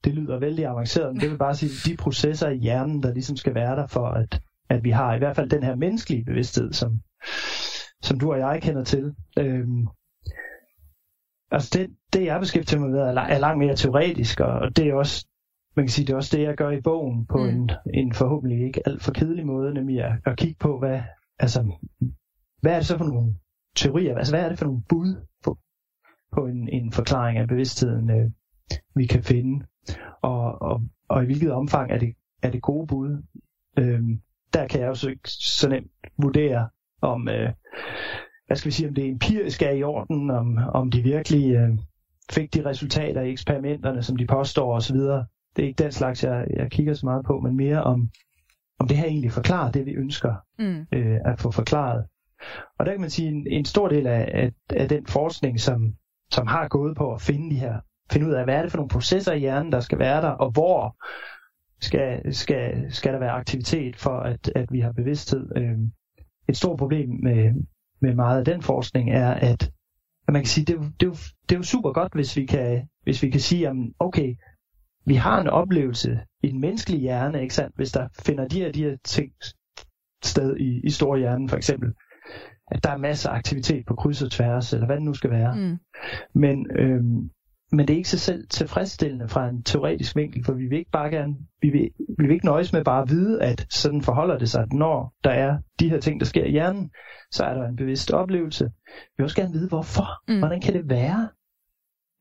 Det 0.04 0.14
lyder 0.14 0.38
vældig 0.38 0.66
avanceret, 0.66 1.12
men 1.12 1.20
det 1.20 1.30
vil 1.30 1.38
bare 1.38 1.54
sige, 1.54 1.92
de 1.92 1.96
processer 1.96 2.48
i 2.48 2.56
hjernen, 2.56 3.02
der 3.02 3.12
ligesom 3.12 3.36
skal 3.36 3.54
være 3.54 3.76
der 3.76 3.86
for, 3.86 4.06
at, 4.06 4.40
at 4.70 4.84
vi 4.84 4.90
har 4.90 5.14
i 5.14 5.18
hvert 5.18 5.36
fald 5.36 5.50
den 5.50 5.62
her 5.62 5.74
menneskelige 5.74 6.24
bevidsthed, 6.24 6.72
som, 6.72 7.00
som 8.02 8.18
du 8.18 8.32
og 8.32 8.38
jeg 8.38 8.62
kender 8.62 8.84
til. 8.84 9.14
Øhm, 9.38 9.86
altså 11.50 11.78
det, 11.78 11.90
det 12.12 12.24
jeg 12.24 12.40
beskæftiger 12.40 12.80
mig 12.80 12.90
med 12.90 12.98
er, 12.98 13.20
er 13.20 13.38
langt 13.38 13.58
mere 13.58 13.76
teoretisk, 13.76 14.40
og 14.40 14.76
det 14.76 14.88
er 14.88 14.94
også 14.94 15.26
man 15.76 15.84
kan 15.86 15.90
sige, 15.90 16.06
det 16.06 16.12
er 16.12 16.16
også 16.16 16.36
det, 16.36 16.42
jeg 16.42 16.56
gør 16.56 16.70
i 16.70 16.80
bogen 16.80 17.26
på 17.26 17.38
mm. 17.38 17.48
en, 17.48 17.70
en 17.94 18.12
forhåbentlig 18.12 18.66
ikke 18.66 18.82
alt 18.86 19.02
for 19.02 19.12
kedelig 19.12 19.46
måde, 19.46 19.74
nemlig 19.74 20.04
at, 20.04 20.12
at 20.26 20.36
kigge 20.36 20.56
på, 20.60 20.78
hvad, 20.78 21.00
altså, 21.38 21.72
hvad 22.60 22.72
er 22.72 22.76
det 22.76 22.86
så 22.86 22.98
for 22.98 23.04
nogle 23.04 23.34
teorier, 23.76 24.16
altså 24.16 24.32
hvad 24.32 24.44
er 24.44 24.48
det 24.48 24.58
for 24.58 24.64
nogle 24.64 24.82
bud 24.88 25.26
på, 25.44 25.58
på 26.32 26.46
en, 26.46 26.68
en 26.68 26.92
forklaring 26.92 27.38
af 27.38 27.48
bevidstheden, 27.48 28.10
øh, 28.10 28.30
vi 28.94 29.06
kan 29.06 29.22
finde, 29.22 29.66
og, 30.22 30.62
og, 30.62 30.82
og 31.08 31.22
i 31.22 31.26
hvilket 31.26 31.52
omfang 31.52 31.90
er 31.90 31.98
det, 31.98 32.14
er 32.42 32.50
det 32.50 32.62
gode 32.62 32.86
bud. 32.86 33.22
Øhm, 33.78 34.20
der 34.52 34.66
kan 34.66 34.80
jeg 34.80 34.86
jo 34.88 34.94
så 34.94 35.10
ikke 35.10 35.30
så 35.30 35.68
nemt 35.68 35.90
vurdere, 36.18 36.68
om, 37.02 37.28
øh, 37.28 37.52
hvad 38.46 38.56
skal 38.56 38.68
vi 38.68 38.74
sige, 38.74 38.88
om 38.88 38.94
det 38.94 39.08
empirisk 39.08 39.62
er 39.62 39.70
i 39.70 39.82
orden, 39.82 40.30
om, 40.30 40.58
om 40.74 40.90
de 40.90 41.02
virkelig 41.02 41.54
øh, 41.54 41.78
fik 42.30 42.54
de 42.54 42.64
resultater 42.64 43.22
i 43.22 43.30
eksperimenterne, 43.30 44.02
som 44.02 44.16
de 44.16 44.26
påstår 44.26 44.74
osv. 44.74 44.96
Det 44.96 45.62
er 45.62 45.66
ikke 45.66 45.82
den 45.82 45.92
slags, 45.92 46.24
jeg, 46.24 46.46
jeg 46.56 46.70
kigger 46.70 46.94
så 46.94 47.06
meget 47.06 47.24
på, 47.26 47.40
men 47.40 47.56
mere 47.56 47.82
om, 47.82 48.10
om 48.78 48.88
det 48.88 48.96
her 48.96 49.06
egentlig 49.06 49.32
forklarer 49.32 49.72
det, 49.72 49.86
vi 49.86 49.92
ønsker 49.92 50.34
mm. 50.58 50.86
øh, 50.92 51.18
at 51.24 51.40
få 51.40 51.50
forklaret. 51.50 52.06
Og 52.78 52.86
der 52.86 52.92
kan 52.92 53.00
man 53.00 53.10
sige, 53.10 53.28
en, 53.28 53.46
en 53.50 53.64
stor 53.64 53.88
del 53.88 54.06
af, 54.06 54.30
af, 54.34 54.52
af 54.70 54.88
den 54.88 55.06
forskning, 55.06 55.60
som, 55.60 55.94
som 56.30 56.46
har 56.46 56.68
gået 56.68 56.96
på 56.96 57.12
at 57.12 57.20
finde 57.22 57.50
de 57.50 57.60
her, 57.60 57.80
finde 58.12 58.26
ud 58.26 58.32
af, 58.32 58.44
hvad 58.44 58.54
er 58.54 58.62
det 58.62 58.70
for 58.70 58.78
nogle 58.78 58.88
processer 58.88 59.32
i 59.32 59.38
hjernen, 59.38 59.72
der 59.72 59.80
skal 59.80 59.98
være 59.98 60.22
der, 60.22 60.28
og 60.28 60.50
hvor 60.50 60.96
skal, 61.80 62.34
skal, 62.34 62.92
skal 62.92 63.12
der 63.12 63.18
være 63.18 63.30
aktivitet 63.30 63.96
for, 63.96 64.18
at, 64.18 64.52
at 64.54 64.72
vi 64.72 64.80
har 64.80 64.92
bevidsthed. 64.92 65.56
Øh, 65.56 65.78
et 66.48 66.56
stort 66.56 66.78
problem 66.78 67.08
med, 67.22 67.54
med 68.00 68.14
meget 68.14 68.38
af 68.38 68.44
den 68.44 68.62
forskning 68.62 69.10
er, 69.10 69.30
at, 69.30 69.70
at 70.28 70.32
man 70.32 70.42
kan 70.42 70.46
sige, 70.46 70.64
det, 70.64 70.76
er, 70.76 70.80
det, 70.80 71.02
er 71.02 71.06
jo, 71.06 71.16
det 71.48 71.54
er 71.54 71.56
jo 71.56 71.62
super 71.62 71.92
godt, 71.92 72.14
hvis 72.14 72.36
vi 72.36 72.46
kan, 72.46 72.88
hvis 73.02 73.22
vi 73.22 73.30
kan 73.30 73.40
sige, 73.40 73.68
at 73.68 73.76
okay, 73.98 74.34
vi 75.06 75.14
har 75.14 75.40
en 75.40 75.48
oplevelse 75.48 76.20
i 76.42 76.48
den 76.48 76.60
menneskelige 76.60 77.00
hjerne, 77.00 77.42
ikke 77.42 77.54
sandt? 77.54 77.76
hvis 77.76 77.92
der 77.92 78.08
finder 78.18 78.48
de 78.48 78.60
her, 78.60 78.72
de 78.72 78.84
her 78.84 78.96
ting 79.04 79.32
sted 80.24 80.56
i, 80.56 80.80
i 80.84 80.90
store 80.90 81.18
hjernen 81.18 81.48
for 81.48 81.56
eksempel, 81.56 81.92
at 82.70 82.84
der 82.84 82.90
er 82.90 82.96
masser 82.96 83.30
af 83.30 83.34
aktivitet 83.34 83.86
på 83.86 83.94
kryds 83.94 84.22
og 84.22 84.30
tværs, 84.30 84.72
eller 84.72 84.86
hvad 84.86 84.96
det 84.96 85.04
nu 85.04 85.14
skal 85.14 85.30
være. 85.30 85.54
Mm. 85.54 85.78
Men, 86.34 86.66
øhm, 86.78 87.30
men 87.72 87.88
det 87.88 87.94
er 87.94 87.98
ikke 87.98 88.08
sig 88.08 88.20
selv 88.20 88.48
tilfredsstillende 88.48 89.28
fra 89.28 89.48
en 89.48 89.62
teoretisk 89.62 90.16
vinkel, 90.16 90.44
for 90.44 90.52
vi 90.52 90.66
vil 90.66 90.78
ikke 90.78 90.90
bare 90.90 91.10
gerne, 91.10 91.34
vi 91.62 91.70
vil, 91.70 91.90
vi 92.18 92.26
vil 92.26 92.34
ikke 92.34 92.46
nøjes 92.46 92.72
med 92.72 92.84
bare 92.84 93.02
at 93.02 93.10
vide, 93.10 93.42
at 93.42 93.66
sådan 93.70 94.02
forholder 94.02 94.38
det 94.38 94.48
sig, 94.48 94.62
at 94.62 94.72
når 94.72 95.14
der 95.24 95.30
er 95.30 95.58
de 95.80 95.90
her 95.90 96.00
ting, 96.00 96.20
der 96.20 96.26
sker 96.26 96.44
i 96.44 96.50
hjernen, 96.50 96.90
så 97.30 97.44
er 97.44 97.54
der 97.54 97.68
en 97.68 97.76
bevidst 97.76 98.10
oplevelse. 98.10 98.64
Vi 98.64 99.14
vil 99.16 99.24
også 99.24 99.36
gerne 99.36 99.52
vide, 99.52 99.68
hvorfor. 99.68 100.06
Mm. 100.28 100.38
Hvordan 100.38 100.60
kan 100.60 100.74
det 100.74 100.90
være, 100.90 101.28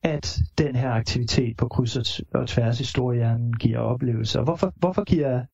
at 0.04 0.40
den 0.58 0.76
her 0.76 0.92
aktivitet 0.92 1.58
på 1.58 1.68
kryds 1.68 2.22
og 2.34 2.48
tværs 2.48 2.80
i 2.80 2.86
storhjernen 2.86 3.54
giver 3.54 3.80
oplevelser. 3.80 4.44
Hvorfor, 4.44 4.74
hvorfor 4.76 5.04
giver 5.04 5.46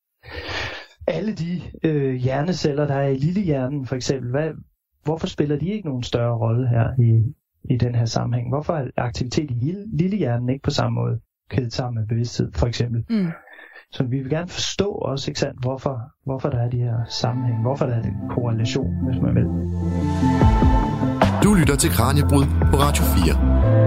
alle 1.07 1.33
de 1.33 1.61
øh, 1.83 2.13
hjerneceller, 2.13 2.87
der 2.87 2.95
er 2.95 3.07
i 3.07 3.17
lillehjernen 3.17 3.85
for 3.85 3.95
eksempel, 3.95 4.31
hvad, 4.31 4.51
hvorfor 5.03 5.27
spiller 5.27 5.59
de 5.59 5.69
ikke 5.69 5.87
nogen 5.87 6.03
større 6.03 6.37
rolle 6.37 6.69
her 6.69 6.89
i, 6.99 7.33
i 7.63 7.77
den 7.77 7.95
her 7.95 8.05
sammenhæng? 8.05 8.49
Hvorfor 8.49 8.73
er 8.73 8.87
aktivitet 8.97 9.51
i 9.51 9.75
lillehjernen 9.93 10.49
ikke 10.49 10.63
på 10.63 10.71
samme 10.71 10.95
måde 10.95 11.19
kædet 11.49 11.73
sammen 11.73 11.99
med 11.99 12.07
bevidsthed 12.07 12.51
for 12.55 12.67
eksempel? 12.67 13.03
Mm. 13.09 13.27
Så 13.91 14.03
vi 14.03 14.17
vil 14.19 14.29
gerne 14.29 14.47
forstå 14.47 14.91
også, 14.91 15.31
ikke 15.31 15.39
sandt, 15.39 15.61
hvorfor, 15.61 16.01
hvorfor 16.25 16.49
der 16.49 16.57
er 16.59 16.69
de 16.69 16.77
her 16.77 16.95
sammenhæng, 17.09 17.61
hvorfor 17.61 17.85
der 17.85 17.95
er 17.95 18.01
den 18.01 18.15
korrelation, 18.29 19.05
hvis 19.05 19.21
man 19.21 19.35
vil. 19.35 19.45
Du 21.43 21.53
lytter 21.53 21.75
til 21.75 21.89
Kranjebrud 21.89 22.45
på 22.71 22.77
Radio 22.77 23.03
4. 23.03 23.81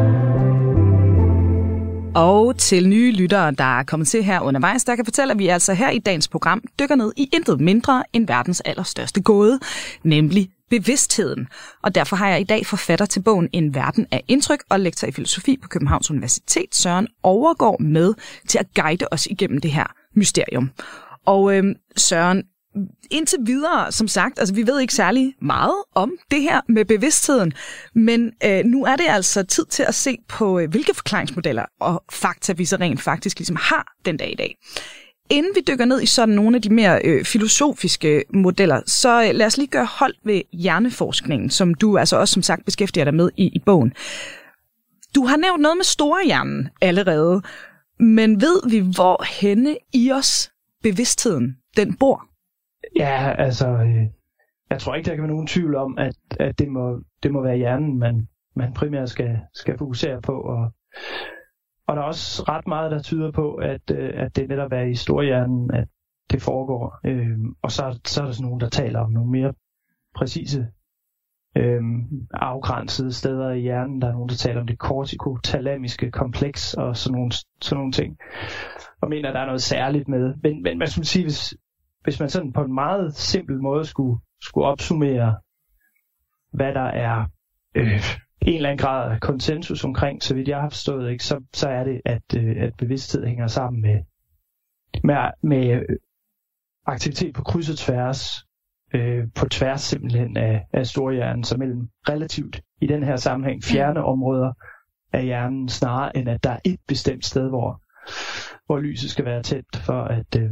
Og 2.16 2.57
til 2.57 2.88
nye 2.88 3.12
lyttere, 3.12 3.50
der 3.50 3.78
er 3.78 3.83
kommet 3.83 4.09
til 4.09 4.25
her 4.25 4.40
undervejs, 4.40 4.85
der 4.85 4.96
kan 4.96 5.05
fortælle, 5.05 5.33
at 5.33 5.38
vi 5.38 5.48
altså 5.48 5.75
her 5.75 5.90
i 5.90 5.98
dagens 5.98 6.29
program 6.29 6.62
dykker 6.81 6.94
ned 6.94 7.12
i 7.16 7.31
intet 7.33 7.61
mindre 7.61 8.05
end 8.12 8.27
verdens 8.27 8.61
allerstørste 8.61 9.22
gåde, 9.22 9.59
nemlig 10.05 10.48
bevidstheden. 10.70 11.48
Og 11.83 11.94
derfor 11.94 12.16
har 12.16 12.29
jeg 12.29 12.40
i 12.40 12.44
dag 12.44 12.66
forfatter 12.66 13.07
til 13.07 13.22
bogen 13.22 13.48
En 13.53 13.74
verden 13.74 14.07
af 14.11 14.24
indtryk 14.29 14.64
og 14.68 14.81
lektor 14.81 15.09
i 15.09 15.12
filosofi 15.12 15.57
på 15.62 15.68
Københavns 15.68 16.11
Universitet, 16.11 16.74
Søren 16.74 17.09
Overgår 17.22 17.77
med 17.81 18.14
til 18.48 18.59
at 18.59 18.66
guide 18.74 19.07
os 19.11 19.27
igennem 19.27 19.61
det 19.61 19.70
her 19.72 19.87
mysterium. 20.14 20.70
Og 21.27 21.57
øh, 21.57 21.64
Søren, 21.96 22.42
indtil 23.11 23.38
videre, 23.42 23.92
som 23.92 24.09
sagt, 24.09 24.38
altså 24.38 24.55
vi 24.55 24.66
ved 24.66 24.81
ikke 24.81 24.94
særlig 24.94 25.35
meget 25.40 25.74
om 25.94 26.12
det 26.31 26.42
her 26.42 26.61
med 26.68 26.85
bevidstheden, 26.85 27.53
men 27.94 28.33
øh, 28.44 28.64
nu 28.64 28.85
er 28.85 28.96
det 28.96 29.07
altså 29.09 29.42
tid 29.42 29.66
til 29.66 29.83
at 29.83 29.94
se 29.94 30.18
på, 30.29 30.59
øh, 30.59 30.70
hvilke 30.70 30.94
forklaringsmodeller 30.94 31.64
og 31.81 32.05
fakta 32.12 32.53
vi 32.53 32.64
så 32.64 32.77
rent 32.77 33.03
faktisk 33.03 33.38
ligesom 33.38 33.57
har 33.57 33.92
den 34.05 34.16
dag 34.16 34.33
i 34.33 34.35
dag. 34.35 34.57
Inden 35.30 35.52
vi 35.54 35.60
dykker 35.68 35.84
ned 35.84 36.02
i 36.02 36.06
sådan 36.06 36.34
nogle 36.34 36.56
af 36.56 36.62
de 36.62 36.74
mere 36.74 37.00
øh, 37.04 37.24
filosofiske 37.24 38.24
modeller, 38.34 38.80
så 38.87 39.24
øh, 39.24 39.34
lad 39.34 39.46
os 39.46 39.56
lige 39.56 39.68
gøre 39.68 39.88
hold 39.98 40.14
ved 40.24 40.42
hjerneforskningen, 40.52 41.50
som 41.50 41.74
du 41.74 41.98
altså 41.98 42.16
også 42.16 42.34
som 42.34 42.42
sagt 42.42 42.64
beskæftiger 42.64 43.04
dig 43.04 43.14
med 43.14 43.30
i, 43.37 43.46
i 43.46 43.58
bogen. 43.66 43.92
Du 45.14 45.26
har 45.26 45.37
nævnt 45.37 45.62
noget 45.62 45.76
med 45.76 45.84
store 45.84 46.24
hjernen 46.24 46.68
allerede, 46.80 47.42
men 47.98 48.40
ved 48.40 48.70
vi, 48.70 48.78
hvor 48.94 49.40
henne 49.40 49.76
i 49.92 50.12
os 50.12 50.52
bevidstheden 50.82 51.56
den 51.76 51.96
bor? 51.96 52.24
Ja, 52.96 53.34
altså, 53.38 53.68
øh, 53.68 54.06
jeg 54.70 54.80
tror 54.80 54.94
ikke, 54.94 55.06
der 55.06 55.14
kan 55.14 55.22
være 55.22 55.32
nogen 55.32 55.46
tvivl 55.46 55.74
om, 55.74 55.98
at, 55.98 56.16
at 56.40 56.58
det, 56.58 56.68
må, 56.68 57.00
det 57.22 57.32
må 57.32 57.42
være 57.42 57.56
hjernen, 57.56 57.98
man, 57.98 58.28
man 58.56 58.72
primært 58.72 59.10
skal, 59.10 59.38
skal 59.54 59.78
fokusere 59.78 60.20
på. 60.22 60.32
Og, 60.32 60.72
og 61.87 61.97
der 61.97 62.03
er 62.03 62.07
også 62.07 62.44
ret 62.49 62.66
meget, 62.66 62.90
der 62.90 63.03
tyder 63.03 63.31
på, 63.31 63.55
at, 63.55 63.90
øh, 63.90 64.11
at 64.14 64.37
det 64.37 64.49
netop 64.49 64.73
er 64.73 64.83
i 64.83 64.94
storhjernen, 64.94 65.70
at 65.75 65.88
det 66.31 66.42
foregår. 66.42 67.01
Øh, 67.05 67.38
og 67.62 67.70
så, 67.70 68.01
så 68.05 68.20
er 68.23 68.27
der 68.27 68.33
sådan 68.33 68.47
nogen, 68.47 68.61
der 68.61 68.68
taler 68.68 69.01
om 69.01 69.12
nogle 69.12 69.31
mere 69.31 69.53
præcise 70.14 70.66
øh, 71.57 71.83
afgrænsede 72.35 73.12
steder 73.12 73.51
i 73.51 73.61
hjernen. 73.61 74.03
Der 74.03 74.09
er 74.09 74.12
nogen, 74.12 74.29
der 74.29 74.35
taler 74.35 74.61
om 74.61 74.66
det 74.66 74.79
kortikotalamiske 74.79 76.11
kompleks 76.11 76.75
og 76.75 76.97
sådan 76.97 77.14
nogle, 77.14 77.33
sådan 77.61 77.79
nogle 77.79 77.92
ting. 77.92 78.16
Og 79.01 79.09
mener, 79.09 79.29
at 79.29 79.35
der 79.35 79.40
er 79.40 79.47
noget 79.47 79.62
særligt 79.62 80.09
med. 80.09 80.35
Men, 80.42 80.62
men 80.62 80.79
man 80.79 80.88
skulle 80.88 81.07
sige, 81.07 81.25
hvis, 81.25 81.55
hvis 82.05 82.20
man 82.20 82.29
sådan 82.29 82.53
på 82.53 82.62
en 82.62 82.75
meget 82.75 83.14
simpel 83.14 83.61
måde 83.61 83.85
skulle, 83.85 84.20
skulle 84.40 84.66
opsummere, 84.66 85.37
hvad 86.53 86.75
der 86.75 86.88
er 87.07 87.25
øh, 87.75 88.03
en 88.44 88.54
eller 88.54 88.68
anden 88.68 88.87
grad 88.87 89.20
konsensus 89.20 89.85
omkring, 89.85 90.22
så 90.22 90.35
vidt 90.35 90.48
jeg 90.48 90.61
har 90.61 90.68
forstået, 90.68 91.11
ikke, 91.11 91.24
så, 91.24 91.40
så 91.52 91.68
er 91.68 91.85
det, 91.85 92.00
at, 92.04 92.22
øh, 92.37 92.57
at 92.59 92.72
bevidsthed 92.78 93.26
hænger 93.26 93.46
sammen 93.46 93.83
med, 93.83 94.00
med, 95.04 95.16
med 95.42 95.68
øh, 95.68 95.96
aktivitet 96.87 97.35
på 97.35 97.42
kryds 97.42 97.70
og 97.70 97.76
tværs, 97.76 98.46
øh, 98.94 99.24
på 99.35 99.48
tværs 99.48 99.80
simpelthen 99.80 100.37
af, 100.37 100.66
af 100.72 100.87
storhjernen, 100.87 101.44
så 101.44 101.57
mellem 101.57 101.88
relativt 102.09 102.62
i 102.80 102.87
den 102.87 103.02
her 103.02 103.16
sammenhæng 103.16 103.64
fjerne 103.64 104.04
områder 104.04 104.52
af 105.12 105.24
hjernen, 105.24 105.68
snarere 105.68 106.16
end 106.16 106.28
at 106.28 106.44
der 106.44 106.50
er 106.50 106.61
et 106.64 106.80
bestemt 106.88 107.24
sted, 107.24 107.48
hvor, 107.48 107.83
hvor 108.66 108.78
lyset 108.78 109.11
skal 109.11 109.24
være 109.24 109.42
tæt 109.42 109.64
for 109.74 110.02
at, 110.04 110.37
øh, 110.37 110.50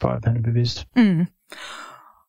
for 0.00 0.08
at 0.08 0.26
man 0.26 0.36
er 0.36 0.42
bevidst. 0.42 0.86
Mm. 0.96 1.26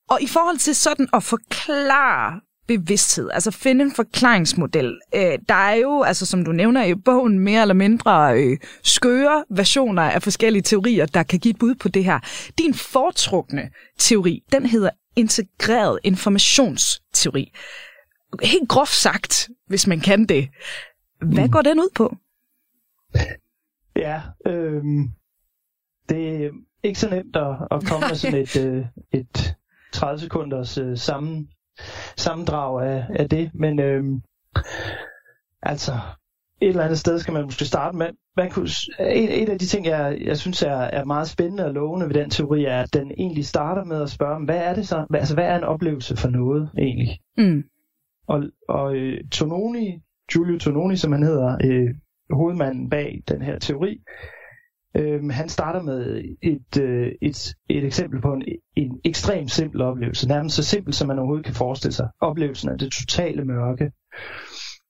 Og 0.10 0.22
i 0.22 0.28
forhold 0.28 0.58
til 0.58 0.76
sådan 0.76 1.08
at 1.14 1.24
forklare 1.24 2.42
bevidsthed, 2.68 3.30
altså 3.34 3.52
finde 3.52 3.84
en 3.84 3.92
forklaringsmodel. 3.96 5.00
Øh, 5.16 5.40
der 5.50 5.56
er 5.56 5.76
jo, 5.76 6.02
altså 6.02 6.26
som 6.26 6.46
du 6.46 6.52
nævner 6.52 6.86
i 6.86 6.96
bogen, 6.96 7.40
mere 7.40 7.62
eller 7.62 7.74
mindre 7.74 8.42
øh, 8.42 8.58
skøre 8.84 9.46
versioner 9.50 10.02
af 10.02 10.24
forskellige 10.24 10.62
teorier, 10.62 11.06
der 11.06 11.24
kan 11.24 11.40
give 11.40 11.50
et 11.50 11.60
bud 11.60 11.76
på 11.76 11.90
det 11.90 12.04
her. 12.04 12.20
Din 12.58 12.74
foretrukne 12.74 13.70
teori, 13.98 14.44
den 14.52 14.66
hedder 14.66 14.90
integreret 15.16 16.00
informationsteori. 16.04 17.52
Helt 18.44 18.70
groft 18.70 18.94
sagt, 18.94 19.50
hvis 19.68 19.88
man 19.88 20.00
kan 20.00 20.26
det. 20.26 20.50
Hvad 21.22 21.46
mm. 21.46 21.52
går 21.52 21.62
den 21.62 21.80
ud 21.80 21.90
på? 21.96 22.16
Ja, 23.98 24.22
øh, 24.46 24.84
det, 26.10 26.52
ikke 26.84 27.00
så 27.00 27.10
nemt 27.10 27.36
at, 27.36 27.56
at 27.72 27.86
komme 27.86 28.08
med 28.08 28.16
sådan 28.16 28.42
et, 28.46 28.66
øh, 28.66 28.86
et 29.12 29.56
30 29.94 30.20
sekunders 30.20 30.78
øh, 30.78 30.98
sammen, 30.98 31.50
sammendrag 32.18 32.88
af, 32.88 33.06
af 33.10 33.30
det, 33.30 33.52
men 33.54 33.80
øh, 33.80 34.04
altså 35.62 35.92
et 36.62 36.70
eller 36.70 36.84
andet 36.84 37.00
sted 37.00 37.20
skal 37.20 37.34
man 37.34 37.44
måske 37.44 37.66
starte 37.66 37.98
med. 37.98 38.08
Man 38.38 38.50
kunne, 38.50 38.70
en, 39.00 39.30
en 39.30 39.50
af 39.52 39.60
de 39.60 39.66
ting, 39.66 39.86
jeg, 39.86 40.18
jeg 40.22 40.38
synes 40.38 40.64
er, 40.64 40.76
er 40.76 41.06
meget 41.06 41.28
spændende 41.28 41.66
og 41.66 41.74
lovende 41.74 42.08
ved 42.08 42.14
den 42.14 42.30
teori, 42.30 42.66
er, 42.66 42.82
at 42.82 42.94
den 42.94 43.12
egentlig 43.18 43.46
starter 43.46 43.84
med 43.84 44.02
at 44.02 44.10
spørge, 44.10 44.46
hvad 44.46 44.58
er 44.58 44.76
det 44.76 44.88
så? 44.88 45.06
Hvad, 45.10 45.20
altså, 45.20 45.34
hvad 45.34 45.46
er 45.46 45.58
en 45.58 45.64
oplevelse 45.64 46.18
for 46.18 46.30
noget 46.30 46.70
egentlig? 46.78 47.20
Mm. 47.38 47.64
Og, 48.28 48.44
og 48.70 48.96
øh, 48.96 49.18
Tononi, 49.32 50.02
Giulio 50.32 50.60
Tononi, 50.60 50.96
som 50.96 51.12
han 51.12 51.24
hedder, 51.24 51.58
øh, 51.64 51.90
hovedmanden 52.30 52.90
bag 52.90 53.24
den 53.28 53.42
her 53.42 53.60
teori, 53.60 54.00
Øhm, 54.98 55.30
han 55.30 55.50
starter 55.50 55.82
med 55.82 56.22
et, 56.42 56.82
øh, 56.82 57.12
et, 57.22 57.56
et 57.70 57.86
eksempel 57.86 58.22
på 58.22 58.34
en, 58.34 58.44
en 58.76 59.00
ekstremt 59.06 59.52
simpel 59.52 59.82
oplevelse, 59.82 60.28
nærmest 60.28 60.56
så 60.56 60.64
simpel, 60.64 60.94
som 60.94 61.08
man 61.08 61.20
overhovedet 61.20 61.46
kan 61.46 61.56
forestille 61.56 61.94
sig. 61.94 62.08
Oplevelsen 62.22 62.70
af 62.70 62.78
det 62.78 62.92
totale 62.92 63.46
mørke. 63.46 63.92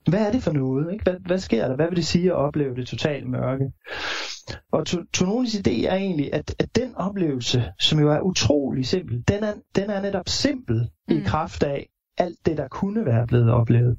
Hvad 0.10 0.28
er 0.28 0.32
det 0.32 0.44
for 0.44 0.52
noget? 0.52 0.94
Ikke? 0.94 1.04
Hvad, 1.04 1.16
hvad 1.26 1.38
sker 1.38 1.68
der? 1.68 1.76
Hvad 1.76 1.88
vil 1.88 1.96
det 1.96 2.06
sige 2.06 2.30
at 2.30 2.36
opleve 2.36 2.76
det 2.76 2.88
totale 2.88 3.28
mørke? 3.28 3.72
Og 4.72 4.86
Tononis 5.14 5.56
idé 5.56 5.88
er 5.88 5.96
egentlig, 5.96 6.34
at, 6.34 6.56
at 6.60 6.76
den 6.76 6.96
oplevelse, 6.96 7.64
som 7.80 8.00
jo 8.00 8.12
er 8.12 8.20
utrolig 8.20 8.86
simpel, 8.86 9.24
den 9.28 9.44
er, 9.44 9.54
den 9.76 9.90
er 9.90 10.02
netop 10.02 10.30
simpel 10.30 10.90
mm. 11.08 11.18
i 11.18 11.22
kraft 11.26 11.64
af 11.64 11.88
alt 12.18 12.38
det, 12.46 12.58
der 12.58 12.68
kunne 12.68 13.06
være 13.06 13.28
blevet 13.28 13.52
oplevet. 13.52 13.98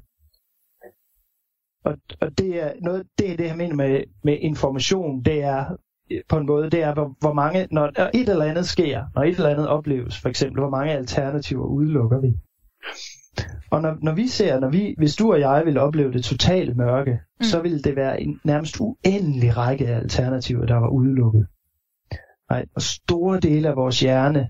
Og, 1.85 1.97
og 2.21 2.37
det 2.37 2.63
er 2.63 2.71
noget, 2.81 3.07
det 3.17 3.31
er 3.31 3.37
det, 3.37 3.45
jeg 3.45 3.57
mener 3.57 3.75
med, 3.75 4.03
med 4.23 4.37
information, 4.41 5.23
det 5.23 5.43
er 5.43 5.75
på 6.29 6.37
en 6.37 6.45
måde, 6.45 6.69
det 6.69 6.83
er, 6.83 6.93
hvor, 6.93 7.15
hvor 7.19 7.33
mange, 7.33 7.67
når 7.71 7.85
et 8.13 8.29
eller 8.29 8.45
andet 8.45 8.67
sker, 8.67 9.03
når 9.15 9.23
et 9.23 9.35
eller 9.35 9.49
andet 9.49 9.67
opleves, 9.67 10.21
for 10.21 10.29
eksempel, 10.29 10.61
hvor 10.61 10.69
mange 10.69 10.93
alternativer 10.93 11.65
udelukker 11.65 12.21
vi. 12.21 12.33
Og 13.71 13.81
når, 13.81 13.97
når 14.01 14.13
vi 14.13 14.27
ser, 14.27 14.59
når 14.59 14.69
vi, 14.69 14.95
hvis 14.97 15.15
du 15.15 15.31
og 15.31 15.39
jeg 15.39 15.61
vil 15.65 15.77
opleve 15.77 16.11
det 16.11 16.23
totale 16.23 16.73
mørke, 16.73 17.11
mm. 17.11 17.43
så 17.43 17.61
vil 17.61 17.83
det 17.83 17.95
være 17.95 18.21
en 18.21 18.39
nærmest 18.43 18.77
uendelig 18.79 19.57
række 19.57 19.87
af 19.87 19.95
alternativer, 19.95 20.65
der 20.65 20.75
var 20.75 20.89
udelukket. 20.89 21.47
Nej, 22.49 22.65
og 22.75 22.81
store 22.81 23.39
dele 23.39 23.69
af 23.69 23.75
vores 23.75 23.99
hjerne, 23.99 24.49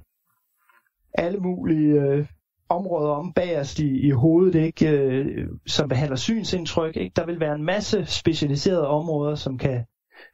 alle 1.14 1.40
mulige 1.40 2.02
øh, 2.02 2.28
områder 2.70 3.10
om 3.10 3.34
bagerst 3.34 3.80
i, 3.80 4.08
i 4.08 4.12
hovedet, 4.12 4.56
ikke, 4.56 4.90
øh, 4.90 5.48
som 5.68 5.90
behandler 5.90 6.16
synsindtryk, 6.16 6.98
ikke? 6.98 7.14
der 7.16 7.26
vil 7.26 7.40
være 7.40 7.56
en 7.56 7.64
masse 7.64 8.06
specialiserede 8.06 8.88
områder, 8.88 9.36
som 9.36 9.58
kan, 9.58 9.86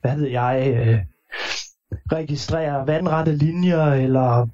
hvad 0.02 0.18
ved 0.18 0.28
jeg, 0.28 0.74
øh, 0.78 1.00
registrere 2.12 2.88
vandrette 2.88 3.36
linjer, 3.36 3.86
eller 3.86 4.48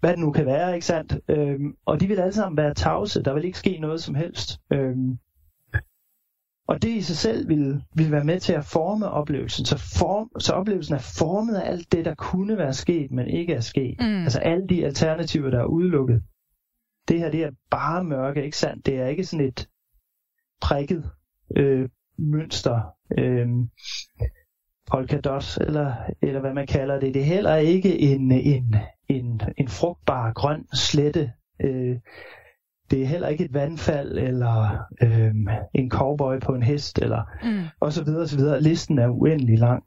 hvad 0.00 0.10
det 0.10 0.18
nu 0.18 0.32
kan 0.32 0.46
være, 0.46 0.74
ikke 0.74 0.86
sandt? 0.86 1.20
Øhm, 1.28 1.76
og 1.86 2.00
de 2.00 2.06
vil 2.06 2.20
alle 2.20 2.32
sammen 2.32 2.56
være 2.56 2.74
tavse, 2.74 3.22
der 3.22 3.34
vil 3.34 3.44
ikke 3.44 3.58
ske 3.58 3.78
noget 3.78 4.02
som 4.02 4.14
helst. 4.14 4.60
Øhm, 4.72 5.18
og 6.68 6.82
det 6.82 6.88
i 6.88 7.02
sig 7.02 7.16
selv 7.16 7.48
vil, 7.48 7.82
vil 7.96 8.12
være 8.12 8.24
med 8.24 8.40
til 8.40 8.52
at 8.52 8.64
forme 8.64 9.08
oplevelsen. 9.08 9.64
Så, 9.64 9.78
form, 9.78 10.40
så 10.40 10.52
oplevelsen 10.52 10.94
er 10.94 11.12
formet 11.18 11.54
af 11.54 11.70
alt 11.70 11.92
det, 11.92 12.04
der 12.04 12.14
kunne 12.14 12.58
være 12.58 12.72
sket, 12.72 13.10
men 13.10 13.26
ikke 13.26 13.54
er 13.54 13.60
sket. 13.60 13.96
Mm. 14.00 14.22
Altså 14.22 14.38
alle 14.38 14.68
de 14.68 14.84
alternativer, 14.84 15.50
der 15.50 15.60
er 15.60 15.64
udelukket. 15.64 16.22
Det 17.08 17.18
her, 17.18 17.30
det 17.30 17.42
er 17.42 17.50
bare 17.70 18.04
mørke, 18.04 18.44
ikke 18.44 18.56
sandt? 18.56 18.86
Det 18.86 18.94
er 18.94 19.06
ikke 19.06 19.24
sådan 19.24 19.46
et 19.46 19.68
prikket 20.60 21.10
øh, 21.56 21.88
mønster. 22.18 22.80
Øh, 23.18 23.48
polkadot, 24.90 25.58
eller, 25.60 25.94
eller 26.22 26.40
hvad 26.40 26.54
man 26.54 26.66
kalder 26.66 27.00
det. 27.00 27.14
Det 27.14 27.22
er 27.22 27.26
heller 27.26 27.56
ikke 27.56 27.98
en, 27.98 28.32
en, 28.32 28.76
en, 29.08 29.40
en 29.56 29.68
frugtbar 29.68 30.32
grøn 30.32 30.66
slette. 30.74 31.32
Øh, 31.60 31.96
det 32.90 33.02
er 33.02 33.06
heller 33.06 33.28
ikke 33.28 33.44
et 33.44 33.54
vandfald, 33.54 34.18
eller 34.18 34.78
øh, 35.02 35.34
en 35.74 35.90
cowboy 35.90 36.40
på 36.40 36.54
en 36.54 36.62
hest, 36.62 36.98
eller 36.98 37.22
mm. 37.42 37.64
og 37.80 37.92
så 37.92 38.04
videre, 38.04 38.22
og 38.22 38.28
så 38.28 38.36
videre. 38.36 38.60
Listen 38.60 38.98
er 38.98 39.08
uendelig 39.08 39.58
lang. 39.58 39.84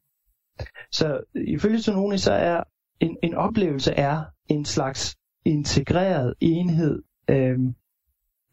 Så 0.91 1.23
ifølge 1.35 1.79
Tononi, 1.79 2.17
så 2.17 2.33
er 2.33 2.63
en, 2.99 3.17
en 3.23 3.33
oplevelse 3.33 3.93
er 3.93 4.23
en 4.49 4.65
slags 4.65 5.17
integreret 5.45 6.33
enhed 6.41 7.03
øh, 7.29 7.59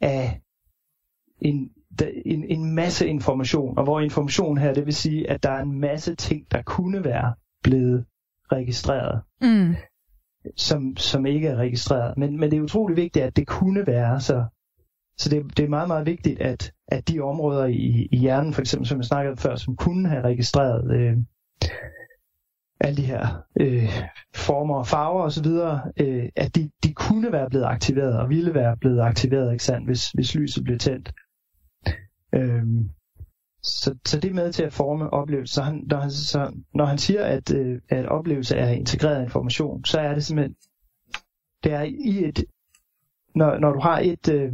af 0.00 0.40
en 1.40 1.70
en, 2.26 2.44
en 2.44 2.74
masse 2.74 3.06
information, 3.06 3.78
og 3.78 3.84
hvor 3.84 4.00
information 4.00 4.58
her, 4.58 4.74
det 4.74 4.86
vil 4.86 4.94
sige, 4.94 5.30
at 5.30 5.42
der 5.42 5.50
er 5.50 5.62
en 5.62 5.80
masse 5.80 6.14
ting, 6.14 6.46
der 6.52 6.62
kunne 6.62 7.04
være 7.04 7.34
blevet 7.62 8.04
registreret, 8.52 9.22
mm. 9.40 9.74
som, 10.56 10.96
som 10.96 11.26
ikke 11.26 11.48
er 11.48 11.56
registreret. 11.56 12.18
Men, 12.18 12.40
men 12.40 12.50
det 12.50 12.56
er 12.56 12.62
utrolig 12.62 12.96
vigtigt, 12.96 13.24
at 13.24 13.36
det 13.36 13.46
kunne 13.46 13.86
være, 13.86 14.20
så, 14.20 14.44
så 15.18 15.28
det, 15.28 15.56
det 15.56 15.64
er 15.64 15.68
meget, 15.68 15.88
meget 15.88 16.06
vigtigt, 16.06 16.40
at, 16.40 16.72
at 16.88 17.08
de 17.08 17.20
områder 17.20 17.64
i, 17.64 18.08
i 18.12 18.16
hjernen, 18.16 18.54
for 18.54 18.60
eksempel, 18.60 18.88
som 18.88 18.98
jeg 18.98 19.04
snakkede 19.04 19.36
før, 19.36 19.56
som 19.56 19.76
kunne 19.76 20.08
have 20.08 20.22
registreret 20.24 20.92
øh, 20.94 21.16
alle 22.80 22.96
de 22.96 23.06
her 23.06 23.42
øh, 23.60 23.88
former 24.34 24.74
og 24.74 24.86
farver 24.86 25.22
osv., 25.22 25.46
øh, 26.00 26.28
at 26.36 26.54
de, 26.56 26.70
de 26.84 26.94
kunne 26.94 27.32
være 27.32 27.50
blevet 27.50 27.64
aktiveret, 27.64 28.18
og 28.18 28.28
ville 28.28 28.54
være 28.54 28.76
blevet 28.76 29.00
aktiveret, 29.00 29.52
ikke 29.52 29.64
sandt, 29.64 29.86
hvis, 29.88 30.10
hvis 30.10 30.34
lyset 30.34 30.64
blev 30.64 30.78
tændt. 30.78 31.12
Øhm, 32.34 32.90
så, 33.62 33.98
så 34.06 34.20
det 34.20 34.30
er 34.30 34.34
med 34.34 34.52
til 34.52 34.62
at 34.62 34.72
forme 34.72 35.10
oplevelsen. 35.10 35.54
Så, 35.54 35.62
han, 35.62 35.84
når, 35.86 35.96
han, 35.96 36.10
så 36.10 36.52
når 36.74 36.84
han 36.84 36.98
siger, 36.98 37.24
at, 37.24 37.54
øh, 37.54 37.80
at 37.88 38.06
oplevelse 38.06 38.56
er 38.56 38.68
integreret 38.68 39.22
information, 39.22 39.84
så 39.84 40.00
er 40.00 40.14
det 40.14 40.24
simpelthen, 40.24 40.56
det 41.64 41.72
er 41.72 41.82
i 41.82 42.24
et, 42.24 42.44
når, 43.34 43.58
når 43.58 43.72
du 43.72 43.80
har 43.80 43.98
et, 43.98 44.28
øh, 44.28 44.52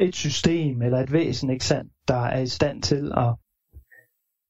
et 0.00 0.14
system 0.14 0.82
eller 0.82 0.98
et 0.98 1.12
væsen, 1.12 1.50
ikke 1.50 1.64
sandt, 1.64 1.92
der 2.08 2.16
er 2.16 2.40
i 2.40 2.46
stand 2.46 2.82
til 2.82 3.12
at, 3.16 3.34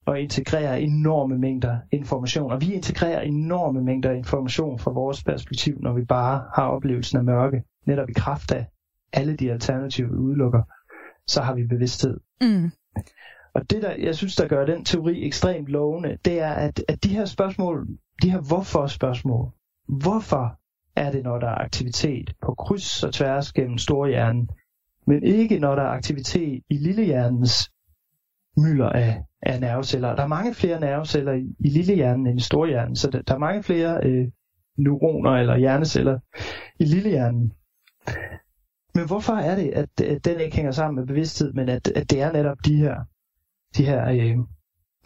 at 0.06 0.20
integrere 0.20 0.80
enorme 0.80 1.38
mængder 1.38 1.78
information. 1.92 2.52
Og 2.52 2.60
vi 2.60 2.72
integrerer 2.72 3.20
enorme 3.20 3.82
mængder 3.82 4.10
information 4.12 4.78
fra 4.78 4.90
vores 4.90 5.24
perspektiv, 5.24 5.78
når 5.80 5.92
vi 5.92 6.04
bare 6.04 6.44
har 6.54 6.66
oplevelsen 6.68 7.18
af 7.18 7.24
mørke, 7.24 7.62
netop 7.86 8.10
i 8.10 8.12
kraft 8.12 8.52
af 8.52 8.66
alle 9.12 9.36
de 9.36 9.52
alternativer, 9.52 10.08
vi 10.08 10.14
udelukker 10.14 10.62
så 11.26 11.42
har 11.42 11.54
vi 11.54 11.66
bevidsthed. 11.66 12.20
Mm. 12.40 12.70
Og 13.54 13.70
det, 13.70 13.82
der 13.82 13.94
jeg 13.98 14.14
synes, 14.14 14.36
der 14.36 14.48
gør 14.48 14.66
den 14.66 14.84
teori 14.84 15.26
ekstremt 15.26 15.68
lovende, 15.68 16.18
det 16.24 16.40
er, 16.40 16.52
at, 16.52 16.84
at 16.88 17.04
de 17.04 17.08
her 17.08 17.24
spørgsmål, 17.24 17.86
de 18.22 18.30
her 18.30 18.40
hvorfor-spørgsmål, 18.40 19.50
hvorfor 19.88 20.58
er 20.96 21.12
det, 21.12 21.24
når 21.24 21.38
der 21.38 21.48
er 21.48 21.64
aktivitet 21.64 22.34
på 22.42 22.54
kryds 22.54 23.02
og 23.02 23.12
tværs 23.12 23.52
gennem 23.52 23.78
storhjernen, 23.78 24.50
men 25.06 25.22
ikke 25.22 25.58
når 25.58 25.74
der 25.74 25.82
er 25.82 25.88
aktivitet 25.88 26.62
i 26.70 26.74
lillehjernens 26.74 27.70
mylder 28.56 28.88
af, 28.88 29.22
af 29.42 29.60
nerveceller. 29.60 30.16
Der 30.16 30.22
er 30.22 30.26
mange 30.26 30.54
flere 30.54 30.80
nerveceller 30.80 31.32
i, 31.32 31.54
i 31.60 31.68
lillehjernen 31.68 32.26
end 32.26 32.40
i 32.40 32.42
storhjernen, 32.42 32.96
så 32.96 33.10
der, 33.10 33.22
der 33.22 33.34
er 33.34 33.38
mange 33.38 33.62
flere 33.62 34.00
øh, 34.06 34.28
neuroner 34.78 35.30
eller 35.30 35.56
hjerneceller 35.56 36.18
i 36.80 36.84
lillehjernen. 36.84 37.52
Men 38.94 39.06
hvorfor 39.06 39.32
er 39.32 39.56
det, 39.56 39.70
at, 39.70 40.00
at 40.00 40.24
den 40.24 40.40
ikke 40.40 40.56
hænger 40.56 40.72
sammen 40.72 40.96
med 40.96 41.06
bevidsthed, 41.06 41.52
men 41.52 41.68
at, 41.68 41.88
at 41.88 42.10
det 42.10 42.20
er 42.20 42.32
netop 42.32 42.56
de 42.64 42.76
her, 42.76 42.96
de 43.76 43.84
her 43.84 44.08
øh, 44.08 44.38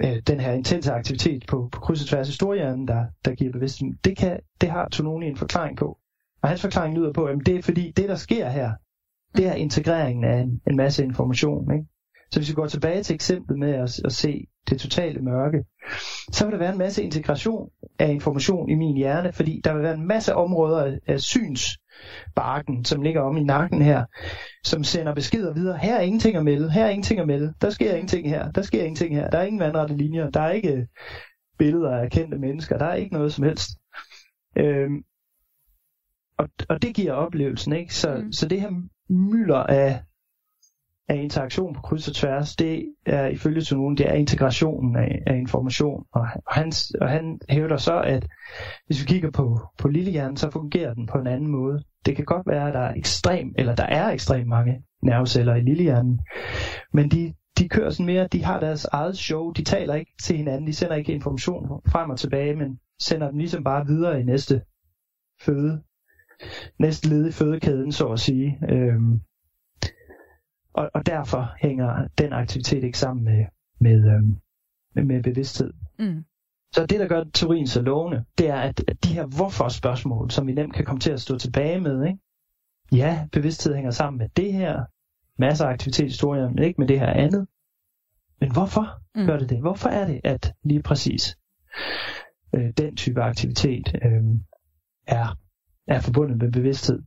øh, 0.05 0.23
den 0.27 0.41
her 0.41 0.53
intense 0.53 0.93
aktivitet 0.93 1.45
på, 1.49 1.69
på 1.73 1.81
kryds 1.81 2.03
og 2.03 2.09
tværs 2.09 2.29
af 2.29 2.35
storhjernen, 2.35 2.89
der, 2.89 3.05
der 3.25 3.35
giver 3.35 3.53
bevidsthed? 3.53 3.89
Det, 4.05 4.17
kan, 4.17 4.41
det 4.61 4.71
har 4.71 4.89
Tononi 4.89 5.27
en 5.27 5.37
forklaring 5.37 5.77
på. 5.77 5.99
Og 6.43 6.49
hans 6.49 6.61
forklaring 6.61 6.99
lyder 6.99 7.13
på, 7.13 7.25
at 7.25 7.39
det 7.47 7.57
er 7.57 7.63
fordi, 7.63 7.93
det 7.97 8.09
der 8.09 8.17
sker 8.17 8.49
her, 8.49 8.73
det 9.37 9.47
er 9.47 9.53
integreringen 9.53 10.25
af 10.25 10.39
en, 10.39 10.61
en 10.67 10.77
masse 10.77 11.05
information. 11.05 11.73
Ikke? 11.73 11.87
Så 12.31 12.41
hvis 12.41 12.49
vi 12.49 12.55
går 12.55 12.67
tilbage 12.67 13.03
til 13.03 13.15
eksemplet 13.15 13.59
med 13.59 13.71
at, 13.71 14.01
at 14.05 14.13
se 14.13 14.47
det 14.71 14.81
totale 14.81 15.21
mørke, 15.21 15.65
så 16.33 16.45
vil 16.45 16.53
der 16.53 16.59
være 16.59 16.73
en 16.73 16.79
masse 16.79 17.03
integration 17.03 17.71
af 17.99 18.11
information 18.11 18.71
i 18.71 18.75
min 18.75 18.97
hjerne, 18.97 19.33
fordi 19.33 19.61
der 19.65 19.75
vil 19.75 19.83
være 19.83 19.95
en 19.95 20.07
masse 20.07 20.35
områder 20.35 20.85
af, 20.85 20.99
af 21.07 21.21
synsbarken, 22.37 22.85
som 22.85 23.03
ligger 23.03 23.21
om 23.21 23.37
i 23.37 23.45
nakken 23.45 23.83
her, 23.83 24.05
som 24.65 24.85
sender 24.85 25.15
beskeder 25.15 25.55
videre. 25.55 25.79
Her 25.79 25.97
er 25.97 26.01
ingenting 26.01 26.37
at 26.37 26.45
melde, 26.45 26.71
her 26.71 26.85
er 26.85 26.91
ingenting 26.91 27.21
at 27.21 27.27
melde, 27.27 27.55
der 27.61 27.71
sker 27.71 27.93
ingenting 27.93 28.29
her, 28.29 28.51
der 28.51 28.63
sker 28.63 28.81
ingenting 28.81 29.15
her, 29.15 29.31
der 29.31 29.39
er 29.39 29.43
ingen 29.43 29.61
vandrette 29.61 29.97
linjer, 29.97 30.31
der 30.31 30.41
er 30.41 30.51
ikke 30.51 30.87
billeder 31.59 31.97
af 31.97 32.11
kendte 32.11 32.39
mennesker, 32.39 32.79
der 32.79 32.87
er 32.87 32.95
ikke 32.95 33.15
noget 33.15 33.33
som 33.33 33.45
helst. 33.45 33.71
Øhm, 34.57 35.03
og, 36.39 36.49
og 36.69 36.83
det 36.83 36.95
giver 36.95 37.13
oplevelsen, 37.13 37.73
ikke? 37.73 37.95
Så, 37.95 38.17
mm. 38.17 38.33
så 38.33 38.49
det 38.49 38.61
her 38.61 38.71
mylder 39.09 39.63
af 39.63 40.03
af 41.09 41.17
interaktion 41.17 41.75
på 41.75 41.81
kryds 41.81 42.09
og 42.09 42.15
tværs, 42.15 42.57
det 42.57 42.95
er 43.07 43.27
ifølge 43.27 43.61
Tonon, 43.61 43.97
det 43.97 44.09
er 44.09 44.13
integrationen 44.13 44.97
af, 44.97 45.23
af 45.27 45.37
information. 45.37 46.05
Og, 46.13 46.27
og, 46.47 46.55
han, 46.55 46.73
og 47.01 47.09
han 47.09 47.39
hævder 47.49 47.77
så, 47.77 48.01
at 48.01 48.27
hvis 48.87 49.01
vi 49.01 49.07
kigger 49.07 49.31
på, 49.31 49.61
på 49.79 49.89
lillehjernen, 49.89 50.37
så 50.37 50.51
fungerer 50.51 50.95
den 50.95 51.07
på 51.07 51.19
en 51.19 51.27
anden 51.27 51.49
måde. 51.49 51.83
Det 52.07 52.17
kan 52.17 52.25
godt 52.25 52.47
være, 52.47 52.69
at 52.69 52.75
der 52.75 52.81
er 52.81 52.95
ekstrem, 52.95 53.55
eller 53.59 53.75
der 53.75 53.87
er 53.87 54.11
ekstremt 54.11 54.49
mange 54.49 54.83
nerveceller 55.03 55.55
i 55.55 55.61
lillehjernen, 55.61 56.21
men 56.93 57.11
de, 57.11 57.35
de 57.59 57.69
kører 57.69 57.91
sådan 57.91 58.07
mere, 58.07 58.29
de 58.33 58.45
har 58.45 58.61
deres 58.61 58.85
eget 58.85 59.19
show, 59.19 59.51
de 59.51 59.65
taler 59.65 59.95
ikke 59.95 60.13
til 60.23 60.37
hinanden, 60.37 60.67
de 60.67 60.75
sender 60.75 60.97
ikke 60.97 61.13
information 61.13 61.69
frem 61.89 62.11
og 62.11 62.19
tilbage, 62.19 62.57
men 62.57 62.79
sender 63.01 63.31
dem 63.31 63.39
ligesom 63.39 63.65
bare 63.65 63.87
videre 63.87 64.21
i 64.21 64.25
næste 64.25 64.63
føde, 65.41 65.83
næste 66.79 67.09
led 67.09 67.29
i 67.29 67.33
fødekæden, 67.33 67.93
så 67.93 68.09
at 68.09 68.21
sige. 68.21 68.59
Øhm, 68.69 69.21
og, 70.77 70.91
og 70.95 71.07
derfor 71.07 71.55
hænger 71.59 72.09
den 72.19 72.33
aktivitet 72.33 72.85
ikke 72.85 72.99
sammen 72.99 73.25
med, 73.25 73.45
med, 73.81 74.15
øhm, 74.15 74.37
med, 74.95 75.05
med 75.05 75.23
bevidsthed. 75.23 75.73
Mm. 75.99 76.25
Så 76.73 76.87
det, 76.87 77.01
der 77.01 77.09
gør 77.09 77.25
teorien 77.35 77.67
så 77.67 77.83
lovende, 77.83 78.25
det 78.39 78.49
er, 78.49 78.61
at, 78.61 78.85
at 78.89 79.05
de 79.05 79.09
her 79.09 79.27
hvorfor-spørgsmål, 79.27 80.31
som 80.31 80.47
vi 80.47 80.53
nemt 80.53 80.75
kan 80.75 80.85
komme 80.85 81.01
til 81.01 81.13
at 81.13 81.21
stå 81.21 81.39
tilbage 81.39 81.81
med, 81.81 82.07
ikke? 82.07 82.19
ja, 82.93 83.29
bevidsthed 83.33 83.75
hænger 83.75 83.91
sammen 83.91 84.19
med 84.19 84.29
det 84.29 84.53
her, 84.53 84.85
masser 85.39 85.67
af 85.67 85.73
aktivitet 85.73 86.05
i 86.05 86.09
historien, 86.09 86.55
men 86.55 86.65
ikke 86.65 86.81
med 86.81 86.89
det 86.89 87.01
her 87.01 87.13
andet. 87.13 87.47
Men 88.41 88.53
hvorfor 88.53 88.87
mm. 89.15 89.27
gør 89.27 89.39
det 89.39 89.51
det? 89.51 89.61
Hvorfor 89.61 89.89
er 89.89 90.07
det, 90.07 90.21
at 90.25 90.53
lige 90.65 90.83
præcis 90.83 91.37
øh, 92.55 92.73
den 92.77 92.97
type 92.97 93.23
aktivitet 93.23 93.95
øh, 94.05 94.25
er, 95.07 95.39
er 95.87 96.01
forbundet 96.01 96.39
med 96.39 96.53
bevidsthed. 96.53 97.03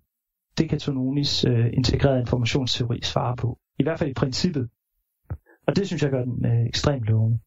Det 0.60 0.69
kan 0.69 0.80
Tononis 0.80 1.45
øh, 1.45 1.65
integrerede 1.74 2.19
informationsteori 2.19 3.00
svare 3.04 3.36
på. 3.36 3.58
I 3.80 3.84
hvert 3.84 4.00
fald 4.00 4.10
i 4.10 4.13
princippet. 4.13 4.69
Og 5.67 5.76
det 5.76 5.88
synes 5.88 6.04
jeg 6.04 6.12
gør 6.12 6.24
den 6.24 6.45
øh, 6.45 6.67
ekstremt 6.67 7.04
lovende. 7.04 7.39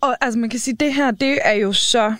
Og 0.00 0.16
altså 0.20 0.38
man 0.38 0.50
kan 0.50 0.58
sige, 0.58 0.76
det 0.80 0.94
her, 0.94 1.10
det 1.10 1.38
er 1.44 1.52
jo 1.52 1.72
så 1.72 2.14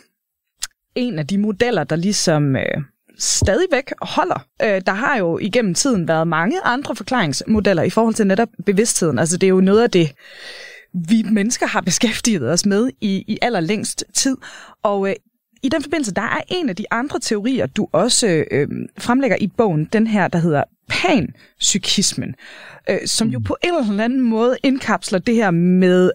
en 0.95 1.19
af 1.19 1.27
de 1.27 1.38
modeller, 1.38 1.85
der 1.85 1.97
ligesom 1.97 2.57
øh, 2.57 2.83
stadigvæk 3.19 3.92
holder. 4.03 4.47
Øh, 4.62 4.83
der 4.87 4.92
har 4.92 5.16
jo 5.16 5.38
igennem 5.38 5.75
tiden 5.75 6.09
været 6.09 6.29
mange 6.29 6.61
andre 6.64 6.97
forklaringsmodeller 6.97 7.83
i 7.83 7.90
forhold 7.90 8.14
til 8.14 8.27
netop 8.27 8.49
bevidstheden. 8.66 9.19
Altså 9.19 9.37
det 9.37 9.47
er 9.47 9.51
jo 9.51 9.61
noget 9.61 9.83
af 9.83 9.90
det, 9.90 10.12
vi 11.09 11.23
mennesker 11.23 11.66
har 11.66 11.81
beskæftiget 11.81 12.51
os 12.53 12.66
med 12.66 12.90
i, 13.01 13.25
i 13.29 13.38
allerlængst 13.42 14.05
tid. 14.14 14.37
Og 14.83 15.09
øh, 15.09 15.14
i 15.62 15.69
den 15.69 15.83
forbindelse, 15.83 16.14
der 16.14 16.23
er 16.23 16.40
en 16.49 16.69
af 16.69 16.77
de 16.77 16.85
andre 16.90 17.21
teorier, 17.21 17.66
du 17.66 17.88
også 17.92 18.45
øh, 18.51 18.69
fremlægger 18.99 19.37
i 19.40 19.47
bogen, 19.47 19.85
den 19.85 20.07
her, 20.07 20.29
der 20.29 20.38
hedder 20.38 20.64
panpsykismen, 20.88 22.35
øh, 22.90 22.99
som 23.07 23.29
jo 23.29 23.38
mm. 23.38 23.45
på 23.45 23.57
en 23.64 23.75
eller 23.75 24.05
anden 24.05 24.21
måde 24.21 24.57
indkapsler 24.62 25.19
det 25.19 25.35
her 25.35 25.51
med 25.51 26.11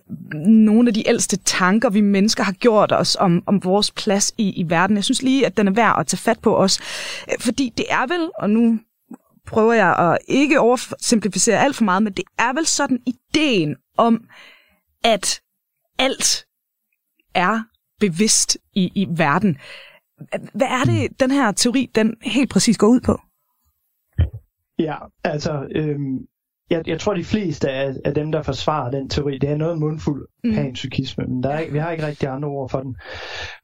nogle 0.46 0.90
af 0.90 0.94
de 0.94 1.08
ældste 1.08 1.38
tanker, 1.38 1.90
vi 1.90 2.02
mennesker 2.02 2.44
har 2.44 2.52
gjort 2.52 2.92
os 2.92 3.18
om, 3.20 3.44
om 3.46 3.64
vores 3.64 3.92
plads 3.92 4.34
i, 4.38 4.50
i 4.50 4.70
verden. 4.70 4.96
Jeg 4.96 5.04
synes 5.04 5.22
lige, 5.22 5.46
at 5.46 5.58
den 5.58 5.68
er 5.68 5.72
værd 5.72 6.00
at 6.00 6.08
tage 6.08 6.18
fat 6.18 6.40
på 6.40 6.58
os, 6.58 6.80
øh, 7.32 7.40
fordi 7.40 7.74
det 7.78 7.86
er 7.90 8.08
vel, 8.08 8.30
og 8.40 8.50
nu 8.50 8.80
prøver 9.48 9.74
jeg 9.74 9.96
at 9.96 10.18
ikke 10.28 10.60
oversimplificere 10.60 11.60
alt 11.60 11.76
for 11.76 11.84
meget, 11.84 12.04
men 12.04 12.14
det 12.14 12.26
er 12.40 12.54
vel 12.54 12.66
sådan 12.66 13.00
ideen 13.06 13.76
om, 13.98 14.24
at 15.04 15.42
alt 16.00 16.46
er 17.36 17.60
bevidst 18.02 18.58
i, 18.74 18.92
i 18.96 19.08
verden. 19.10 19.58
Hvad 20.54 20.68
er 20.68 20.84
det, 20.86 21.20
den 21.20 21.32
her 21.32 21.52
teori, 21.52 21.92
den 21.96 22.16
helt 22.22 22.50
præcis 22.50 22.78
går 22.78 22.88
ud 22.88 23.00
på? 23.00 23.20
Ja, 24.80 24.96
altså, 25.24 25.68
øhm, 25.76 26.28
jeg, 26.70 26.88
jeg 26.88 27.00
tror 27.00 27.14
de 27.14 27.24
fleste 27.24 27.70
af, 27.70 27.94
af 28.06 28.14
dem, 28.14 28.32
der 28.32 28.42
forsvarer 28.42 28.92
den 28.92 29.10
teori, 29.10 29.38
det 29.38 29.50
er 29.50 29.58
noget 29.58 29.80
mundfuld 29.80 30.28
mm. 30.44 30.54
panpsykisme, 30.54 31.26
men 31.28 31.44
der 31.44 31.50
er, 31.50 31.60
ikke, 31.60 31.74
vi 31.74 31.80
har 31.80 31.92
ikke 31.92 32.06
rigtig 32.06 32.30
andre 32.30 32.50
ord 32.50 32.70
for 32.70 32.80
den. 32.80 32.96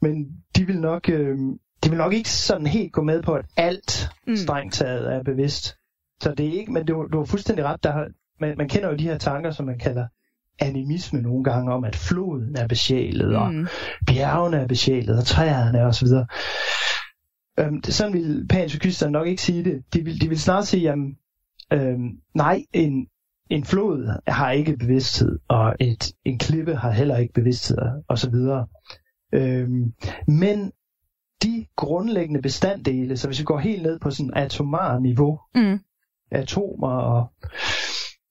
Men 0.02 0.28
de 0.56 0.68
vil 0.68 0.80
nok, 0.80 1.10
øhm, 1.10 1.58
de 1.84 1.90
vil 1.90 1.98
nok 1.98 2.14
ikke 2.14 2.30
sådan 2.30 2.68
helt 2.68 2.94
gå 2.94 3.02
med 3.02 3.24
på, 3.24 3.34
at 3.34 3.46
alt 3.58 4.10
mm. 4.28 4.36
strengt 4.36 4.74
taget 4.74 5.14
er 5.14 5.24
bevidst. 5.24 5.76
Så 6.22 6.34
det 6.34 6.48
er 6.48 6.60
ikke, 6.60 6.72
men 6.72 6.86
du, 6.86 7.08
du 7.12 7.18
har 7.18 7.26
fuldstændig 7.26 7.66
ret, 7.66 7.84
der 7.84 7.92
har, 7.92 8.08
man, 8.40 8.58
man 8.58 8.70
kender 8.70 8.90
jo 8.90 8.96
de 8.96 9.04
her 9.04 9.18
tanker, 9.18 9.52
som 9.52 9.66
man 9.66 9.80
kalder 9.80 10.08
animisme 10.60 11.22
nogle 11.22 11.44
gange 11.44 11.74
om, 11.74 11.84
at 11.84 11.96
floden 11.96 12.56
er 12.56 12.68
besjælet, 12.68 13.36
og 13.36 13.54
mm. 13.54 13.68
bjergene 14.08 14.58
er 14.58 14.68
besjælet, 14.68 15.18
og 15.18 15.26
træerne 15.26 16.06
videre. 16.06 16.28
Øhm, 17.60 17.84
sådan 17.84 18.14
vil 18.14 18.46
panpsykisterne 18.50 19.12
nok 19.12 19.28
ikke 19.28 19.42
sige 19.42 19.64
det. 19.64 19.84
De 19.94 20.04
vil, 20.04 20.22
de 20.22 20.30
vil 20.30 20.40
snart 20.40 20.68
sige, 20.68 20.92
at 20.92 20.98
øhm, 21.74 22.10
nej, 22.36 22.64
en, 22.74 23.08
en 23.50 23.64
flod 23.66 24.20
har 24.28 24.52
ikke 24.52 24.78
bevidsthed, 24.78 25.40
og 25.48 25.76
et, 25.80 26.12
en 26.26 26.40
klippe 26.40 26.76
har 26.76 26.92
heller 26.92 27.18
ikke 27.18 27.34
bevidsthed, 27.34 27.78
og 28.08 28.20
så 28.20 28.30
videre. 28.30 28.68
Øhm, 29.34 29.94
men 30.28 30.72
de 31.44 31.66
grundlæggende 31.76 32.42
bestanddele, 32.42 33.18
så 33.18 33.28
hvis 33.28 33.40
vi 33.40 33.44
går 33.44 33.60
helt 33.60 33.84
ned 33.84 34.00
på 34.00 34.12
sådan 34.12 34.34
atomar 34.36 35.00
niveau, 35.00 35.40
mm. 35.56 35.80
atomer 36.32 36.90
og 36.92 37.32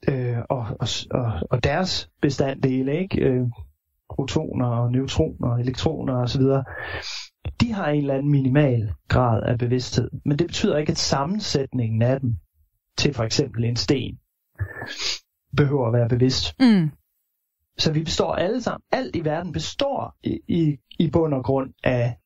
øh, 0.08 0.38
og, 0.50 0.66
og, 0.80 0.88
og, 1.10 1.32
og 1.50 1.64
deres 1.64 2.10
bestanddele, 2.22 2.98
ikke? 2.98 3.20
Øh, 3.20 3.46
protoner 4.10 4.66
og 4.66 4.92
neutroner 4.92 5.48
og 5.48 5.60
elektroner 5.60 6.14
osv., 6.14 6.42
de 7.60 7.72
har 7.72 7.88
en 7.88 8.00
eller 8.00 8.14
anden 8.14 8.30
minimal 8.30 8.92
grad 9.08 9.42
af 9.42 9.58
bevidsthed. 9.58 10.10
Men 10.24 10.38
det 10.38 10.46
betyder 10.46 10.76
ikke, 10.76 10.90
at 10.90 10.98
sammensætningen 10.98 12.02
af 12.02 12.20
dem 12.20 12.36
til 12.98 13.14
for 13.14 13.24
eksempel 13.24 13.64
en 13.64 13.76
sten 13.76 14.18
behøver 15.56 15.86
at 15.86 15.92
være 15.92 16.08
bevidst. 16.08 16.54
Mm. 16.60 16.90
Så 17.78 17.92
vi 17.92 18.02
består 18.02 18.34
alle 18.34 18.62
sammen, 18.62 18.82
alt 18.92 19.16
i 19.16 19.24
verden 19.24 19.52
består 19.52 20.16
i, 20.22 20.38
i, 20.48 20.76
i 20.98 21.10
bund 21.10 21.34
og 21.34 21.44
grund 21.44 21.72
af, 21.84 22.16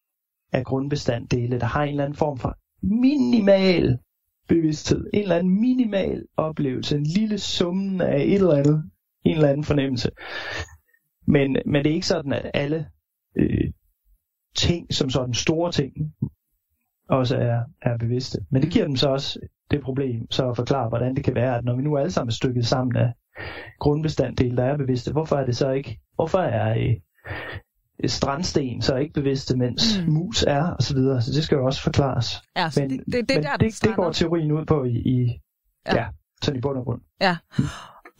af 0.53 0.65
grundbestanddele, 0.65 1.61
der 1.61 1.67
har 1.67 1.83
en 1.83 1.89
eller 1.89 2.05
anden 2.05 2.17
form 2.17 2.39
for 2.39 2.59
minimal 2.83 3.99
bevidsthed, 4.51 5.11
en 5.15 5.23
eller 5.23 5.37
anden 5.37 5.61
minimal 5.61 6.27
oplevelse, 6.37 6.97
en 6.97 7.07
lille 7.07 7.39
summen 7.39 8.01
af 8.01 8.23
et 8.23 8.35
eller 8.35 8.57
andet, 8.57 8.91
en 9.25 9.35
eller 9.35 9.49
anden 9.49 9.65
fornemmelse. 9.65 10.11
Men, 11.27 11.57
men 11.67 11.85
det 11.85 11.91
er 11.91 11.95
ikke 11.95 12.07
sådan, 12.07 12.33
at 12.33 12.51
alle 12.55 12.87
øh, 13.37 13.73
ting, 14.57 14.95
som 14.95 15.11
sådan 15.11 15.35
store 15.35 15.73
ting, 15.73 15.93
også 17.09 17.37
er, 17.37 17.61
er 17.83 17.97
bevidste. 17.99 18.39
Men 18.51 18.63
det 18.63 18.73
giver 18.73 18.87
dem 18.87 18.97
så 18.97 19.09
også 19.09 19.41
det 19.71 19.83
problem, 19.83 20.31
så 20.31 20.51
at 20.51 20.57
forklare, 20.57 20.89
hvordan 20.89 21.17
det 21.17 21.25
kan 21.25 21.35
være, 21.35 21.59
at 21.59 21.65
når 21.65 21.77
vi 21.77 21.83
nu 21.83 21.97
alle 21.99 22.11
sammen 22.11 22.29
er 22.29 22.33
stykket 22.33 22.67
sammen 22.67 22.97
af 22.97 23.13
grundbestanddele, 23.79 24.57
der 24.57 24.65
er 24.65 24.77
bevidste, 24.77 25.13
hvorfor 25.13 25.37
er 25.37 25.47
det 25.47 25.57
så 25.57 25.71
ikke, 25.71 26.01
hvorfor 26.15 26.39
er 26.39 26.79
øh, 26.79 26.97
strandsten, 28.07 28.83
så 28.83 28.95
er 28.95 28.99
ikke 28.99 29.13
bevidste, 29.13 29.57
mens 29.57 30.01
mm. 30.07 30.13
mus 30.13 30.43
er, 30.43 30.65
og 30.65 30.83
så 30.83 30.95
videre. 30.95 31.23
Så 31.23 31.33
det 31.33 31.45
skal 31.45 31.57
jo 31.57 31.67
også 31.67 31.83
forklares. 31.83 32.43
Ja, 32.57 32.71
så 32.71 32.81
men, 32.81 32.91
det, 32.91 33.01
det, 33.07 33.15
det, 33.15 33.37
men 33.37 33.43
der, 33.45 33.57
det, 33.57 33.79
det 33.83 33.97
går 33.97 34.13
teorien 34.13 34.53
ud 34.53 34.65
på 34.65 34.85
i, 34.85 34.91
i 34.91 35.41
ja. 35.87 35.97
ja, 35.97 36.07
sådan 36.43 36.59
i 36.59 36.61
bund 36.61 36.79
og 36.79 36.85
grund. 36.85 37.01
Ja. 37.21 37.37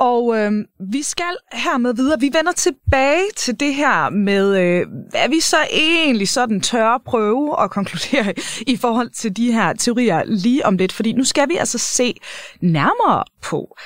Og 0.01 0.39
øh, 0.39 0.53
vi 0.93 1.03
skal 1.03 1.37
hermed 1.53 1.95
videre. 1.95 2.21
Vi 2.21 2.31
vender 2.35 2.53
tilbage 2.53 3.25
til 3.37 3.61
det 3.61 3.75
her 3.75 4.11
med, 4.11 4.59
øh, 4.59 4.87
hvad 5.11 5.29
vi 5.29 5.41
så 5.41 5.57
egentlig 5.73 6.29
sådan 6.29 6.61
tør 6.61 6.99
prøve 7.05 7.63
at 7.63 7.71
konkludere 7.71 8.35
i 8.67 8.77
forhold 8.77 9.11
til 9.11 9.37
de 9.37 9.53
her 9.53 9.73
teorier 9.73 10.23
lige 10.27 10.67
om 10.67 10.77
lidt. 10.77 10.93
Fordi 10.93 11.13
nu 11.13 11.25
skal 11.25 11.49
vi 11.49 11.57
altså 11.57 11.79
se 11.79 12.15
nærmere 12.61 13.25
på, 13.43 13.77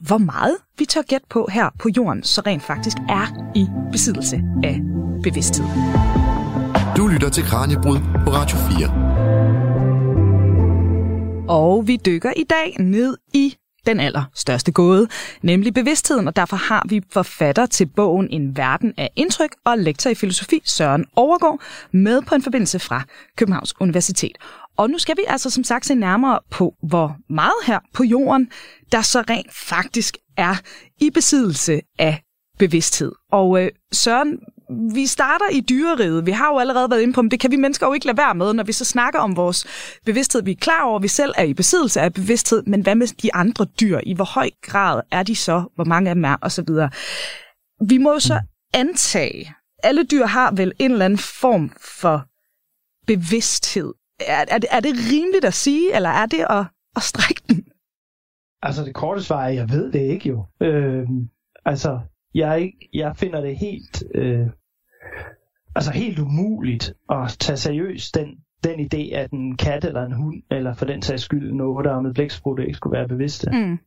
hvor 0.00 0.18
meget 0.18 0.56
vi 0.78 0.84
tør 0.84 1.02
gætte 1.02 1.26
på 1.30 1.48
her 1.52 1.70
på 1.78 1.88
jorden, 1.96 2.22
så 2.22 2.42
rent 2.46 2.62
faktisk 2.62 2.96
er 3.08 3.52
i 3.54 3.66
besiddelse 3.92 4.36
af 4.64 5.03
bevidsthed. 5.24 5.66
Du 6.96 7.06
lytter 7.06 7.28
til 7.28 7.44
Kranjebrud 7.44 7.98
på 8.24 8.30
Radio 8.30 8.56
4. 8.78 9.04
Og 11.48 11.86
vi 11.86 11.96
dykker 12.06 12.32
i 12.36 12.44
dag 12.50 12.76
ned 12.80 13.16
i 13.34 13.56
den 13.86 14.00
allerstørste 14.00 14.72
gåde, 14.72 15.08
nemlig 15.42 15.74
bevidstheden, 15.74 16.28
og 16.28 16.36
derfor 16.36 16.56
har 16.56 16.86
vi 16.88 17.02
forfatter 17.12 17.66
til 17.66 17.86
bogen 17.86 18.28
En 18.30 18.56
verden 18.56 18.94
af 18.96 19.10
indtryk 19.16 19.50
og 19.64 19.78
lektor 19.78 20.10
i 20.10 20.14
filosofi 20.14 20.60
Søren 20.64 21.04
Overgaard 21.16 21.60
med 21.92 22.22
på 22.22 22.34
en 22.34 22.42
forbindelse 22.42 22.78
fra 22.78 23.02
Københavns 23.36 23.80
Universitet. 23.80 24.38
Og 24.76 24.90
nu 24.90 24.98
skal 24.98 25.16
vi 25.16 25.22
altså 25.28 25.50
som 25.50 25.64
sagt 25.64 25.86
se 25.86 25.94
nærmere 25.94 26.38
på, 26.50 26.74
hvor 26.82 27.16
meget 27.28 27.66
her 27.66 27.78
på 27.94 28.04
jorden, 28.04 28.50
der 28.92 29.02
så 29.02 29.24
rent 29.30 29.54
faktisk 29.54 30.16
er 30.36 30.54
i 31.00 31.10
besiddelse 31.10 31.80
af 31.98 32.22
bevidsthed. 32.58 33.12
Og 33.32 33.62
øh, 33.62 33.70
Søren, 33.92 34.38
vi 34.70 35.06
starter 35.06 35.48
i 35.52 35.60
dyreriget. 35.60 36.26
Vi 36.26 36.30
har 36.30 36.52
jo 36.52 36.58
allerede 36.58 36.90
været 36.90 37.00
inde 37.00 37.14
på, 37.14 37.22
men 37.22 37.30
det 37.30 37.40
kan 37.40 37.50
vi 37.50 37.56
mennesker 37.56 37.86
jo 37.86 37.92
ikke 37.92 38.06
lade 38.06 38.16
være 38.16 38.34
med, 38.34 38.52
når 38.52 38.64
vi 38.64 38.72
så 38.72 38.84
snakker 38.84 39.20
om 39.20 39.36
vores 39.36 39.66
bevidsthed. 40.04 40.42
Vi 40.42 40.50
er 40.50 40.56
klar 40.60 40.82
over, 40.82 40.96
at 40.96 41.02
vi 41.02 41.08
selv 41.08 41.32
er 41.36 41.42
i 41.42 41.54
besiddelse 41.54 42.00
af 42.00 42.14
bevidsthed, 42.14 42.62
men 42.62 42.80
hvad 42.80 42.94
med 42.94 43.06
de 43.06 43.34
andre 43.34 43.64
dyr? 43.80 44.00
I 44.02 44.14
hvor 44.14 44.24
høj 44.24 44.50
grad 44.62 45.00
er 45.10 45.22
de 45.22 45.36
så? 45.36 45.64
Hvor 45.74 45.84
mange 45.84 46.10
af 46.10 46.14
dem 46.14 46.24
er? 46.24 46.36
Og 46.40 46.52
så 46.52 46.62
videre. 46.62 46.90
Vi 47.88 47.98
må 47.98 48.12
jo 48.12 48.20
så 48.20 48.40
antage, 48.74 49.54
alle 49.82 50.04
dyr 50.04 50.26
har 50.26 50.50
vel 50.50 50.72
en 50.78 50.90
eller 50.90 51.04
anden 51.04 51.18
form 51.18 51.72
for 51.80 52.26
bevidsthed. 53.06 53.92
Er, 54.20 54.44
er, 54.48 54.58
det, 54.58 54.68
er 54.70 54.80
det 54.80 54.94
rimeligt 55.12 55.44
at 55.44 55.54
sige, 55.54 55.96
eller 55.96 56.08
er 56.08 56.26
det 56.26 56.46
at, 56.50 56.64
at 56.96 57.02
strække 57.02 57.42
den? 57.48 57.64
Altså 58.62 58.84
det 58.84 58.94
korte 58.94 59.22
svar 59.22 59.44
er, 59.44 59.48
jeg 59.48 59.70
ved 59.70 59.92
det 59.92 60.00
ikke 60.00 60.28
jo. 60.28 60.46
Øh, 60.60 61.08
altså, 61.64 62.00
jeg, 62.34 62.72
jeg 62.92 63.16
finder 63.16 63.40
det 63.40 63.56
helt, 63.56 64.04
øh, 64.14 64.46
altså 65.74 65.92
helt 65.92 66.18
umuligt 66.18 66.94
at 67.10 67.36
tage 67.40 67.56
seriøst 67.56 68.14
den, 68.14 68.38
den 68.64 68.80
idé, 68.80 69.14
at 69.14 69.30
en 69.30 69.56
kat 69.56 69.84
eller 69.84 70.06
en 70.06 70.12
hund, 70.12 70.42
eller 70.50 70.74
for 70.74 70.84
den 70.84 71.02
sags 71.02 71.22
skyld 71.22 71.50
der 71.84 72.00
med 72.00 72.14
blæksprutte, 72.14 72.66
ikke 72.66 72.76
skulle 72.76 72.98
være 72.98 73.08
bevidste. 73.08 73.50
Mm. 73.50 73.78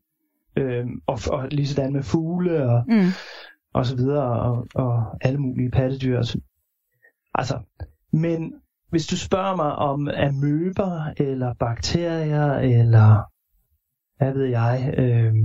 Øhm, 0.57 1.01
og, 1.07 1.19
og 1.31 1.47
lige 1.51 1.67
sådan 1.67 1.93
med 1.93 2.03
fugle 2.03 2.69
og, 2.69 2.83
mm. 2.87 3.09
og 3.73 3.85
så 3.85 3.95
videre, 3.95 4.41
og, 4.41 4.67
og 4.75 5.17
alle 5.21 5.39
mulige 5.39 5.71
pattedyr. 5.71 6.17
Altså, 7.33 7.59
men 8.13 8.53
hvis 8.89 9.07
du 9.07 9.17
spørger 9.17 9.55
mig 9.55 9.75
om 9.75 10.07
amøber, 10.07 11.13
eller 11.17 11.53
bakterier, 11.53 12.53
eller 12.53 13.23
hvad 14.17 14.33
ved 14.33 14.45
jeg, 14.45 14.93
øh, 14.97 15.35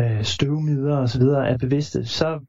øh, 0.00 0.24
støvmider 0.24 0.96
og 0.96 1.08
så 1.08 1.18
videre 1.18 1.48
er 1.48 1.58
bevidste, 1.58 2.06
så 2.06 2.40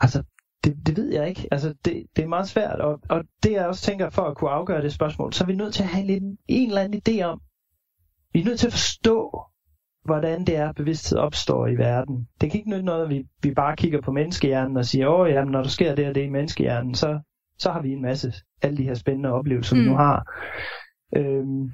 altså 0.00 0.22
det, 0.64 0.86
det 0.86 0.96
ved 0.96 1.12
jeg 1.12 1.28
ikke. 1.28 1.48
Altså 1.50 1.74
det, 1.84 2.06
det 2.16 2.24
er 2.24 2.28
meget 2.28 2.48
svært, 2.48 2.80
og, 2.80 3.00
og 3.08 3.24
det 3.42 3.52
jeg 3.52 3.66
også 3.66 3.82
tænker 3.82 4.10
for 4.10 4.22
at 4.22 4.36
kunne 4.36 4.50
afgøre 4.50 4.82
det 4.82 4.92
spørgsmål, 4.92 5.32
så 5.32 5.44
er 5.44 5.46
vi 5.46 5.56
nødt 5.56 5.74
til 5.74 5.82
at 5.82 5.88
have 5.88 6.06
en, 6.08 6.38
en 6.48 6.68
eller 6.68 6.82
anden 6.82 7.02
idé 7.08 7.22
om, 7.22 7.40
vi 8.32 8.40
er 8.40 8.44
nødt 8.44 8.58
til 8.58 8.66
at 8.66 8.72
forstå, 8.72 9.40
hvordan 10.04 10.44
det 10.44 10.56
er, 10.56 10.72
bevidsthed 10.72 11.18
opstår 11.18 11.66
i 11.66 11.74
verden. 11.74 12.28
Det 12.40 12.50
kan 12.50 12.58
ikke 12.58 12.70
nytte 12.70 12.84
noget, 12.84 13.04
at 13.04 13.10
vi, 13.10 13.24
vi 13.42 13.54
bare 13.54 13.76
kigger 13.76 14.00
på 14.00 14.12
menneskehjernen 14.12 14.76
og 14.76 14.84
siger, 14.84 15.08
åh 15.08 15.30
ja, 15.30 15.44
når 15.44 15.62
der 15.62 15.68
sker 15.68 15.94
det 15.94 16.08
og 16.08 16.14
det 16.14 16.24
i 16.24 16.28
menneskehjernen, 16.28 16.94
så, 16.94 17.20
så 17.58 17.70
har 17.72 17.82
vi 17.82 17.92
en 17.92 18.02
masse 18.02 18.32
alle 18.62 18.76
de 18.76 18.82
her 18.82 18.94
spændende 18.94 19.32
oplevelser, 19.32 19.76
mm. 19.76 19.82
vi 19.82 19.88
nu 19.88 19.96
har. 19.96 20.32
Øhm, 21.16 21.72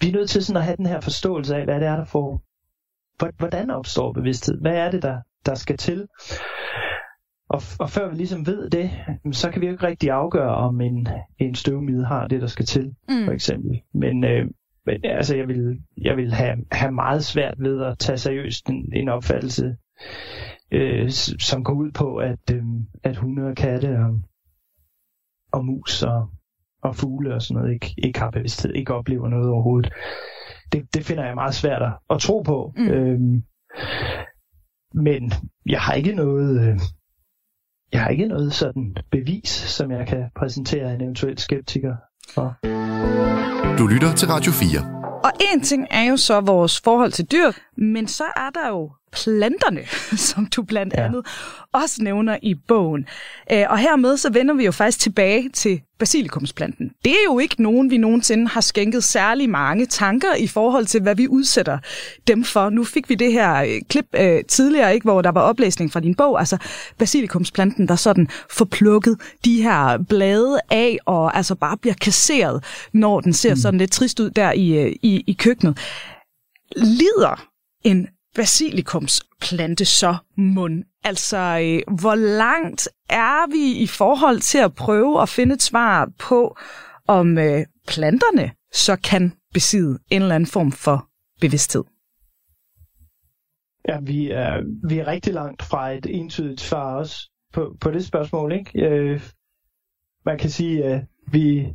vi 0.00 0.08
er 0.08 0.12
nødt 0.12 0.30
til 0.30 0.44
sådan 0.44 0.56
at 0.56 0.64
have 0.64 0.76
den 0.76 0.86
her 0.86 1.00
forståelse 1.00 1.56
af, 1.56 1.64
hvad 1.64 1.80
det 1.80 1.88
er, 1.88 1.96
der 1.96 2.04
får, 2.04 2.42
hvordan 3.38 3.70
opstår 3.70 4.12
bevidsthed? 4.12 4.60
Hvad 4.60 4.76
er 4.76 4.90
det, 4.90 5.02
der, 5.02 5.20
der 5.46 5.54
skal 5.54 5.76
til? 5.76 6.06
Og, 7.48 7.62
og 7.78 7.90
før 7.90 8.08
vi 8.08 8.16
ligesom 8.16 8.46
ved 8.46 8.70
det, 8.70 8.90
så 9.32 9.50
kan 9.50 9.60
vi 9.60 9.66
jo 9.66 9.72
ikke 9.72 9.86
rigtig 9.86 10.10
afgøre, 10.10 10.54
om 10.54 10.80
en, 10.80 11.08
en 11.38 11.54
støvmide 11.54 12.04
har 12.04 12.26
det, 12.28 12.40
der 12.40 12.46
skal 12.46 12.64
til, 12.64 12.94
mm. 13.08 13.24
for 13.24 13.32
eksempel. 13.32 13.80
Men, 13.94 14.24
øh, 14.24 14.46
men 14.86 15.04
altså, 15.04 15.36
jeg 15.36 15.48
vil, 15.48 15.78
jeg 15.96 16.16
vil 16.16 16.32
have, 16.32 16.56
have 16.72 16.92
meget 16.92 17.24
svært 17.24 17.54
ved 17.58 17.82
at 17.82 17.98
tage 17.98 18.18
seriøst 18.18 18.68
en, 18.68 18.92
en 18.92 19.08
opfattelse, 19.08 19.76
øh, 20.70 21.10
som 21.40 21.64
går 21.64 21.74
ud 21.74 21.90
på, 21.90 22.16
at, 22.16 22.50
øh, 22.52 22.62
at 23.04 23.16
hunde 23.16 23.46
og 23.46 23.56
katte 23.56 23.98
og, 23.98 24.20
og 25.52 25.64
mus 25.64 26.02
og, 26.02 26.28
og 26.82 26.96
fugle 26.96 27.34
og 27.34 27.42
sådan 27.42 27.62
noget 27.62 27.74
ikke, 27.74 27.94
ikke 27.98 28.18
har 28.18 28.30
bevidsthed, 28.30 28.74
ikke 28.74 28.94
oplever 28.94 29.28
noget 29.28 29.50
overhovedet. 29.50 29.92
Det, 30.72 30.94
det 30.94 31.06
finder 31.06 31.24
jeg 31.24 31.34
meget 31.34 31.54
svært 31.54 31.82
at, 31.82 31.92
at 32.10 32.20
tro 32.20 32.42
på. 32.42 32.72
Mm. 32.76 32.88
Øhm, 32.88 33.42
men 34.94 35.32
jeg 35.66 35.80
har 35.80 35.92
ikke 35.94 36.14
noget... 36.14 36.68
Øh, 36.68 36.78
jeg 37.92 38.02
har 38.02 38.08
ikke 38.08 38.28
noget 38.28 38.52
sådan 38.52 38.96
bevis, 39.10 39.48
som 39.48 39.90
jeg 39.90 40.06
kan 40.06 40.30
præsentere 40.38 40.94
en 40.94 41.00
eventuel 41.00 41.38
skeptiker 41.38 41.96
for. 42.34 42.56
Du 43.78 43.86
lytter 43.86 44.12
til 44.14 44.28
Radio 44.28 44.52
4. 44.52 44.96
Og 45.24 45.32
en 45.52 45.60
ting 45.60 45.86
er 45.90 46.04
jo 46.04 46.16
så 46.16 46.40
vores 46.40 46.80
forhold 46.80 47.12
til 47.12 47.24
dyr, 47.32 47.50
men 47.76 48.06
så 48.06 48.24
er 48.24 48.50
der 48.54 48.68
jo 48.68 48.92
planterne, 49.24 49.80
som 50.30 50.46
du 50.46 50.62
blandt 50.62 50.94
ja. 50.96 51.04
andet 51.04 51.24
også 51.72 52.02
nævner 52.02 52.38
i 52.42 52.54
bogen. 52.54 53.06
Øh, 53.52 53.64
og 53.70 53.78
hermed 53.78 54.16
så 54.16 54.32
vender 54.32 54.54
vi 54.54 54.64
jo 54.64 54.72
faktisk 54.72 55.00
tilbage 55.00 55.48
til 55.48 55.80
basilikumsplanten. 55.98 56.90
Det 57.04 57.12
er 57.12 57.24
jo 57.24 57.38
ikke 57.38 57.62
nogen, 57.62 57.90
vi 57.90 57.96
nogensinde 57.96 58.48
har 58.48 58.60
skænket 58.60 59.04
særlig 59.04 59.50
mange 59.50 59.86
tanker 59.86 60.34
i 60.34 60.46
forhold 60.46 60.86
til, 60.86 61.02
hvad 61.02 61.14
vi 61.14 61.28
udsætter 61.28 61.78
dem 62.26 62.44
for. 62.44 62.70
Nu 62.70 62.84
fik 62.84 63.08
vi 63.08 63.14
det 63.14 63.32
her 63.32 63.62
øh, 63.62 63.80
klip 63.88 64.06
øh, 64.14 64.44
tidligere, 64.48 64.94
ikke, 64.94 65.04
hvor 65.04 65.22
der 65.22 65.30
var 65.32 65.40
oplæsning 65.40 65.92
fra 65.92 66.00
din 66.00 66.14
bog, 66.14 66.38
altså 66.38 66.56
basilikumsplanten, 66.98 67.88
der 67.88 67.96
sådan 67.96 68.28
får 68.50 68.64
plukket 68.64 69.16
de 69.44 69.62
her 69.62 69.98
blade 70.08 70.60
af, 70.70 70.98
og 71.06 71.36
altså 71.36 71.54
bare 71.54 71.76
bliver 71.76 71.94
kasseret, 72.00 72.64
når 72.92 73.20
den 73.20 73.32
ser 73.32 73.54
mm. 73.54 73.60
sådan 73.60 73.78
lidt 73.78 73.92
trist 73.92 74.20
ud 74.20 74.30
der 74.30 74.52
i, 74.52 74.78
øh, 74.78 74.92
i, 75.02 75.24
i 75.26 75.32
køkkenet. 75.32 75.78
Lider 76.76 77.46
en 77.84 78.08
basilikumsplante 78.36 79.84
så 79.84 80.16
mund? 80.36 80.84
Altså, 81.04 81.36
øh, 81.36 81.94
hvor 82.00 82.14
langt 82.14 82.88
er 83.08 83.50
vi 83.50 83.82
i 83.82 83.86
forhold 83.86 84.40
til 84.40 84.58
at 84.58 84.74
prøve 84.74 85.22
at 85.22 85.28
finde 85.28 85.54
et 85.54 85.62
svar 85.62 86.10
på, 86.18 86.56
om 87.06 87.38
øh, 87.38 87.66
planterne 87.88 88.50
så 88.72 88.96
kan 88.96 89.32
besidde 89.54 89.98
en 90.10 90.22
eller 90.22 90.34
anden 90.34 90.46
form 90.46 90.72
for 90.72 91.08
bevidsthed? 91.40 91.84
Ja, 93.88 94.00
vi 94.00 94.30
er, 94.30 94.62
vi 94.88 94.98
er 94.98 95.06
rigtig 95.06 95.34
langt 95.34 95.62
fra 95.62 95.90
et 95.90 96.06
entydigt 96.06 96.60
svar 96.60 96.96
også 96.96 97.30
på, 97.52 97.76
på 97.80 97.90
det 97.90 98.06
spørgsmål. 98.06 98.52
Ikke? 98.52 98.86
Øh, 98.86 99.20
man 100.24 100.38
kan 100.38 100.50
sige, 100.50 100.84
at 100.84 101.04
vi, 101.32 101.74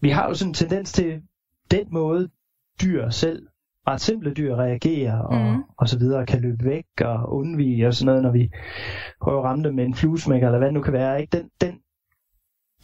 vi 0.00 0.10
har 0.10 0.28
jo 0.28 0.34
sådan 0.34 0.50
en 0.50 0.54
tendens 0.54 0.92
til 0.92 1.22
den 1.70 1.86
måde, 1.90 2.28
dyr 2.82 3.10
selv 3.10 3.46
meget 3.86 4.00
simple 4.00 4.34
dyr 4.34 4.54
reagerer 4.54 5.18
og, 5.18 5.56
mm. 5.56 5.62
og 5.78 5.88
så 5.88 5.98
videre, 5.98 6.26
kan 6.26 6.40
løbe 6.40 6.64
væk 6.64 6.86
og 7.00 7.32
undvige 7.32 7.86
og 7.86 7.94
sådan 7.94 8.06
noget, 8.06 8.22
når 8.22 8.32
vi 8.32 8.50
prøver 9.22 9.38
at 9.38 9.44
ramme 9.44 9.64
dem 9.64 9.74
med 9.74 9.84
en 9.84 9.94
fluesmækker 9.94 10.48
eller 10.48 10.58
hvad 10.58 10.68
det 10.68 10.74
nu 10.74 10.82
kan 10.82 10.92
være. 10.92 11.20
Ikke? 11.20 11.36
Den, 11.36 11.50
den 11.60 11.78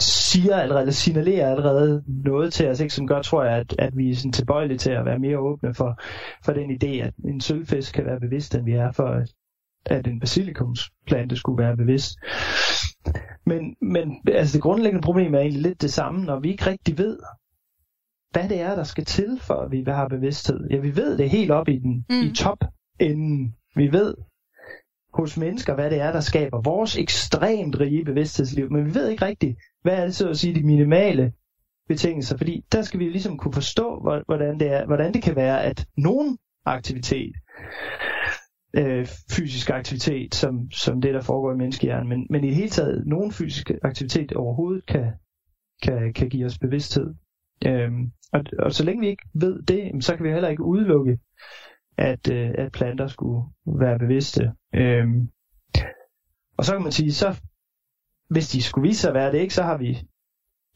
siger 0.00 0.56
allerede, 0.56 0.92
signalerer 0.92 1.50
allerede 1.50 2.04
noget 2.06 2.52
til 2.52 2.68
os, 2.68 2.80
ikke? 2.80 2.94
som 2.94 3.06
gør, 3.06 3.22
tror 3.22 3.44
jeg, 3.44 3.56
at, 3.56 3.74
at 3.78 3.96
vi 3.96 4.10
er 4.10 4.16
sådan 4.16 4.32
tilbøjelige 4.32 4.78
til 4.78 4.90
at 4.90 5.04
være 5.04 5.18
mere 5.18 5.38
åbne 5.38 5.74
for, 5.74 6.00
for 6.44 6.52
den 6.52 6.70
idé, 6.70 7.06
at 7.06 7.14
en 7.24 7.40
sølvfisk 7.40 7.94
kan 7.94 8.04
være 8.04 8.20
bevidst, 8.20 8.54
end 8.54 8.64
vi 8.64 8.72
er 8.72 8.92
for, 8.92 9.06
at, 9.06 9.32
at 9.86 10.06
en 10.06 10.20
basilikumsplante 10.20 11.36
skulle 11.36 11.62
være 11.62 11.76
bevidst. 11.76 12.18
Men, 13.46 13.76
men 13.80 14.20
altså 14.28 14.56
det 14.56 14.62
grundlæggende 14.62 15.04
problem 15.04 15.34
er 15.34 15.38
egentlig 15.38 15.62
lidt 15.62 15.82
det 15.82 15.92
samme, 15.92 16.24
når 16.24 16.40
vi 16.40 16.50
ikke 16.50 16.66
rigtig 16.66 16.98
ved, 16.98 17.18
hvad 18.33 18.49
det 18.49 18.61
er, 18.61 18.75
der 18.75 18.85
skal 18.85 19.05
til, 19.05 19.38
for 19.40 19.55
at 19.55 19.71
vi 19.71 19.85
har 19.88 20.09
bevidsthed. 20.09 20.68
Ja, 20.71 20.79
vi 20.79 20.97
ved 20.97 21.18
det 21.18 21.31
helt 21.31 21.51
op 21.51 21.68
i 21.68 21.79
den 21.79 22.07
mm. 22.11 22.27
i 22.27 22.35
top 22.35 22.64
enden. 23.01 23.55
Vi 23.75 23.92
ved 23.92 24.14
hos 25.14 25.37
mennesker, 25.37 25.75
hvad 25.75 25.90
det 25.90 26.01
er, 26.01 26.12
der 26.12 26.21
skaber 26.21 26.61
vores 26.61 26.97
ekstremt 26.97 27.81
rige 27.81 28.05
bevidsthedsliv, 28.05 28.71
men 28.71 28.87
vi 28.87 28.95
ved 28.95 29.09
ikke 29.09 29.25
rigtigt, 29.25 29.59
hvad 29.83 29.92
er 29.92 30.05
det 30.05 30.14
så 30.14 30.29
at 30.29 30.38
sige 30.38 30.55
de 30.55 30.62
minimale 30.62 31.33
betingelser, 31.88 32.37
fordi 32.37 32.64
der 32.73 32.83
skal 32.83 33.01
vi 33.01 33.09
ligesom 33.09 33.38
kunne 33.38 33.55
forstå, 33.55 34.01
hvordan 34.27 34.61
det, 34.61 34.73
er, 34.73 34.87
hvordan 34.87 35.14
det 35.14 35.23
kan 35.23 35.37
være, 35.37 35.62
at 35.62 35.87
nogen 35.97 36.38
aktivitet, 36.64 37.33
øh, 38.75 39.07
fysisk 39.31 39.71
aktivitet, 39.71 40.35
som, 40.35 40.71
som 40.71 41.01
det, 41.01 41.14
der 41.14 41.21
foregår 41.21 41.53
i 41.53 41.57
menneskehjernen, 41.57 42.09
men, 42.09 42.27
men 42.31 42.45
i 42.45 42.47
det 42.47 42.57
hele 42.57 42.68
taget, 42.68 43.07
nogen 43.07 43.33
fysisk 43.33 43.71
aktivitet 43.83 44.33
overhovedet 44.33 44.87
kan, 44.87 45.12
kan, 45.83 46.12
kan 46.12 46.29
give 46.29 46.47
os 46.47 46.59
bevidsthed. 46.59 47.14
Øhm, 47.66 48.12
og, 48.33 48.45
og 48.59 48.73
så 48.73 48.85
længe 48.85 49.01
vi 49.01 49.09
ikke 49.09 49.29
ved 49.35 49.62
det, 49.62 50.05
så 50.05 50.16
kan 50.16 50.25
vi 50.25 50.31
heller 50.31 50.49
ikke 50.49 50.64
udelukke, 50.64 51.18
at, 51.97 52.31
øh, 52.31 52.51
at 52.59 52.73
planter 52.73 53.07
skulle 53.07 53.45
være 53.66 53.99
bevidste. 53.99 54.53
Øhm, 54.75 55.29
og 56.57 56.64
så 56.64 56.73
kan 56.73 56.83
man 56.83 56.92
sige, 56.92 57.12
så 57.12 57.40
hvis 58.31 58.49
de 58.49 58.62
skulle 58.62 58.88
vise 58.88 59.01
sig 59.01 59.09
at 59.09 59.14
være 59.14 59.33
det, 59.33 59.38
ikke, 59.38 59.55
så 59.55 59.62
har 59.62 59.77
vi 59.77 59.99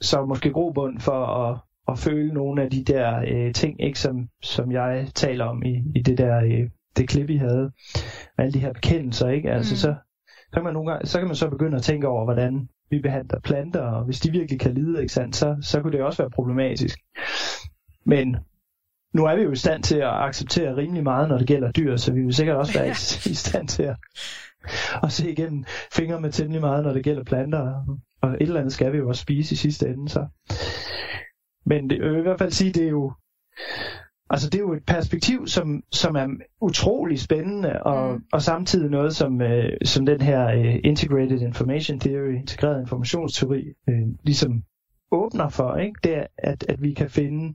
så 0.01 0.25
måske 0.25 0.53
grobund 0.53 1.01
for 1.01 1.27
at, 1.27 1.59
at 1.89 1.99
føle 1.99 2.35
nogle 2.35 2.63
af 2.63 2.71
de 2.71 2.85
der 2.85 3.25
øh, 3.29 3.53
ting, 3.53 3.85
ikke, 3.85 3.99
som, 3.99 4.29
som 4.43 4.73
jeg 4.73 5.09
taler 5.15 5.45
om 5.45 5.63
i, 5.63 5.83
i 5.95 6.03
det 6.03 6.19
der 6.19 6.37
øh, 6.45 6.71
det 6.97 7.09
klip, 7.09 7.31
I 7.31 7.37
havde. 7.37 7.71
Alle 8.39 8.53
de 8.53 8.59
her 8.59 8.73
bekendelser, 8.73 9.29
ikke? 9.29 9.51
Altså, 9.51 9.73
mm. 9.73 9.77
så, 9.77 9.95
så, 10.53 10.55
kan 10.55 10.65
man 10.65 10.75
nogle 10.75 10.91
gange, 10.91 11.07
så 11.07 11.19
kan 11.19 11.27
man 11.27 11.37
så 11.37 11.51
begynde 11.51 11.77
at 11.77 11.83
tænke 11.83 12.09
over, 12.09 12.25
hvordan 12.25 12.69
vi 12.91 13.01
behandler 13.01 13.41
planter, 13.41 13.81
og 13.81 14.05
hvis 14.05 14.21
de 14.21 14.31
virkelig 14.31 14.61
kan 14.61 14.75
lide, 14.75 15.01
ikke 15.01 15.13
sandt, 15.13 15.37
så, 15.37 15.57
så 15.61 15.81
kunne 15.81 15.93
det 15.93 16.03
også 16.03 16.23
være 16.23 16.31
problematisk. 16.31 16.99
Men 18.07 18.37
nu 19.15 19.25
er 19.25 19.37
vi 19.37 19.43
jo 19.43 19.53
i 19.53 19.57
stand 19.57 19.83
til 19.83 19.97
at 19.97 20.13
acceptere 20.13 20.77
rimelig 20.77 21.03
meget, 21.03 21.29
når 21.29 21.39
det 21.39 21.47
gælder 21.47 21.73
dyr, 21.73 21.97
så 21.97 22.13
vi 22.13 22.23
vil 22.23 22.35
sikkert 22.35 22.57
også 22.57 22.79
være 22.79 22.89
i, 22.89 22.91
i 23.33 23.35
stand 23.35 23.69
til 23.69 23.83
at, 23.83 23.97
at 25.03 25.13
se 25.13 25.31
igennem 25.31 25.65
fingre 25.93 26.21
med 26.21 26.33
temmelig 26.33 26.61
meget, 26.61 26.85
når 26.85 26.93
det 26.93 27.05
gælder 27.05 27.25
planter. 27.25 27.85
Og 28.21 28.31
et 28.31 28.43
eller 28.43 28.61
andet 28.61 28.73
skal 28.73 28.93
vi 28.93 28.99
jo 28.99 29.09
også 29.09 29.23
spise 29.23 29.53
i 29.53 29.57
sidste 29.57 29.89
ende. 29.89 30.09
Så. 30.09 30.27
Men 31.67 31.91
det, 31.91 31.99
jeg 31.99 32.11
vil 32.11 32.19
i 32.19 32.23
hvert 32.23 32.39
fald 32.39 32.53
sige, 32.53 32.73
det 32.73 32.85
er 32.85 32.91
jo, 32.91 33.13
Altså 34.31 34.51
det 34.51 34.59
er 34.59 34.63
jo 34.63 34.73
et 34.73 34.85
perspektiv, 34.87 35.47
som, 35.47 35.83
som 35.93 36.17
er 36.17 36.27
utrolig 36.61 37.21
spændende, 37.21 37.83
og, 37.83 38.15
mm. 38.15 38.25
og 38.33 38.43
samtidig 38.43 38.91
noget, 38.91 39.17
som, 39.17 39.43
øh, 39.43 39.73
som 39.85 40.07
den 40.07 40.21
her 40.21 40.47
øh, 40.47 40.77
Integrated 40.85 41.41
Information 41.41 42.01
Theory, 42.01 42.35
integreret 42.35 42.81
informationsteori, 42.81 43.65
øh, 43.89 44.09
ligesom 44.23 44.63
åbner 45.13 45.49
for, 45.49 45.77
ikke? 45.77 46.01
det 46.05 46.17
er, 46.17 46.27
at, 46.39 46.65
at 46.69 46.83
vi 46.83 46.93
kan 46.93 47.11
finde 47.11 47.55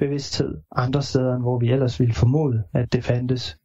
bevidsthed 0.00 0.62
andre 0.76 1.02
steder, 1.02 1.34
end 1.34 1.42
hvor 1.42 1.58
vi 1.58 1.72
ellers 1.72 2.00
ville 2.00 2.14
formode, 2.14 2.64
at 2.74 2.92
det 2.92 3.04
fandtes. 3.04 3.56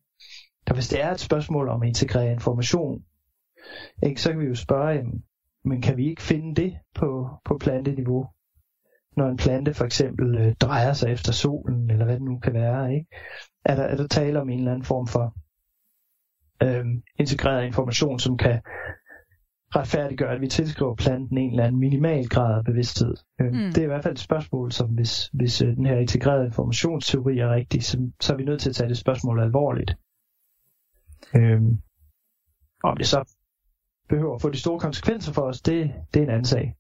Og 0.68 0.74
hvis 0.74 0.88
det 0.88 1.04
er 1.04 1.12
et 1.12 1.20
spørgsmål 1.20 1.70
om 1.70 1.82
at 1.82 1.88
integrere 1.88 2.32
information, 2.32 3.04
ikke, 4.04 4.22
så 4.22 4.32
kan 4.32 4.40
vi 4.40 4.46
jo 4.46 4.56
spørge, 4.56 5.04
men 5.64 5.82
kan 5.82 5.98
vi 5.98 6.10
ikke 6.10 6.22
finde 6.22 6.62
det 6.62 6.78
på, 6.96 7.30
på 7.46 7.58
planteniveau? 7.58 8.28
når 9.18 9.30
en 9.30 9.38
plante 9.38 9.74
for 9.74 9.86
eksempel 9.86 10.38
øh, 10.38 10.56
drejer 10.56 10.94
sig 10.94 11.12
efter 11.12 11.32
solen, 11.32 11.92
eller 11.92 12.06
hvad 12.06 12.16
det 12.16 12.24
nu 12.24 12.40
kan 12.40 12.54
være, 12.54 12.94
ikke? 12.94 13.08
Er, 13.66 13.76
der, 13.76 13.84
er 13.84 13.96
der 13.96 14.08
tale 14.08 14.42
om 14.42 14.50
en 14.50 14.60
eller 14.60 14.72
anden 14.72 14.86
form 14.86 15.08
for 15.08 15.36
øh, 16.64 16.86
integreret 17.20 17.66
information, 17.66 18.20
som 18.20 18.38
kan 18.38 18.62
retfærdiggøre, 19.76 20.36
at 20.36 20.42
vi 20.42 20.48
tilskriver 20.48 20.96
planten 20.96 21.38
en 21.38 21.50
eller 21.50 21.64
anden 21.64 21.80
minimal 21.80 22.28
grad 22.28 22.58
af 22.58 22.64
bevidsthed. 22.66 23.16
Øh, 23.42 23.54
mm. 23.54 23.54
Det 23.54 23.78
er 23.78 23.84
i 23.84 23.86
hvert 23.88 24.04
fald 24.04 24.14
et 24.14 24.20
spørgsmål, 24.20 24.72
som 24.72 24.90
hvis, 24.90 25.30
hvis 25.34 25.62
øh, 25.62 25.76
den 25.76 25.86
her 25.86 25.98
integrerede 25.98 26.46
informationsteori 26.46 27.40
er 27.40 27.50
rigtig, 27.50 27.84
så, 27.84 28.10
så 28.22 28.34
er 28.34 28.38
vi 28.38 28.46
nødt 28.46 28.62
til 28.62 28.70
at 28.70 28.76
tage 28.76 28.90
det 28.90 28.98
spørgsmål 28.98 29.40
alvorligt. 29.40 29.96
Øh, 31.36 31.62
om 32.84 32.98
det 32.98 33.08
så 33.08 33.36
behøver 34.10 34.36
at 34.36 34.42
få 34.42 34.50
de 34.50 34.60
store 34.60 34.80
konsekvenser 34.80 35.34
for 35.34 35.42
os, 35.42 35.62
det, 35.62 35.92
det 36.14 36.20
er 36.20 36.24
en 36.24 36.30
anden 36.30 36.46
sag. 36.46 36.76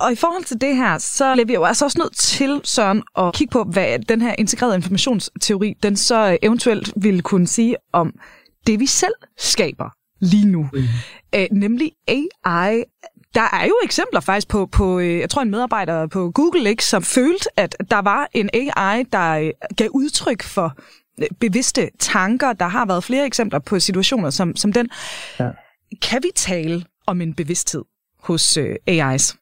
Og 0.00 0.12
i 0.12 0.14
forhold 0.14 0.44
til 0.44 0.60
det 0.60 0.76
her, 0.76 0.98
så 0.98 1.32
bliver 1.34 1.46
vi 1.46 1.54
jo 1.54 1.64
altså 1.64 1.84
også 1.84 1.98
nødt 1.98 2.16
til, 2.16 2.60
Søren, 2.64 3.02
at 3.18 3.34
kigge 3.34 3.52
på, 3.52 3.64
hvad 3.64 3.98
den 3.98 4.20
her 4.20 4.34
integrerede 4.38 4.76
informationsteori, 4.76 5.74
den 5.82 5.96
så 5.96 6.38
eventuelt 6.42 6.92
ville 6.96 7.22
kunne 7.22 7.46
sige 7.46 7.76
om 7.92 8.18
det, 8.66 8.80
vi 8.80 8.86
selv 8.86 9.14
skaber 9.36 9.90
lige 10.20 10.46
nu. 10.46 10.68
Mm. 10.72 10.82
Æ, 11.32 11.46
nemlig 11.52 11.92
AI. 12.08 12.82
Der 13.34 13.48
er 13.52 13.66
jo 13.66 13.76
eksempler 13.84 14.20
faktisk 14.20 14.48
på, 14.48 14.66
på, 14.66 14.98
øh, 14.98 15.18
jeg 15.18 15.30
tror 15.30 15.42
en 15.42 15.50
medarbejder 15.50 16.06
på 16.06 16.30
Google, 16.30 16.70
ikke, 16.70 16.84
som 16.84 17.02
følte, 17.02 17.48
at 17.56 17.76
der 17.90 17.98
var 17.98 18.28
en 18.32 18.50
AI, 18.52 19.02
der 19.12 19.32
øh, 19.32 19.50
gav 19.76 19.88
udtryk 19.94 20.42
for 20.42 20.78
bevidste 21.40 21.90
tanker. 21.98 22.52
Der 22.52 22.68
har 22.68 22.86
været 22.86 23.04
flere 23.04 23.26
eksempler 23.26 23.58
på 23.58 23.80
situationer 23.80 24.30
som, 24.30 24.56
som 24.56 24.72
den. 24.72 24.88
Ja. 25.40 25.50
Kan 26.02 26.22
vi 26.22 26.28
tale 26.34 26.84
om 27.06 27.20
en 27.20 27.34
bevidsthed 27.34 27.84
hos 28.22 28.56
øh, 28.56 28.76
AI's? 28.90 29.36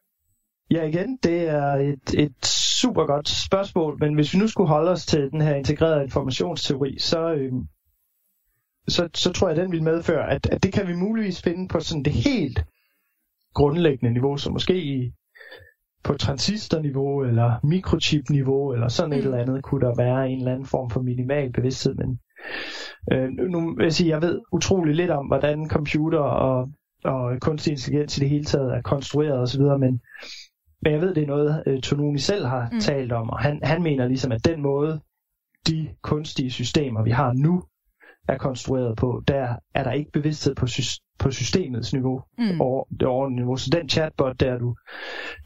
Ja, 0.71 0.85
igen, 0.85 1.19
det 1.23 1.49
er 1.49 1.75
et, 1.75 2.15
et 2.15 2.47
super 2.47 3.07
godt 3.07 3.29
spørgsmål, 3.29 3.97
men 4.01 4.15
hvis 4.15 4.35
vi 4.35 4.39
nu 4.39 4.49
skulle 4.49 4.69
holde 4.69 4.91
os 4.91 5.07
til 5.07 5.31
den 5.31 5.41
her 5.41 5.55
integrerede 5.55 6.05
informationsteori, 6.05 6.99
så, 6.99 7.33
øh, 7.33 7.53
så, 8.89 9.09
så 9.15 9.33
tror 9.33 9.49
jeg, 9.49 9.59
at 9.59 9.63
den 9.63 9.73
vil 9.73 9.83
medføre, 9.83 10.31
at, 10.31 10.47
at 10.53 10.63
det 10.63 10.73
kan 10.73 10.89
vi 10.89 10.95
muligvis 10.95 11.43
finde 11.43 11.69
på 11.69 11.81
sådan 11.81 12.03
det 12.03 12.13
helt 12.13 12.65
grundlæggende 13.55 14.13
niveau, 14.13 14.37
så 14.37 14.51
måske 14.51 14.83
i, 14.83 15.13
på 16.05 16.15
transistorniveau 16.15 17.25
eller 17.25 17.67
mikrochip-niveau 17.67 18.73
eller 18.73 18.89
sådan 18.89 19.11
mm. 19.11 19.19
et 19.19 19.25
eller 19.25 19.39
andet, 19.39 19.63
kunne 19.63 19.87
der 19.87 19.95
være 19.95 20.31
en 20.31 20.39
eller 20.39 20.53
anden 20.53 20.67
form 20.67 20.91
for 20.91 21.03
minimal 21.03 21.53
bevidsthed. 21.53 21.95
Men 21.95 22.21
øh, 23.13 23.29
nu 23.29 23.75
vil 23.75 23.85
jeg 23.85 23.93
sige, 23.93 24.11
jeg 24.11 24.23
ved 24.23 24.41
utrolig 24.53 24.95
lidt 24.95 25.11
om, 25.11 25.27
hvordan 25.27 25.69
computer 25.69 26.19
og, 26.19 26.69
og 27.05 27.41
kunstig 27.41 27.71
intelligens 27.71 28.19
i 28.19 28.21
det 28.21 28.31
hele 28.31 28.45
taget 28.45 28.75
er 28.75 28.83
konstrueret 28.83 29.39
osv., 29.39 29.61
men, 29.61 30.01
men 30.83 30.93
jeg 30.93 31.01
ved, 31.01 31.15
det 31.15 31.23
er 31.23 31.27
noget, 31.27 31.63
øh, 31.67 31.81
Tononi 31.81 32.19
selv 32.19 32.47
har 32.47 32.69
mm. 32.73 32.81
talt 32.81 33.13
om, 33.13 33.31
og 33.31 33.39
han, 33.39 33.61
han 33.63 33.83
mener 33.83 34.09
ligesom, 34.09 34.33
at 34.33 34.45
den 34.45 34.63
måde, 34.63 35.01
de 35.69 35.89
kunstige 36.03 36.51
systemer, 36.51 37.03
vi 37.03 37.11
har 37.11 37.33
nu, 37.33 37.63
er 38.29 38.39
konstrueret 38.39 38.97
på, 38.97 39.23
der 39.29 39.57
er 39.75 39.85
der 39.85 39.93
ikke 39.93 40.11
bevidsthed 40.13 40.55
på, 40.55 40.67
sy- 40.67 41.01
på 41.19 41.31
systemets 41.31 41.93
niveau, 41.93 42.23
mm. 42.39 42.61
over 42.61 42.85
det 42.91 43.03
overordnede 43.03 43.41
niveau. 43.41 43.57
Så 43.57 43.71
den 43.73 43.89
chatbot 43.89 44.41
der, 44.41 44.59
du, 44.59 44.77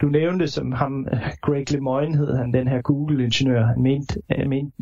du 0.00 0.06
nævnte, 0.06 0.48
som 0.48 0.72
ham, 0.72 1.06
Greg 1.42 1.72
LeMoyne 1.72 2.16
hed 2.16 2.36
han, 2.36 2.52
den 2.52 2.68
her 2.68 2.82
Google-ingeniør, 2.82 3.66
han 3.66 3.82
mente, 3.82 4.22
mente, 4.46 4.72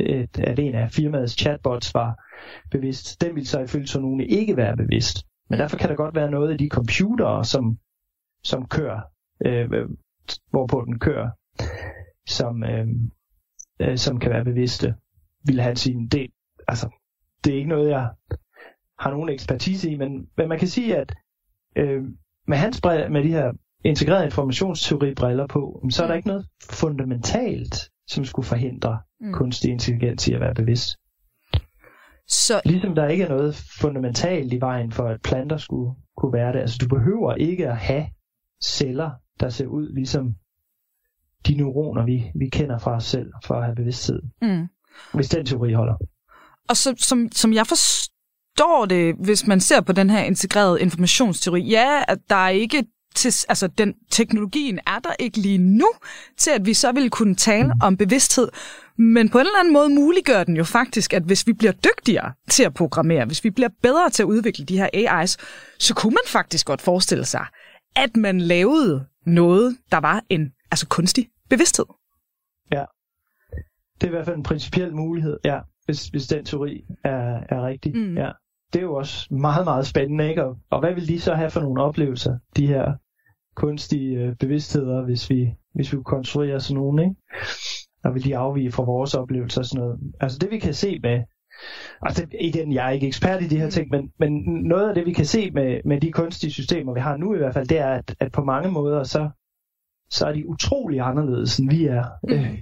at 0.43 0.59
en 0.59 0.75
af 0.75 0.91
firmaets 0.91 1.33
chatbots 1.33 1.95
var 1.95 2.23
bevidst. 2.71 3.21
Den 3.21 3.35
vil 3.35 3.47
så 3.47 3.61
ifølge 3.61 3.87
så 3.87 4.01
nogle 4.01 4.27
ikke 4.27 4.57
være 4.57 4.77
bevidst. 4.77 5.27
Men 5.51 5.59
derfor 5.59 5.77
kan 5.77 5.89
der 5.89 5.97
godt 5.97 6.15
være 6.15 6.31
noget 6.31 6.53
af 6.53 6.59
de 6.59 6.69
computere, 6.69 7.45
som, 7.45 7.79
som 8.45 8.67
kører, 8.67 9.01
øh, 9.47 9.71
hvorpå 10.51 10.85
den 10.87 10.99
kører, 10.99 11.31
som, 12.27 12.65
øh, 12.65 12.87
øh, 13.81 13.97
som 13.97 14.19
kan 14.19 14.31
være 14.31 14.45
bevidste, 14.45 14.95
vil 15.47 15.61
han 15.61 15.77
sige, 15.77 16.09
det, 16.13 16.27
altså, 16.69 16.89
det 17.47 17.55
er 17.55 17.59
ikke 17.59 17.69
noget, 17.69 17.91
jeg 17.91 18.11
har 18.99 19.11
nogen 19.11 19.29
ekspertise 19.29 19.91
i, 19.91 19.97
men, 19.97 20.27
men 20.37 20.49
man 20.49 20.59
kan 20.59 20.69
sige, 20.69 20.97
at 20.97 21.15
øh, 21.77 22.03
med 22.49 22.57
hans 22.57 22.81
briller, 22.81 23.09
med 23.09 23.23
de 23.23 23.29
her 23.29 23.53
integrerede 23.85 24.25
informationsteori-briller 24.25 25.47
på, 25.47 25.87
så 25.91 26.03
er 26.03 26.07
der 26.07 26.15
mm. 26.15 26.17
ikke 26.17 26.29
noget 26.29 26.47
fundamentalt, 26.71 27.91
som 28.07 28.25
skulle 28.25 28.47
forhindre 28.47 29.01
mm. 29.21 29.33
kunstig 29.33 29.71
intelligens 29.71 30.29
i 30.29 30.33
at 30.33 30.41
være 30.41 30.55
bevidst. 30.55 30.97
Så... 32.29 32.61
Ligesom 32.65 32.95
der 32.95 33.09
ikke 33.09 33.25
er 33.25 33.29
noget 33.29 33.55
fundamentalt 33.81 34.53
i 34.53 34.61
vejen 34.61 34.93
for, 34.93 35.09
at 35.09 35.23
planter 35.23 35.57
skulle 35.57 35.95
kunne 36.17 36.33
være 36.33 36.53
det. 36.53 36.59
Altså 36.59 36.79
du 36.81 36.89
behøver 36.89 37.35
ikke 37.35 37.69
at 37.69 37.77
have 37.77 38.07
celler, 38.65 39.11
der 39.41 39.49
ser 39.49 39.67
ud 39.67 39.95
ligesom 39.95 40.35
de 41.47 41.57
neuroner, 41.57 42.05
vi, 42.05 42.31
vi 42.35 42.49
kender 42.49 42.79
fra 42.79 42.95
os 42.97 43.05
selv, 43.05 43.33
for 43.45 43.55
at 43.55 43.65
have 43.65 43.77
bevidsthed. 43.77 44.23
Mm. 44.43 44.69
Hvis 45.15 45.29
den 45.29 45.47
teori 45.47 45.73
holder. 45.73 45.97
Og 46.69 46.77
så, 46.77 46.95
som, 46.99 47.33
som 47.33 47.53
jeg 47.53 47.67
forstår 47.67 48.87
det, 48.89 49.15
hvis 49.25 49.47
man 49.47 49.61
ser 49.61 49.81
på 49.81 49.93
den 49.93 50.11
her 50.11 50.19
integrerede 50.19 50.81
informationsteori, 50.81 51.63
ja, 51.63 52.03
at 52.09 52.19
der 52.29 52.37
er 52.37 52.49
ikke 52.49 52.85
til, 53.17 53.33
altså 53.49 53.67
den 53.67 53.95
teknologien 54.11 54.79
er 54.87 54.99
der 54.99 55.13
ikke 55.19 55.39
lige 55.39 55.59
nu, 55.59 55.89
til 56.39 56.51
at 56.51 56.67
vi 56.67 56.75
så 56.75 56.93
vil 56.93 57.11
kunne 57.11 57.35
tale 57.35 57.73
om 57.83 57.97
bevidsthed. 57.97 58.49
Men 58.99 59.29
på 59.29 59.39
en 59.39 59.47
eller 59.47 59.61
anden 59.61 59.73
måde 59.73 59.89
muliggør 59.89 60.45
den 60.45 60.57
jo 60.57 60.65
faktisk, 60.65 61.13
at 61.13 61.23
hvis 61.23 61.47
vi 61.47 61.53
bliver 61.53 61.73
dygtigere 61.73 62.33
til 62.51 62.63
at 62.63 62.75
programmere, 62.75 63.25
hvis 63.25 63.45
vi 63.45 63.51
bliver 63.51 63.69
bedre 63.83 64.11
til 64.11 64.23
at 64.23 64.27
udvikle 64.27 64.65
de 64.65 64.79
her 64.79 64.89
AI's, 64.95 65.37
så 65.79 65.95
kunne 65.95 66.11
man 66.11 66.27
faktisk 66.27 66.67
godt 66.67 66.83
forestille 66.83 67.25
sig, 67.25 67.47
at 67.97 68.17
man 68.17 68.41
lavede 68.41 69.07
noget, 69.27 69.77
der 69.91 69.99
var 69.99 70.23
en 70.29 70.53
altså 70.71 70.87
kunstig 70.87 71.29
bevidsthed. 71.51 71.87
Ja, 72.73 72.85
det 73.95 74.03
er 74.03 74.07
i 74.07 74.11
hvert 74.11 74.25
fald 74.25 74.37
en 74.37 74.43
principiel 74.43 74.95
mulighed, 74.95 75.39
ja 75.45 75.59
hvis, 75.87 76.07
hvis 76.07 76.27
den 76.27 76.45
teori 76.45 76.85
er, 77.05 77.41
er 77.49 77.67
rigtig. 77.67 77.97
Mm. 77.97 78.17
Ja. 78.17 78.31
Det 78.73 78.79
er 78.79 78.83
jo 78.83 78.95
også 78.95 79.35
meget, 79.35 79.65
meget 79.65 79.87
spændende, 79.87 80.29
ikke? 80.29 80.45
Og, 80.45 80.57
og 80.71 80.81
hvad 80.81 80.95
vil 80.95 81.09
de 81.09 81.21
så 81.21 81.35
have 81.35 81.51
for 81.51 81.61
nogle 81.61 81.83
oplevelser, 81.83 82.39
de 82.57 82.67
her 82.67 82.95
kunstige 83.57 84.19
øh, 84.19 84.37
bevidstheder, 84.37 85.05
hvis 85.05 85.31
vi, 85.31 85.55
hvis 85.75 85.93
vi 85.93 85.99
konstruerer 86.05 86.59
sådan 86.59 86.81
nogle, 86.81 87.03
ikke? 87.03 87.17
Og 88.05 88.15
vil 88.15 88.25
de 88.25 88.37
afvige 88.37 88.73
fra 88.73 88.85
vores 88.85 89.15
oplevelser 89.15 89.61
og 89.61 89.67
sådan 89.67 89.85
noget. 89.85 90.01
Altså 90.21 90.39
det 90.39 90.51
vi 90.51 90.59
kan 90.59 90.75
se 90.75 90.99
med, 91.03 91.23
altså 92.03 92.27
det, 92.27 92.37
igen, 92.41 92.73
jeg 92.73 92.87
er 92.87 92.91
ikke 92.91 93.07
ekspert 93.07 93.43
i 93.43 93.49
de 93.49 93.59
her 93.59 93.65
mm. 93.65 93.71
ting, 93.71 93.91
men, 93.91 94.13
men 94.19 94.45
noget 94.45 94.89
af 94.89 94.95
det 94.95 95.07
vi 95.07 95.13
kan 95.13 95.27
se 95.27 95.51
med, 95.51 95.81
med 95.85 96.01
de 96.01 96.13
kunstige 96.13 96.53
systemer, 96.53 96.95
vi 96.95 97.01
har 97.01 97.17
nu 97.17 97.35
i 97.35 97.39
hvert 97.39 97.55
fald, 97.55 97.67
det 97.67 97.79
er, 97.79 97.91
at, 97.91 98.15
at 98.21 98.33
på 98.33 98.45
mange 98.45 98.71
måder, 98.71 99.03
så, 99.03 99.31
så 100.11 100.27
er 100.27 100.33
de 100.33 100.49
utrolig 100.49 101.01
anderledes, 101.01 101.59
end 101.59 101.71
vi 101.71 101.87
er. 101.87 102.05
Mm. 102.23 102.33
Øh, 102.33 102.59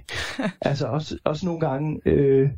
altså 0.61 0.87
også, 0.87 1.17
også 1.25 1.45
nogle 1.45 1.59
gange 1.59 2.01
øh, 2.05 2.49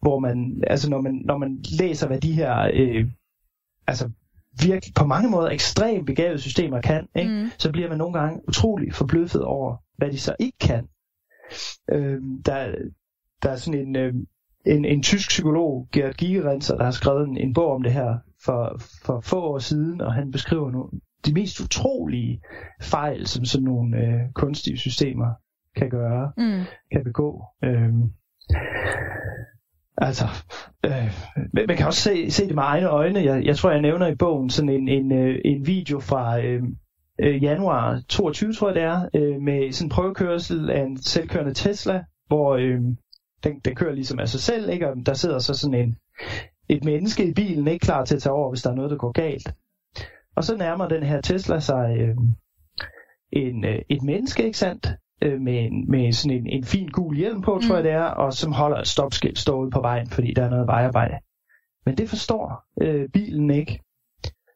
hvor 0.00 0.18
man, 0.18 0.62
altså 0.66 0.90
når 0.90 1.00
man, 1.00 1.22
når 1.24 1.38
man 1.38 1.58
læser, 1.78 2.06
hvad 2.06 2.20
de 2.20 2.32
her, 2.32 2.70
øh, 2.74 3.06
altså 3.86 4.10
virkelig 4.62 4.94
på 4.94 5.06
mange 5.06 5.30
måder 5.30 5.50
ekstremt 5.50 6.06
begavede 6.06 6.38
systemer 6.38 6.80
kan, 6.80 7.08
ikke? 7.14 7.30
Mm. 7.30 7.48
så 7.58 7.72
bliver 7.72 7.88
man 7.88 7.98
nogle 7.98 8.18
gange 8.18 8.48
utrolig 8.48 8.94
forbløffet 8.94 9.42
over, 9.42 9.76
hvad 9.96 10.10
de 10.10 10.18
så 10.18 10.36
ikke 10.38 10.58
kan. 10.58 10.88
Øh, 11.92 12.18
der, 12.46 12.74
der 13.42 13.50
er 13.50 13.56
sådan 13.56 13.80
en, 13.80 13.96
øh, 13.96 14.14
en, 14.66 14.84
en 14.84 15.02
tysk 15.02 15.28
psykolog, 15.28 15.88
Gerd 15.92 16.14
Gigerenser, 16.14 16.76
der 16.76 16.84
har 16.84 16.90
skrevet 16.90 17.28
en, 17.28 17.36
en 17.36 17.54
bog 17.54 17.72
om 17.72 17.82
det 17.82 17.92
her 17.92 18.18
for, 18.44 18.80
for 19.04 19.20
få 19.20 19.42
år 19.42 19.58
siden, 19.58 20.00
og 20.00 20.14
han 20.14 20.30
beskriver 20.30 20.70
nogle, 20.70 20.90
de 21.26 21.34
mest 21.34 21.60
utrolige 21.60 22.42
fejl, 22.82 23.26
som 23.26 23.44
sådan 23.44 23.64
nogle 23.64 23.96
øh, 23.96 24.32
kunstige 24.34 24.78
systemer 24.78 25.34
kan 25.76 25.90
gøre, 25.90 26.32
mm. 26.36 26.62
kan 26.92 27.04
begå. 27.04 27.44
Øh, 27.64 27.92
Altså, 30.00 30.24
øh, 30.84 31.12
man 31.68 31.76
kan 31.76 31.86
også 31.86 32.00
se, 32.00 32.30
se 32.30 32.46
det 32.46 32.54
med 32.54 32.62
egne 32.62 32.88
øjne. 32.88 33.20
Jeg, 33.20 33.44
jeg 33.44 33.56
tror, 33.56 33.70
jeg 33.70 33.80
nævner 33.80 34.06
i 34.06 34.14
bogen 34.14 34.50
sådan 34.50 34.68
en, 34.68 34.88
en, 34.88 35.12
øh, 35.12 35.38
en 35.44 35.66
video 35.66 36.00
fra 36.00 36.40
øh, 36.40 36.62
øh 37.20 37.42
januar 37.42 38.02
22, 38.08 38.52
tror 38.52 38.68
jeg 38.68 38.74
det 38.74 38.82
er, 38.82 39.08
øh, 39.14 39.40
med 39.40 39.72
sådan 39.72 39.86
en 39.86 39.90
prøvekørsel 39.90 40.70
af 40.70 40.82
en 40.82 41.02
selvkørende 41.02 41.54
Tesla, 41.54 42.04
hvor 42.26 42.54
øh, 42.54 42.80
den, 43.44 43.60
den 43.64 43.74
kører 43.74 43.94
ligesom 43.94 44.18
af 44.18 44.28
sig 44.28 44.40
selv, 44.40 44.70
ikke? 44.70 44.88
og 44.88 44.96
der 45.06 45.14
sidder 45.14 45.38
så 45.38 45.54
sådan 45.54 45.80
en, 45.80 45.96
et 46.68 46.84
menneske 46.84 47.24
i 47.28 47.34
bilen, 47.34 47.68
ikke 47.68 47.84
klar 47.84 48.04
til 48.04 48.16
at 48.16 48.22
tage 48.22 48.32
over, 48.32 48.50
hvis 48.50 48.62
der 48.62 48.70
er 48.70 48.74
noget, 48.74 48.90
der 48.90 48.96
går 48.96 49.12
galt. 49.12 49.54
Og 50.36 50.44
så 50.44 50.56
nærmer 50.56 50.88
den 50.88 51.02
her 51.02 51.20
Tesla 51.20 51.60
sig 51.60 51.96
øh, 51.98 52.16
en, 53.32 53.64
øh, 53.64 53.78
et 53.88 54.02
menneske, 54.02 54.44
ikke 54.44 54.58
sandt? 54.58 54.88
Øh, 55.22 55.40
med, 55.40 55.64
en, 55.64 55.90
med 55.90 56.12
sådan 56.12 56.38
en, 56.38 56.46
en 56.46 56.64
fin 56.64 56.88
gul 56.88 57.16
hjelm 57.16 57.42
på, 57.42 57.54
mm. 57.54 57.60
tror 57.60 57.74
jeg 57.74 57.84
det 57.84 57.92
er, 57.92 58.04
og 58.04 58.32
som 58.32 58.52
holder 58.52 58.76
et 58.76 58.86
stopskilt 58.86 59.38
stået 59.38 59.72
på 59.72 59.80
vejen, 59.80 60.06
fordi 60.06 60.34
der 60.34 60.44
er 60.44 60.50
noget 60.50 60.66
vejarbejde. 60.66 61.18
Men 61.86 61.98
det 61.98 62.08
forstår 62.08 62.64
øh, 62.80 63.08
bilen 63.08 63.50
ikke. 63.50 63.80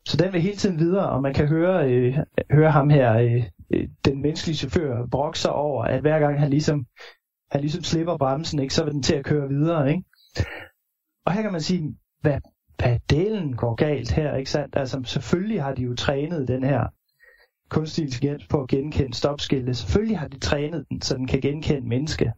Så 0.05 0.17
den 0.17 0.33
vil 0.33 0.41
hele 0.41 0.57
tiden 0.57 0.79
videre, 0.79 1.11
og 1.11 1.23
man 1.23 1.35
kan 1.35 1.49
høre, 1.49 1.91
øh, 1.91 2.19
høre 2.51 2.71
ham 2.71 2.91
her, 2.91 3.13
øh, 3.19 3.45
øh 3.71 3.89
den 4.05 4.23
menneskelige 4.23 4.57
chauffør, 4.57 5.07
brokke 5.07 5.39
sig 5.39 5.53
over, 5.53 5.85
at 5.85 6.01
hver 6.01 6.19
gang 6.19 6.41
han 6.41 6.51
ligesom, 6.51 6.87
han 7.51 7.61
ligesom 7.61 7.83
slipper 7.83 8.17
bremsen, 8.17 8.61
ikke, 8.61 8.75
så 8.75 8.85
vil 8.85 8.93
den 8.93 9.03
til 9.03 9.15
at 9.15 9.25
køre 9.25 9.49
videre. 9.49 9.91
Ikke? 9.91 10.05
Og 11.27 11.33
her 11.33 11.43
kan 11.43 11.53
man 11.53 11.61
sige, 11.61 11.97
hvad, 12.21 12.41
hvad 12.79 12.99
delen 13.11 13.57
går 13.57 13.75
galt 13.75 14.13
her, 14.13 14.37
ikke 14.37 14.51
sandt? 14.51 14.77
Altså 14.77 15.03
selvfølgelig 15.05 15.63
har 15.63 15.75
de 15.75 15.83
jo 15.83 15.95
trænet 15.95 16.49
den 16.49 16.65
her 16.65 16.89
kunstig 17.75 18.05
intelligens 18.05 18.47
på 18.47 18.63
at 18.63 18.69
genkende 18.69 19.15
stopskilte. 19.15 19.75
Selvfølgelig 19.75 20.19
har 20.19 20.29
de 20.29 20.39
trænet 20.39 20.85
den, 20.89 21.03
så 21.03 21.17
den 21.17 21.27
kan 21.27 21.41
genkende 21.41 21.89
menneske. 21.89 22.33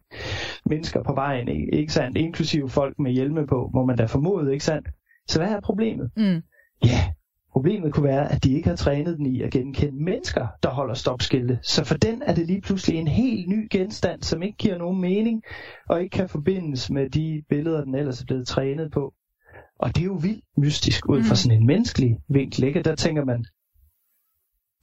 mennesker 0.65 1.03
på 1.03 1.13
vejen, 1.13 1.47
ikke, 1.47 1.73
ikke 1.73 1.93
sandt? 1.93 2.17
Inklusive 2.17 2.69
folk 2.69 2.99
med 2.99 3.11
hjelme 3.11 3.47
på, 3.47 3.71
må 3.73 3.85
man 3.85 3.97
da 3.97 4.05
formode, 4.05 4.53
ikke 4.53 4.65
sandt? 4.65 4.87
Så 5.27 5.39
hvad 5.39 5.51
er 5.51 5.59
problemet? 5.59 6.11
Mm. 6.17 6.41
Ja, 6.85 7.11
problemet 7.51 7.93
kunne 7.93 8.03
være, 8.03 8.31
at 8.31 8.43
de 8.43 8.53
ikke 8.53 8.69
har 8.69 8.75
trænet 8.75 9.17
den 9.17 9.25
i 9.25 9.41
at 9.41 9.51
genkende 9.51 10.03
mennesker, 10.03 10.47
der 10.63 10.69
holder 10.69 10.93
stopskilte. 10.93 11.59
Så 11.61 11.85
for 11.85 11.97
den 11.97 12.21
er 12.25 12.33
det 12.33 12.47
lige 12.47 12.61
pludselig 12.61 12.99
en 12.99 13.07
helt 13.07 13.49
ny 13.49 13.67
genstand, 13.71 14.23
som 14.23 14.43
ikke 14.43 14.57
giver 14.57 14.77
nogen 14.77 15.01
mening, 15.01 15.43
og 15.89 16.03
ikke 16.03 16.17
kan 16.17 16.29
forbindes 16.29 16.89
med 16.89 17.09
de 17.09 17.43
billeder, 17.49 17.83
den 17.83 17.95
ellers 17.95 18.21
er 18.21 18.25
blevet 18.25 18.47
trænet 18.47 18.91
på. 18.91 19.13
Og 19.79 19.95
det 19.95 20.01
er 20.01 20.05
jo 20.05 20.19
vildt 20.21 20.43
mystisk 20.57 21.09
ud 21.09 21.23
fra 21.23 21.33
mm. 21.33 21.35
sådan 21.35 21.57
en 21.57 21.67
menneskelig 21.67 22.17
vinkel, 22.29 22.63
ikke? 22.63 22.83
Der 22.83 22.95
tænker 22.95 23.25
man, 23.25 23.45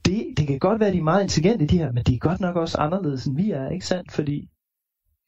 det, 0.05 0.33
det 0.37 0.47
kan 0.47 0.59
godt 0.59 0.79
være, 0.79 0.87
at 0.87 0.93
de 0.93 0.99
er 0.99 1.03
meget 1.03 1.23
intelligente, 1.23 1.65
de 1.65 1.77
her, 1.77 1.91
men 1.91 2.03
de 2.03 2.15
er 2.15 2.19
godt 2.19 2.39
nok 2.39 2.55
også 2.55 2.77
anderledes, 2.77 3.25
end 3.25 3.35
vi 3.35 3.51
er, 3.51 3.69
ikke 3.69 3.85
sandt? 3.85 4.11
Fordi 4.11 4.49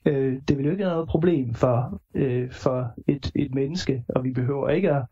øh, 0.05 0.41
det 0.47 0.57
vil 0.57 0.65
jo 0.65 0.71
ikke 0.71 0.83
være 0.83 0.93
noget 0.93 1.09
problem 1.09 1.53
for, 1.53 2.01
øh, 2.15 2.51
for 2.51 2.93
et, 3.07 3.31
et 3.35 3.55
menneske, 3.55 4.03
og 4.09 4.23
vi 4.23 4.31
behøver 4.31 4.69
ikke 4.69 4.91
at 4.91 5.03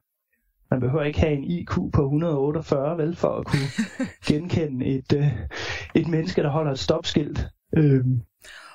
man 0.72 0.80
behøver 0.80 1.04
ikke 1.04 1.20
have 1.20 1.34
en 1.34 1.44
IQ 1.44 1.72
på 1.94 2.04
148, 2.04 2.98
vel, 2.98 3.16
for 3.16 3.28
at 3.28 3.46
kunne 3.46 3.70
genkende 4.28 4.86
et, 4.86 5.14
øh, 5.18 5.28
et 5.96 6.08
menneske, 6.08 6.44
der 6.44 6.50
holder 6.50 6.72
et 6.72 6.80
stopskilt 6.80 7.48
øh, 7.78 8.06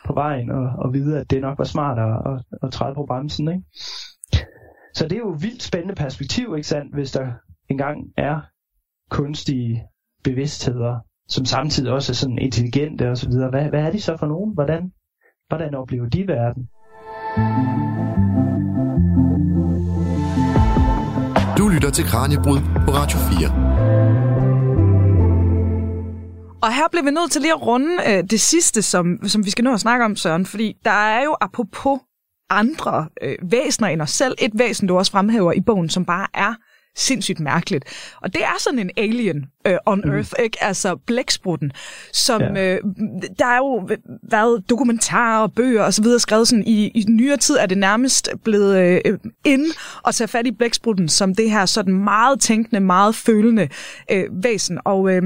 på 0.07 0.13
vejen, 0.13 0.51
og, 0.51 0.73
og 0.79 0.93
vide, 0.93 1.21
at 1.21 1.31
det 1.31 1.41
nok 1.41 1.59
var 1.59 1.65
smart 1.65 1.99
at, 1.99 2.33
at, 2.33 2.43
at 2.63 2.73
træde 2.73 2.95
på 2.95 3.07
bremsen. 3.07 3.49
Ikke? 3.49 3.65
så 4.95 5.09
det 5.09 5.13
er 5.13 5.19
jo 5.19 5.33
et 5.35 5.43
vildt 5.43 5.63
spændende 5.63 5.95
perspektiv, 5.95 6.55
ikke 6.57 6.69
sandt, 6.69 6.95
hvis 6.95 7.13
der 7.13 7.33
engang 7.69 8.13
er 8.17 8.41
kunstige 9.11 9.87
bevidstheder, 10.25 10.99
som 11.29 11.45
samtidig 11.45 11.93
også 11.93 12.13
er 12.13 12.15
sådan 12.15 12.39
intelligente 12.39 13.11
og 13.11 13.19
så 13.19 13.29
videre. 13.29 13.51
Hvad, 13.51 13.69
hvad 13.69 13.81
er 13.81 13.91
de 13.91 14.01
så 14.01 14.17
for 14.17 14.27
nogen? 14.27 14.55
Hvordan, 14.55 14.93
hvordan 15.49 15.75
oplever 15.75 16.09
de 16.09 16.27
verden? 16.27 16.69
Du 21.59 21.69
lytter 21.69 21.91
til 21.91 22.05
Kranjebrud 22.05 22.59
på 22.87 22.91
Radio 22.91 23.19
4. 23.19 23.81
Og 26.63 26.75
her 26.75 26.89
bliver 26.91 27.05
vi 27.05 27.11
nødt 27.11 27.31
til 27.31 27.41
lige 27.41 27.53
at 27.53 27.67
runde 27.67 27.97
øh, 28.09 28.25
det 28.31 28.41
sidste, 28.41 28.83
som, 28.83 29.19
som 29.27 29.45
vi 29.45 29.51
skal 29.51 29.65
nå 29.65 29.73
at 29.73 29.81
snakke 29.81 30.05
om, 30.05 30.17
Søren, 30.17 30.47
fordi 30.47 30.77
der 30.85 30.91
er 30.91 31.25
jo 31.25 31.37
apropos 31.41 32.01
andre 32.51 33.09
øh, 33.23 33.37
væsener 33.43 33.89
end 33.89 34.03
os 34.03 34.11
selv, 34.11 34.35
et 34.39 34.51
væsen, 34.55 34.89
du 34.89 34.99
også 34.99 35.13
fremhæver 35.13 35.53
i 35.53 35.61
bogen, 35.61 35.89
som 35.89 36.05
bare 36.05 36.27
er 36.35 36.55
sindssygt 36.97 37.41
mærkeligt. 37.41 37.85
Og 38.23 38.35
det 38.35 38.45
er 38.45 38.59
sådan 38.59 38.79
en 38.79 38.91
alien 38.97 39.45
uh, 39.69 39.75
on 39.87 40.03
mm. 40.05 40.11
Earth, 40.11 40.33
ikke? 40.39 40.65
Altså 40.65 40.97
blæksprutten, 40.97 41.73
som 42.13 42.43
ja. 42.43 42.75
uh, 42.75 42.91
der 43.39 43.47
er 43.47 43.57
jo 43.57 43.89
været 44.23 44.71
dokumentarer 44.71 45.43
og 45.43 45.53
bøger 45.53 45.83
og 45.83 45.95
så 45.95 46.03
videre 46.03 46.21
skrevet 46.21 46.49
sådan 46.49 46.67
i, 46.67 46.89
i 46.89 47.05
nyere 47.09 47.37
tid 47.37 47.57
er 47.57 47.67
det 47.67 47.79
nærmest 47.79 48.31
blevet 48.45 49.03
uh, 49.09 49.15
ind 49.45 49.67
at 50.07 50.15
tage 50.15 50.29
fat 50.29 50.47
i 50.47 50.53
blæksprutten 50.53 51.09
som 51.09 51.35
det 51.35 51.51
her 51.51 51.67
sådan 51.67 51.95
meget 51.95 52.41
tænkende, 52.41 52.81
meget 52.81 53.15
følende 53.15 53.69
uh, 54.13 54.45
væsen. 54.45 54.79
Og 54.85 55.01
uh, 55.01 55.23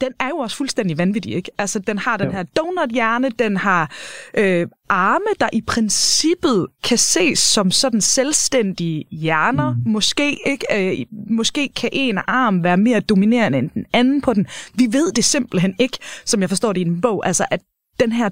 den 0.00 0.12
er 0.20 0.28
jo 0.28 0.36
også 0.36 0.56
fuldstændig 0.56 0.98
vanvittig, 0.98 1.34
ikke? 1.34 1.50
Altså, 1.58 1.78
den 1.78 1.98
har 1.98 2.16
den 2.16 2.26
jo. 2.26 2.32
her 2.32 2.42
donut-hjerne, 2.42 3.30
den 3.30 3.56
har 3.56 3.90
øh, 4.34 4.66
arme, 4.88 5.24
der 5.40 5.48
i 5.52 5.60
princippet 5.60 6.66
kan 6.84 6.98
ses 6.98 7.38
som 7.38 7.70
sådan 7.70 8.00
selvstændige 8.00 9.04
hjerner. 9.10 9.74
Mm. 9.74 9.92
Måske, 9.92 10.38
ikke? 10.46 10.66
Øh, 10.90 11.06
måske 11.30 11.68
kan 11.68 11.90
en 11.92 12.18
arm 12.26 12.64
være 12.64 12.76
mere 12.76 13.00
dominerende 13.00 13.58
end 13.58 13.70
den 13.70 13.86
anden 13.92 14.20
på 14.20 14.34
den. 14.34 14.46
Vi 14.74 14.88
ved 14.90 15.12
det 15.12 15.24
simpelthen 15.24 15.74
ikke, 15.78 15.98
som 16.24 16.40
jeg 16.40 16.48
forstår 16.48 16.72
det 16.72 16.80
i 16.80 16.84
en 16.84 17.00
bog, 17.00 17.26
altså 17.26 17.46
at 17.50 17.60
den 18.00 18.12
her 18.12 18.30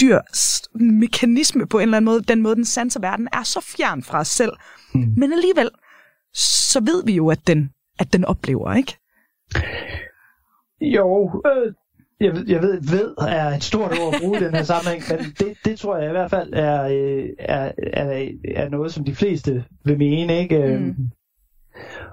dyrs 0.00 0.62
mekanisme 0.74 1.66
på 1.66 1.78
en 1.78 1.82
eller 1.82 1.96
anden 1.96 2.04
måde, 2.04 2.22
den 2.22 2.42
måde, 2.42 2.56
den 2.56 2.64
sanser 2.64 3.00
verden, 3.00 3.28
er 3.32 3.42
så 3.42 3.60
fjern 3.60 4.02
fra 4.02 4.20
os 4.20 4.28
selv. 4.28 4.52
Mm. 4.94 5.14
Men 5.16 5.32
alligevel, 5.32 5.70
så 6.34 6.80
ved 6.80 7.04
vi 7.04 7.12
jo, 7.12 7.28
at 7.28 7.46
den, 7.46 7.70
at 7.98 8.12
den 8.12 8.24
oplever, 8.24 8.74
ikke? 8.74 8.98
Jo, 10.80 11.42
øh, 11.46 11.72
jeg, 12.20 12.34
jeg 12.46 12.62
ved, 12.62 12.80
ved 12.90 13.14
er 13.28 13.46
et 13.48 13.62
stort 13.62 13.90
ord 13.90 14.14
at 14.14 14.20
bruge 14.22 14.38
i 14.38 14.44
den 14.44 14.54
her 14.54 14.62
sammenhæng, 14.62 15.02
men 15.10 15.18
det, 15.38 15.56
det 15.64 15.78
tror 15.78 15.96
jeg 15.96 16.08
i 16.08 16.12
hvert 16.12 16.30
fald 16.30 16.52
er, 16.52 16.82
øh, 16.84 17.28
er, 17.38 17.72
er, 17.92 18.28
er 18.54 18.68
noget, 18.68 18.92
som 18.92 19.04
de 19.04 19.14
fleste 19.14 19.64
vil 19.84 19.98
mene. 19.98 20.38
Ikke? 20.38 20.56
Øhm, 20.56 20.82
mm. 20.82 21.10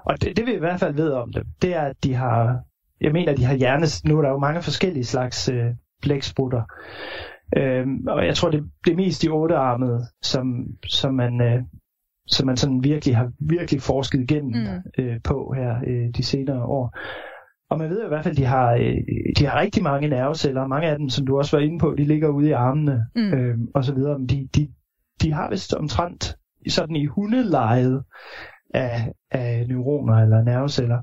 Og 0.04 0.22
det, 0.22 0.36
det 0.36 0.46
vi 0.46 0.54
i 0.54 0.58
hvert 0.58 0.80
fald 0.80 0.94
ved 0.94 1.10
om 1.12 1.32
dem, 1.32 1.44
det 1.62 1.74
er, 1.74 1.82
at 1.82 1.96
de 2.04 2.14
har, 2.14 2.60
jeg 3.00 3.12
mener, 3.12 3.36
de 3.36 3.44
har 3.44 3.54
hjernes, 3.54 4.04
nu 4.04 4.18
er 4.18 4.22
der 4.22 4.30
jo 4.30 4.38
mange 4.38 4.62
forskellige 4.62 5.04
slags 5.04 5.48
øh, 5.48 5.66
blæksprutter. 6.02 6.62
Øhm, 7.56 8.06
og 8.08 8.26
jeg 8.26 8.36
tror, 8.36 8.50
det, 8.50 8.70
det 8.84 8.92
er 8.92 8.96
mest 8.96 9.22
de 9.22 9.28
ottearmede, 9.28 10.06
som, 10.22 10.66
som 10.88 11.14
man, 11.14 11.40
øh, 11.40 11.62
som 12.26 12.46
man 12.46 12.56
sådan 12.56 12.84
virkelig 12.84 13.16
har 13.16 13.30
virkelig 13.40 13.82
forsket 13.82 14.20
igennem 14.20 14.62
mm. 14.62 15.04
øh, 15.04 15.20
på 15.24 15.54
her 15.56 15.76
øh, 15.86 16.08
de 16.16 16.22
senere 16.22 16.64
år. 16.64 16.98
Og 17.74 17.80
man 17.80 17.90
ved 17.90 18.04
i 18.04 18.08
hvert 18.08 18.24
fald, 18.24 18.34
at 18.34 18.38
de 18.38 18.44
har, 18.44 18.72
øh, 18.72 18.96
de 19.38 19.46
har 19.46 19.60
rigtig 19.60 19.82
mange 19.82 20.08
nerveceller. 20.08 20.66
Mange 20.66 20.88
af 20.88 20.98
dem, 20.98 21.08
som 21.08 21.26
du 21.26 21.38
også 21.38 21.56
var 21.56 21.62
inde 21.62 21.78
på, 21.78 21.94
de 21.98 22.04
ligger 22.04 22.28
ude 22.28 22.48
i 22.48 22.52
armene 22.52 23.06
mm. 23.16 23.32
øh, 23.34 23.58
og 23.74 23.84
så 23.84 23.94
videre. 23.94 24.18
Men 24.18 24.28
de, 24.28 24.48
de, 24.54 24.68
de 25.22 25.32
har 25.32 25.50
vist 25.50 25.74
omtrent 25.74 26.36
sådan 26.68 26.96
i 26.96 27.06
hundelejet 27.06 28.04
af, 28.74 29.12
af 29.30 29.66
neuroner 29.68 30.14
eller 30.14 30.42
nerveceller. 30.42 30.98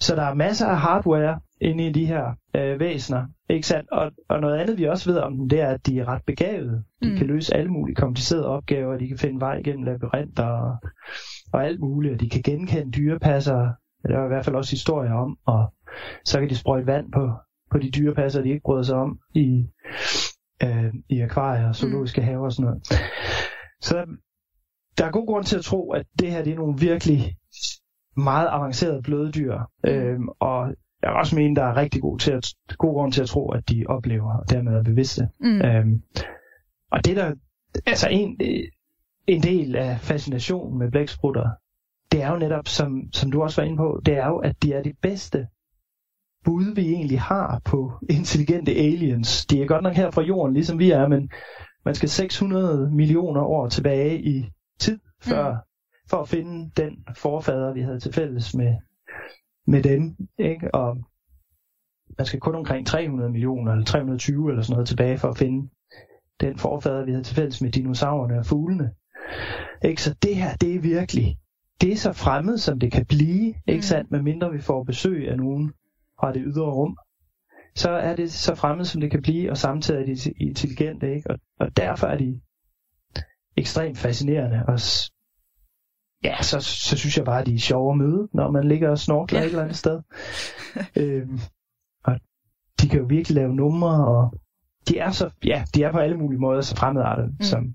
Så 0.00 0.16
der 0.16 0.22
er 0.22 0.34
masser 0.34 0.66
af 0.66 0.78
hardware 0.78 1.40
inde 1.60 1.86
i 1.86 1.92
de 1.92 2.06
her 2.06 2.24
øh, 2.56 2.80
væsener. 2.80 3.26
Ikke 3.50 3.66
sandt? 3.66 3.90
Og, 3.90 4.10
og 4.28 4.40
noget 4.40 4.58
andet, 4.58 4.78
vi 4.78 4.84
også 4.84 5.12
ved 5.12 5.18
om 5.18 5.36
dem, 5.36 5.48
det 5.48 5.60
er, 5.60 5.68
at 5.68 5.86
de 5.86 6.00
er 6.00 6.08
ret 6.08 6.22
begavede. 6.26 6.82
De 7.02 7.10
mm. 7.10 7.16
kan 7.16 7.26
løse 7.26 7.56
alle 7.56 7.70
mulige 7.70 7.96
komplicerede 7.96 8.46
opgaver. 8.46 8.98
De 8.98 9.08
kan 9.08 9.18
finde 9.18 9.40
vej 9.40 9.62
gennem 9.62 9.84
labyrinter 9.84 10.46
og, 10.46 10.76
og 11.52 11.64
alt 11.64 11.80
muligt. 11.80 12.20
De 12.20 12.28
kan 12.30 12.42
genkende 12.42 12.90
dyrepasser 12.90 13.68
der 14.08 14.18
er 14.18 14.24
i 14.24 14.28
hvert 14.28 14.44
fald 14.44 14.56
også 14.56 14.70
historier 14.70 15.12
om, 15.12 15.38
og 15.46 15.72
så 16.24 16.40
kan 16.40 16.48
de 16.48 16.56
sprøjte 16.56 16.86
vand 16.86 17.12
på, 17.12 17.32
på 17.70 17.78
de 17.78 17.90
dyrepasser, 17.90 18.42
de 18.42 18.48
ikke 18.48 18.62
bryder 18.64 18.82
sig 18.82 18.96
om 18.96 19.18
i, 19.34 19.66
øh, 20.62 20.94
i 21.08 21.20
akvarier 21.20 21.68
og 21.68 21.76
zoologiske 21.76 22.20
mm. 22.20 22.26
haver 22.26 22.44
og 22.44 22.52
sådan 22.52 22.64
noget. 22.64 22.86
Så 23.80 24.06
der 24.98 25.04
er 25.06 25.10
god 25.10 25.26
grund 25.26 25.44
til 25.44 25.58
at 25.58 25.64
tro, 25.64 25.90
at 25.90 26.06
det 26.18 26.30
her 26.30 26.44
det 26.44 26.52
er 26.52 26.56
nogle 26.56 26.78
virkelig 26.78 27.36
meget 28.16 28.48
avancerede 28.50 29.02
bløddyr, 29.02 29.58
mm. 29.84 29.90
øhm, 29.90 30.28
og 30.28 30.74
jeg 31.02 31.10
vil 31.10 31.18
også 31.18 31.36
mene, 31.36 31.56
der 31.56 31.64
er 31.64 31.76
rigtig 31.76 32.02
god, 32.02 32.18
til 32.18 32.32
at, 32.32 32.46
god 32.78 32.94
grund 32.94 33.12
til 33.12 33.22
at 33.22 33.28
tro, 33.28 33.50
at 33.50 33.68
de 33.68 33.84
oplever 33.88 34.38
og 34.38 34.50
dermed 34.50 34.72
er 34.72 34.82
bevidste. 34.82 35.28
Mm. 35.40 35.62
Øhm, 35.62 36.02
og 36.92 37.04
det 37.04 37.16
der, 37.16 37.34
altså 37.86 38.08
en, 38.08 38.40
en 39.26 39.42
del 39.42 39.76
af 39.76 40.00
fascinationen 40.00 40.78
med 40.78 40.90
blæksprutter, 40.90 41.50
det 42.16 42.24
er 42.24 42.30
jo 42.30 42.38
netop, 42.38 42.68
som, 42.68 43.12
som 43.12 43.30
du 43.30 43.42
også 43.42 43.60
var 43.60 43.66
inde 43.66 43.76
på, 43.76 44.00
det 44.06 44.16
er 44.16 44.26
jo, 44.26 44.36
at 44.36 44.62
de 44.62 44.72
er 44.72 44.82
de 44.82 44.94
bedste 45.02 45.48
bud, 46.44 46.74
vi 46.74 46.92
egentlig 46.92 47.20
har 47.20 47.60
på 47.64 47.92
intelligente 48.10 48.72
aliens. 48.72 49.46
De 49.46 49.62
er 49.62 49.66
godt 49.66 49.82
nok 49.82 49.94
her 49.94 50.10
fra 50.10 50.22
jorden, 50.22 50.54
ligesom 50.54 50.78
vi 50.78 50.90
er, 50.90 51.08
men 51.08 51.30
man 51.84 51.94
skal 51.94 52.08
600 52.08 52.90
millioner 52.90 53.40
år 53.40 53.68
tilbage 53.68 54.22
i 54.22 54.50
tid, 54.80 54.98
før, 55.22 55.50
mm. 55.50 55.58
for 56.10 56.16
at 56.16 56.28
finde 56.28 56.70
den 56.76 57.04
forfader, 57.16 57.72
vi 57.72 57.80
havde 57.80 58.00
til 58.00 58.12
fælles 58.12 58.54
med, 58.54 58.74
med 59.66 59.82
dem. 59.82 60.16
Ikke? 60.38 60.74
Og 60.74 60.96
man 62.18 62.26
skal 62.26 62.40
kun 62.40 62.54
omkring 62.54 62.86
300 62.86 63.30
millioner, 63.30 63.72
eller 63.72 63.84
320 63.84 64.50
eller 64.50 64.62
sådan 64.62 64.74
noget 64.74 64.88
tilbage, 64.88 65.18
for 65.18 65.28
at 65.28 65.38
finde 65.38 65.68
den 66.40 66.58
forfader, 66.58 67.04
vi 67.04 67.10
havde 67.10 67.24
til 67.24 67.36
fælles 67.36 67.62
med 67.62 67.70
dinosaurerne 67.70 68.38
og 68.38 68.46
fuglene. 68.46 68.90
Ikke? 69.84 70.02
Så 70.02 70.14
det 70.22 70.36
her, 70.36 70.56
det 70.56 70.74
er 70.74 70.80
virkelig 70.80 71.38
det 71.80 71.92
er 71.92 71.96
så 71.96 72.12
fremmed, 72.12 72.58
som 72.58 72.78
det 72.78 72.92
kan 72.92 73.06
blive, 73.06 73.54
ikke 73.66 73.78
mm. 73.78 73.82
sandt, 73.82 74.10
medmindre 74.10 74.52
vi 74.52 74.60
får 74.60 74.84
besøg 74.84 75.28
af 75.30 75.36
nogen 75.36 75.72
fra 76.20 76.32
det 76.32 76.42
ydre 76.46 76.70
rum. 76.70 76.96
Så 77.74 77.90
er 77.90 78.16
det 78.16 78.32
så 78.32 78.54
fremmed, 78.54 78.84
som 78.84 79.00
det 79.00 79.10
kan 79.10 79.22
blive, 79.22 79.50
og 79.50 79.56
samtidig 79.56 80.00
er 80.00 80.14
de 80.14 80.30
intelligente, 80.30 81.14
ikke? 81.14 81.30
Og, 81.30 81.38
og 81.60 81.76
derfor 81.76 82.06
er 82.06 82.18
de 82.18 82.40
ekstremt 83.56 83.98
fascinerende. 83.98 84.62
Og 84.68 84.78
ja, 86.24 86.42
så, 86.42 86.60
så 86.60 86.96
synes 86.96 87.16
jeg 87.16 87.24
bare, 87.24 87.40
at 87.40 87.46
de 87.46 87.54
er 87.54 87.58
sjove 87.58 87.92
at 87.92 87.98
møde, 87.98 88.28
når 88.32 88.50
man 88.50 88.68
ligger 88.68 88.90
og 88.90 88.98
snorkler 88.98 89.38
ja. 89.38 89.44
et 89.44 89.50
eller 89.50 89.62
andet 89.62 89.76
sted. 89.76 90.02
øhm, 91.02 91.40
og 92.04 92.20
de 92.80 92.88
kan 92.88 93.00
jo 93.00 93.06
virkelig 93.08 93.34
lave 93.34 93.54
numre, 93.54 94.06
og 94.06 94.34
de 94.88 94.98
er 94.98 95.10
så, 95.10 95.30
ja, 95.44 95.64
de 95.74 95.82
er 95.82 95.92
på 95.92 95.98
alle 95.98 96.16
mulige 96.16 96.40
måder 96.40 96.60
så 96.60 96.76
fremmedartet, 96.76 97.26
mm. 97.26 97.42
som 97.42 97.74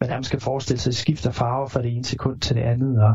man 0.00 0.10
nærmest 0.10 0.28
skal 0.28 0.40
forestille 0.40 0.80
sig, 0.80 0.94
skifter 0.94 1.30
farver 1.30 1.68
fra 1.68 1.82
det 1.82 1.92
ene 1.94 2.04
sekund 2.04 2.40
til 2.40 2.56
det 2.56 2.62
andet, 2.62 3.02
og 3.02 3.14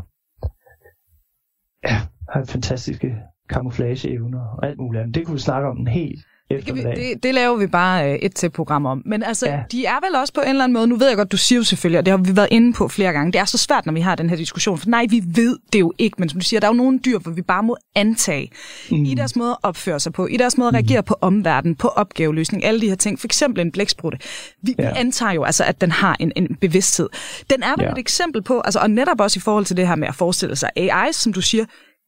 ja, 1.84 2.01
har 2.29 2.43
fantastiske 2.45 3.17
kamuflageevner 3.49 4.41
og 4.57 4.67
alt 4.67 4.77
muligt 4.77 5.01
andet. 5.01 5.15
Det 5.15 5.25
kunne 5.25 5.34
vi 5.34 5.39
snakke 5.39 5.67
om 5.69 5.77
en 5.77 5.88
hel 5.88 6.23
det, 6.50 6.76
vi, 6.76 6.82
det, 6.82 7.24
det 7.24 7.34
laver 7.34 7.58
vi 7.58 7.68
bare 7.68 8.12
øh, 8.12 8.16
et 8.16 8.36
til 8.36 8.50
program 8.50 8.86
om. 8.86 9.02
Men 9.06 9.24
altså, 9.24 9.50
ja. 9.50 9.60
de 9.72 9.86
er 9.86 10.06
vel 10.08 10.16
også 10.16 10.34
på 10.34 10.41
en 10.41 10.50
eller 10.50 10.64
anden 10.64 10.74
måde, 10.74 10.88
nu 10.88 10.96
ved 10.96 11.08
jeg 11.08 11.18
godt, 11.18 11.32
du 11.32 11.38
siger 11.38 11.60
jo 11.60 11.64
selvfølgelig, 11.64 12.00
og 12.00 12.06
det 12.06 12.12
har 12.12 12.18
vi 12.18 12.36
været 12.36 12.48
inde 12.52 12.74
på 12.74 12.88
flere 12.88 13.14
gange, 13.14 13.32
det 13.32 13.39
er 13.39 13.46
så 13.46 13.58
svært, 13.58 13.86
når 13.86 13.94
vi 13.94 14.00
har 14.00 14.16
den 14.16 14.30
her 14.30 14.38
diskussion, 14.38 14.78
for 14.78 14.89
nej, 14.89 15.06
vi 15.10 15.24
ved 15.26 15.58
det 15.74 15.80
jo 15.80 15.94
ikke, 15.98 16.16
men 16.20 16.30
som 16.30 16.39
du 16.39 16.46
siger, 16.46 16.60
der 16.60 16.68
er 16.68 16.72
jo 16.72 16.78
nogle 16.78 17.00
dyr, 17.00 17.20
hvor 17.20 17.32
vi 17.32 17.41
bare 17.41 17.64
må 17.64 17.78
antage, 17.96 18.52
mm. 18.91 19.06
i 19.06 19.14
deres 19.14 19.36
måde 19.36 19.52
at 19.52 19.58
opføre 19.64 20.00
sig 20.00 20.14
på, 20.14 20.28
i 20.28 20.38
deres 20.38 20.58
måde 20.58 20.68
at 20.68 20.74
reagere 20.74 21.02
mm. 21.02 21.06
på 21.06 21.16
omverdenen, 21.22 21.76
på 21.76 21.88
opgaveløsning, 21.88 22.66
alle 22.66 22.82
de 22.82 22.89
her 22.89 22.96
ting, 22.96 23.20
for 23.20 23.28
eksempel 23.28 23.62
en 23.62 23.72
blæksprutte. 23.72 24.18
Vi, 24.62 24.76
ja. 24.80 24.89
vi 24.89 24.98
antager 25.00 25.32
jo 25.32 25.44
altså, 25.44 25.64
at 25.64 25.82
den 25.82 25.91
har 25.91 26.18
en, 26.20 26.32
en 26.36 26.56
bevidsthed. 26.62 27.10
Den 27.50 27.64
er 27.64 27.76
vel 27.78 27.86
ja. 27.86 27.91
et 27.91 27.98
eksempel 27.98 28.41
på, 28.41 28.62
altså, 28.62 28.80
og 28.80 28.89
netop 28.89 29.20
også 29.20 29.38
i 29.38 29.41
forhold 29.41 29.66
til 29.66 29.78
det 29.78 29.88
her 29.88 29.96
med 29.96 30.08
at 30.08 30.16
forestille 30.16 30.56
sig 30.56 30.70
AI, 30.76 31.14
som 31.14 31.34
du 31.34 31.41
siger, 31.41 31.66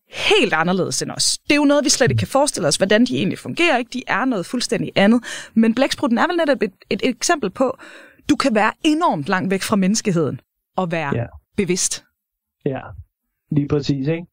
helt 0.10 0.54
anderledes 0.54 1.02
end 1.02 1.12
os. 1.12 1.38
Det 1.38 1.52
er 1.52 1.56
jo 1.56 1.64
noget, 1.66 1.86
vi 1.86 1.90
slet 1.90 2.12
ikke 2.12 2.20
kan 2.20 2.28
forestille 2.28 2.68
os, 2.68 2.76
hvordan 2.76 3.06
de 3.06 3.18
egentlig 3.18 3.40
fungerer. 3.40 3.78
Ikke? 3.78 3.90
De 3.94 4.04
er 4.08 4.26
noget 4.26 4.46
fuldstændig 4.46 4.92
andet. 4.96 5.24
Men 5.54 5.76
blæksprutten 5.76 6.18
er 6.18 6.28
vel 6.28 6.36
netop 6.36 6.62
et, 6.62 6.74
et, 6.90 7.02
et 7.04 7.10
eksempel 7.10 7.50
på, 7.50 7.78
du 8.30 8.36
kan 8.36 8.56
være 8.56 8.72
enormt 8.84 9.30
langt 9.30 9.52
væk 9.52 9.62
fra 9.62 9.76
menneskeheden 9.76 10.40
og 10.78 10.92
være 10.92 11.16
ja. 11.16 11.26
bevidst. 11.58 12.04
Ja, 12.66 12.80
lige 13.52 13.68
præcis. 13.68 14.08
Ikke? 14.08 14.26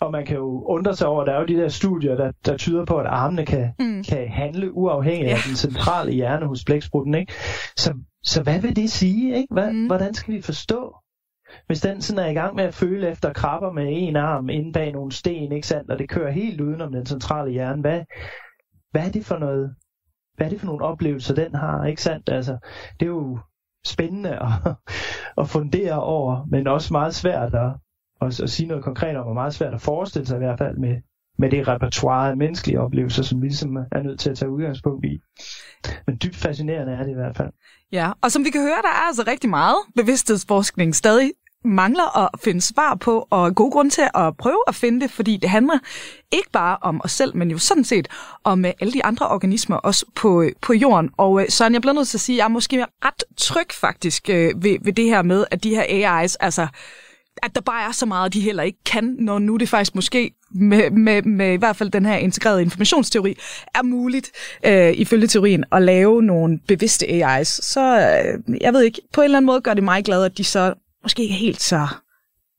Og 0.00 0.12
man 0.12 0.26
kan 0.26 0.36
jo 0.36 0.64
undre 0.64 0.96
sig 0.96 1.06
over, 1.06 1.20
at 1.20 1.26
der 1.26 1.32
er 1.32 1.40
jo 1.40 1.46
de 1.46 1.62
der 1.62 1.68
studier, 1.68 2.16
der, 2.16 2.32
der 2.46 2.56
tyder 2.56 2.84
på, 2.84 2.96
at 2.96 3.06
armene 3.06 3.46
kan, 3.46 3.70
mm. 3.78 4.04
kan 4.08 4.28
handle 4.28 4.72
uafhængigt 4.72 5.30
ja. 5.30 5.34
af 5.34 5.42
den 5.46 5.56
centrale 5.56 6.12
hjerne 6.12 6.46
hos 6.46 6.64
blæksprutten. 6.64 7.14
Ikke? 7.14 7.32
Så, 7.76 7.94
så 8.22 8.42
hvad 8.42 8.60
vil 8.60 8.76
det 8.76 8.90
sige? 8.90 9.36
Ikke? 9.36 9.54
Hvad, 9.54 9.72
mm. 9.72 9.86
Hvordan 9.86 10.14
skal 10.14 10.34
vi 10.34 10.42
forstå 10.42 10.96
hvis 11.66 11.80
den 11.80 12.02
sådan 12.02 12.24
er 12.24 12.30
i 12.30 12.34
gang 12.34 12.54
med 12.54 12.64
at 12.64 12.74
føle 12.74 13.08
efter 13.08 13.32
krabber 13.32 13.72
med 13.72 13.86
en 13.88 14.16
arm 14.16 14.48
inde 14.48 14.72
bag 14.72 14.92
nogle 14.92 15.12
sten, 15.12 15.52
ikke 15.52 15.66
sandt, 15.66 15.90
og 15.90 15.98
det 15.98 16.08
kører 16.08 16.30
helt 16.30 16.60
udenom 16.60 16.92
den 16.92 17.06
centrale 17.06 17.50
hjerne, 17.50 17.80
hvad, 17.80 18.04
hvad 18.90 19.06
er 19.06 19.10
det 19.10 19.24
for 19.24 19.38
noget, 19.38 19.74
hvad 20.36 20.46
er 20.46 20.50
det 20.50 20.60
for 20.60 20.66
nogle 20.66 20.84
oplevelser, 20.84 21.34
den 21.34 21.54
har, 21.54 21.84
ikke 21.84 22.02
sandt? 22.02 22.28
Altså, 22.28 22.58
det 23.00 23.06
er 23.06 23.10
jo 23.10 23.38
spændende 23.86 24.30
at, 24.30 24.48
at 25.40 25.48
fundere 25.48 26.02
over, 26.02 26.46
men 26.50 26.66
også 26.66 26.92
meget 26.92 27.14
svært 27.14 27.54
at, 27.54 27.72
at, 28.20 28.40
at 28.40 28.50
sige 28.50 28.68
noget 28.68 28.84
konkret 28.84 29.16
om, 29.16 29.26
og 29.26 29.34
meget 29.34 29.54
svært 29.54 29.74
at 29.74 29.80
forestille 29.80 30.26
sig 30.26 30.36
i 30.36 30.38
hvert 30.38 30.58
fald 30.58 30.76
med, 30.76 30.96
med 31.38 31.50
det 31.50 31.68
repertoire 31.68 32.30
af 32.30 32.36
menneskelige 32.36 32.80
oplevelser, 32.80 33.22
som 33.22 33.42
vi 33.42 33.46
ligesom 33.46 33.76
er 33.76 34.02
nødt 34.02 34.20
til 34.20 34.30
at 34.30 34.38
tage 34.38 34.50
udgangspunkt 34.50 35.04
i. 35.06 35.20
Men 36.06 36.18
dybt 36.22 36.36
fascinerende 36.36 36.92
er 36.92 37.02
det 37.02 37.10
i 37.10 37.14
hvert 37.14 37.36
fald. 37.36 37.50
Ja, 37.92 38.12
og 38.22 38.32
som 38.32 38.44
vi 38.44 38.50
kan 38.50 38.60
høre, 38.60 38.82
der 38.82 38.88
er 38.88 39.06
altså 39.06 39.24
rigtig 39.26 39.50
meget 39.50 39.76
bevidsthedsforskning 39.96 40.96
stadig 40.96 41.32
mangler 41.64 42.18
at 42.18 42.40
finde 42.44 42.60
svar 42.60 42.94
på, 42.94 43.26
og 43.30 43.54
god 43.54 43.72
grund 43.72 43.90
til 43.90 44.02
at 44.14 44.36
prøve 44.36 44.62
at 44.68 44.74
finde 44.74 45.00
det, 45.00 45.10
fordi 45.10 45.36
det 45.36 45.50
handler 45.50 45.78
ikke 46.32 46.50
bare 46.52 46.76
om 46.82 47.00
os 47.04 47.12
selv, 47.12 47.36
men 47.36 47.50
jo 47.50 47.58
sådan 47.58 47.84
set 47.84 48.08
om 48.44 48.64
øh, 48.64 48.72
alle 48.80 48.92
de 48.92 49.04
andre 49.04 49.28
organismer 49.28 49.76
også 49.76 50.06
på, 50.14 50.42
øh, 50.42 50.52
på 50.62 50.72
jorden. 50.72 51.10
Og 51.16 51.32
uh, 51.32 51.42
Søren, 51.48 51.72
jeg 51.72 51.80
bliver 51.80 51.94
nødt 51.94 52.08
til 52.08 52.16
at 52.16 52.20
sige, 52.20 52.36
at 52.36 52.38
jeg 52.38 52.44
er 52.44 52.48
måske 52.48 52.86
ret 53.04 53.24
tryg 53.36 53.72
faktisk 53.72 54.28
ved, 54.28 54.84
ved 54.84 54.92
det 54.92 55.04
her 55.04 55.22
med, 55.22 55.44
at 55.50 55.64
de 55.64 55.70
her 55.70 55.82
AI's, 55.82 56.34
altså 56.40 56.66
at 57.42 57.54
der 57.54 57.60
bare 57.60 57.88
er 57.88 57.92
så 57.92 58.06
meget, 58.06 58.34
de 58.34 58.40
heller 58.40 58.62
ikke 58.62 58.78
kan, 58.86 59.16
når 59.18 59.38
nu 59.38 59.56
det 59.56 59.68
faktisk 59.68 59.94
måske 59.94 60.32
med, 60.50 60.90
med, 60.90 61.22
med 61.22 61.52
i 61.52 61.56
hvert 61.56 61.76
fald 61.76 61.90
den 61.90 62.06
her 62.06 62.16
integrerede 62.16 62.62
informationsteori, 62.62 63.36
er 63.74 63.82
muligt, 63.82 64.30
øh, 64.66 64.92
ifølge 64.92 65.26
teorien, 65.26 65.64
at 65.72 65.82
lave 65.82 66.22
nogle 66.22 66.58
bevidste 66.68 67.06
AI's. 67.06 67.44
Så 67.44 67.98
øh, 68.00 68.56
jeg 68.60 68.72
ved 68.72 68.82
ikke, 68.82 69.00
på 69.12 69.20
en 69.20 69.24
eller 69.24 69.38
anden 69.38 69.46
måde 69.46 69.60
gør 69.60 69.74
det 69.74 69.84
mig 69.84 70.04
glad, 70.04 70.24
at 70.24 70.38
de 70.38 70.44
så 70.44 70.74
måske 71.02 71.22
ikke 71.22 71.34
helt 71.34 71.60
så, 71.60 71.88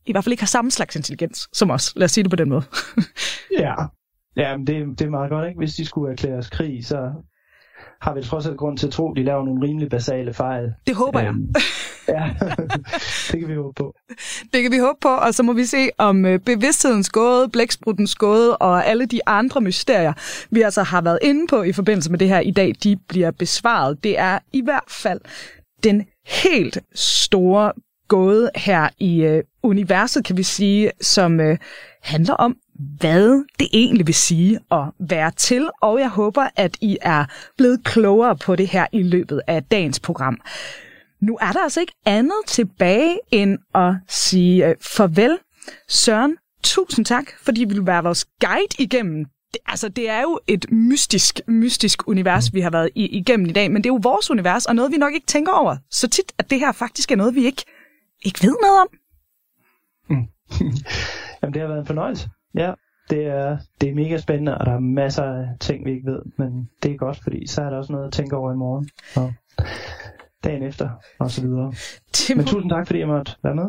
i 0.06 0.12
hvert 0.12 0.24
fald 0.24 0.34
ikke 0.34 0.44
har 0.44 0.48
samme 0.48 0.72
slags 0.72 0.96
intelligens 0.96 1.50
som 1.54 1.72
os. 1.72 1.94
Lad 1.96 2.06
os 2.06 2.12
sige 2.12 2.24
det 2.24 2.30
på 2.30 2.36
den 2.36 2.50
måde. 2.50 2.64
ja, 3.60 3.74
ja 4.38 4.58
men 4.58 4.68
det, 4.68 5.00
det 5.00 5.06
er 5.06 5.10
meget 5.10 5.30
godt, 5.30 5.48
ikke? 5.48 5.58
Hvis 5.58 5.74
de 5.74 5.86
skulle 5.86 6.12
erklære 6.12 6.38
os 6.38 6.50
krig, 6.50 6.86
så 6.86 7.12
har 8.02 8.14
vi 8.14 8.22
trods 8.22 8.48
alt 8.48 8.58
grund 8.58 8.78
til 8.78 8.88
at 8.88 8.94
tro, 8.94 9.12
at 9.12 9.18
de 9.18 9.24
laver 9.24 9.46
nogle 9.46 9.68
rimelig 9.68 9.90
basale 9.90 10.34
fejl. 10.34 10.74
Det 10.88 10.96
håber 10.96 11.20
jeg. 11.20 11.30
Øhm, 11.30 11.54
ja, 12.10 12.30
det 13.32 13.40
kan 13.40 13.48
vi 13.48 13.56
håbe 13.56 13.74
på. 13.76 13.94
Det 14.54 14.62
kan 14.62 14.72
vi 14.72 14.78
håbe 14.78 14.98
på, 15.02 15.10
og 15.10 15.34
så 15.34 15.44
må 15.44 15.54
vi 15.54 15.66
se 15.66 15.90
om 15.98 16.26
øh, 16.26 16.40
bevidsthedens 16.40 17.10
gåde, 17.10 17.50
blækspruttens 17.50 18.16
gåde 18.16 18.58
og 18.58 18.86
alle 18.88 19.06
de 19.06 19.20
andre 19.26 19.62
mysterier, 19.62 20.14
vi 20.50 20.62
altså 20.62 20.84
har 20.84 21.02
været 21.02 21.20
inde 21.22 21.48
på 21.48 21.64
i 21.64 21.74
forbindelse 21.74 22.12
med 22.12 22.20
det 22.20 22.28
her 22.28 22.40
i 22.40 22.52
dag, 22.52 22.76
de 22.84 22.98
bliver 23.08 23.32
besvaret. 23.32 24.04
Det 24.04 24.20
er 24.20 24.40
i 24.54 24.62
hvert 24.64 24.84
fald 24.88 25.22
den 25.84 26.06
helt 26.28 26.78
store 26.96 27.72
gåde 28.08 28.50
her 28.56 28.90
i 29.00 29.22
øh, 29.24 29.44
universet, 29.64 30.26
kan 30.26 30.38
vi 30.38 30.44
sige, 30.44 30.92
som 31.02 31.40
øh, 31.40 31.58
handler 32.04 32.34
om, 32.34 32.58
hvad 33.00 33.46
det 33.60 33.68
egentlig 33.74 34.08
vil 34.08 34.16
sige 34.16 34.60
at 34.72 34.84
være 35.00 35.32
til, 35.32 35.70
og 35.82 36.00
jeg 36.00 36.10
håber, 36.10 36.48
at 36.56 36.78
I 36.82 36.98
er 37.02 37.26
blevet 37.58 37.84
klogere 37.84 38.36
på 38.36 38.56
det 38.56 38.68
her 38.68 38.86
i 38.92 39.04
løbet 39.04 39.42
af 39.48 39.64
dagens 39.64 40.00
program. 40.00 40.42
Nu 41.22 41.38
er 41.42 41.52
der 41.52 41.64
altså 41.64 41.80
ikke 41.80 41.94
andet 42.06 42.42
tilbage 42.48 43.20
end 43.32 43.58
at 43.76 43.94
sige 44.08 44.68
øh, 44.68 44.76
farvel. 44.82 45.38
Søren, 45.90 46.38
tusind 46.64 47.06
tak, 47.06 47.26
fordi 47.42 47.64
vi 47.64 47.74
vil 47.74 47.86
være 47.86 48.04
vores 48.04 48.26
guide 48.26 48.76
igennem 48.80 49.26
det, 49.54 49.62
altså, 49.66 49.90
det 49.90 50.10
er 50.10 50.22
jo 50.22 50.40
et 50.48 50.66
mystisk, 50.72 51.42
mystisk 51.48 52.08
univers, 52.08 52.54
vi 52.54 52.62
har 52.62 52.70
været 52.70 52.90
i, 52.96 53.06
igennem 53.06 53.46
i 53.46 53.52
dag, 53.52 53.72
men 53.72 53.84
det 53.84 53.90
er 53.90 53.94
jo 53.94 54.00
vores 54.04 54.32
univers, 54.32 54.66
og 54.66 54.76
noget, 54.76 54.92
vi 54.92 54.98
nok 54.98 55.14
ikke 55.14 55.28
tænker 55.28 55.52
over 55.52 55.78
så 55.92 56.10
tit, 56.10 56.34
at 56.38 56.50
det 56.50 56.60
her 56.60 56.72
faktisk 56.72 57.12
er 57.12 57.16
noget, 57.16 57.36
vi 57.36 57.46
ikke, 57.46 57.66
ikke 58.26 58.40
ved 58.44 58.56
noget 58.62 58.82
om. 58.82 58.88
Mm. 60.10 60.28
Jamen, 61.42 61.54
det 61.54 61.62
har 61.62 61.68
været 61.68 61.80
en 61.80 61.86
fornøjelse. 61.86 62.30
Ja, 62.56 62.74
det 63.10 63.26
er, 63.26 63.58
det 63.82 63.90
er 63.90 63.96
mega 63.96 64.18
spændende, 64.18 64.58
og 64.58 64.66
der 64.66 64.72
er 64.72 64.80
masser 64.80 65.24
af 65.24 65.48
ting, 65.60 65.86
vi 65.86 65.92
ikke 65.92 66.12
ved, 66.12 66.22
men 66.38 66.70
det 66.84 66.92
er 66.92 66.98
godt, 66.98 67.20
fordi 67.24 67.48
så 67.48 67.62
er 67.62 67.70
der 67.70 67.78
også 67.78 67.92
noget 67.92 68.08
at 68.08 68.14
tænke 68.14 68.36
over 68.36 68.54
i 68.54 68.56
morgen. 68.56 68.90
Så 69.14 69.32
dagen 70.44 70.64
efter, 70.64 70.90
og 71.20 71.32
så 71.32 71.42
videre. 71.42 71.74
Det 72.12 72.38
Men 72.38 72.46
tusind 72.46 72.72
tak, 72.72 72.88
fordi 72.88 73.00
jeg 73.00 73.08
måtte 73.08 73.32
være 73.44 73.56
med. 73.56 73.66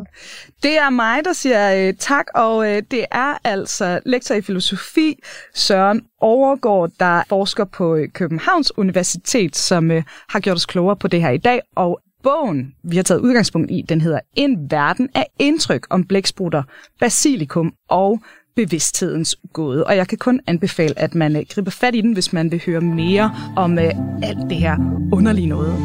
Det 0.63 0.77
er 0.77 0.89
mig, 0.89 1.25
der 1.25 1.33
siger 1.33 1.89
uh, 1.89 1.95
tak, 1.99 2.25
og 2.35 2.57
uh, 2.57 2.65
det 2.65 3.05
er 3.11 3.37
altså 3.43 3.99
lektor 4.05 4.35
i 4.35 4.41
filosofi 4.41 5.19
Søren 5.53 6.01
Overgaard, 6.19 6.91
der 6.99 7.23
forsker 7.29 7.65
på 7.65 7.95
uh, 7.95 8.05
Københavns 8.13 8.77
Universitet, 8.77 9.55
som 9.55 9.91
uh, 9.91 10.03
har 10.29 10.39
gjort 10.39 10.57
os 10.57 10.65
klogere 10.65 10.95
på 10.95 11.07
det 11.07 11.21
her 11.21 11.29
i 11.29 11.37
dag, 11.37 11.61
og 11.75 12.01
Bogen, 12.23 12.73
vi 12.83 12.95
har 12.95 13.03
taget 13.03 13.21
udgangspunkt 13.21 13.71
i, 13.71 13.85
den 13.89 14.01
hedder 14.01 14.19
En 14.35 14.71
verden 14.71 15.09
af 15.15 15.25
indtryk 15.39 15.87
om 15.89 16.03
blæksprutter, 16.03 16.63
basilikum 16.99 17.73
og 17.89 18.21
bevidsthedens 18.55 19.35
gåde. 19.53 19.85
Og 19.85 19.95
jeg 19.95 20.07
kan 20.07 20.17
kun 20.17 20.39
anbefale, 20.47 20.99
at 20.99 21.15
man 21.15 21.35
uh, 21.35 21.41
griber 21.49 21.71
fat 21.71 21.95
i 21.95 22.01
den, 22.01 22.13
hvis 22.13 22.33
man 22.33 22.51
vil 22.51 22.61
høre 22.65 22.81
mere 22.81 23.35
om 23.57 23.73
uh, 23.73 23.83
alt 24.23 24.49
det 24.49 24.57
her 24.57 24.77
underlige 25.13 25.47
noget. 25.47 25.75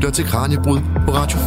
Lytter 0.00 0.10
til 0.10 0.24
Kranjebrud 0.24 0.78
på 1.06 1.12
Radio 1.14 1.38
4. 1.38 1.46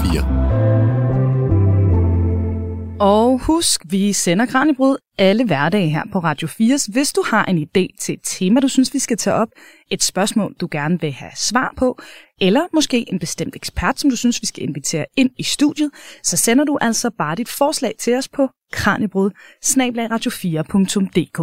Og 2.99 3.39
husk, 3.39 3.81
vi 3.89 4.13
sender 4.13 4.45
Kranjebrud 4.45 4.97
alle 5.17 5.45
hverdage 5.45 5.89
her 5.89 6.03
på 6.11 6.19
Radio 6.19 6.47
4. 6.47 6.79
Hvis 6.91 7.13
du 7.13 7.23
har 7.27 7.45
en 7.45 7.57
idé 7.57 7.87
til 8.01 8.13
et 8.13 8.19
tema, 8.23 8.59
du 8.59 8.67
synes, 8.67 8.93
vi 8.93 8.99
skal 8.99 9.17
tage 9.17 9.33
op, 9.33 9.47
et 9.91 10.03
spørgsmål, 10.03 10.55
du 10.61 10.67
gerne 10.71 11.01
vil 11.01 11.11
have 11.11 11.31
svar 11.35 11.73
på, 11.77 12.01
eller 12.41 12.61
måske 12.73 13.13
en 13.13 13.19
bestemt 13.19 13.55
ekspert, 13.55 13.99
som 13.99 14.09
du 14.09 14.15
synes, 14.15 14.41
vi 14.41 14.47
skal 14.47 14.63
invitere 14.63 15.05
ind 15.17 15.29
i 15.37 15.43
studiet, 15.43 15.91
så 16.23 16.37
sender 16.37 16.63
du 16.63 16.77
altså 16.81 17.09
bare 17.17 17.35
dit 17.35 17.49
forslag 17.49 17.93
til 17.99 18.15
os 18.15 18.29
på 18.29 18.49
kranjebrud 18.71 19.29
radio4.dk. 19.65 21.39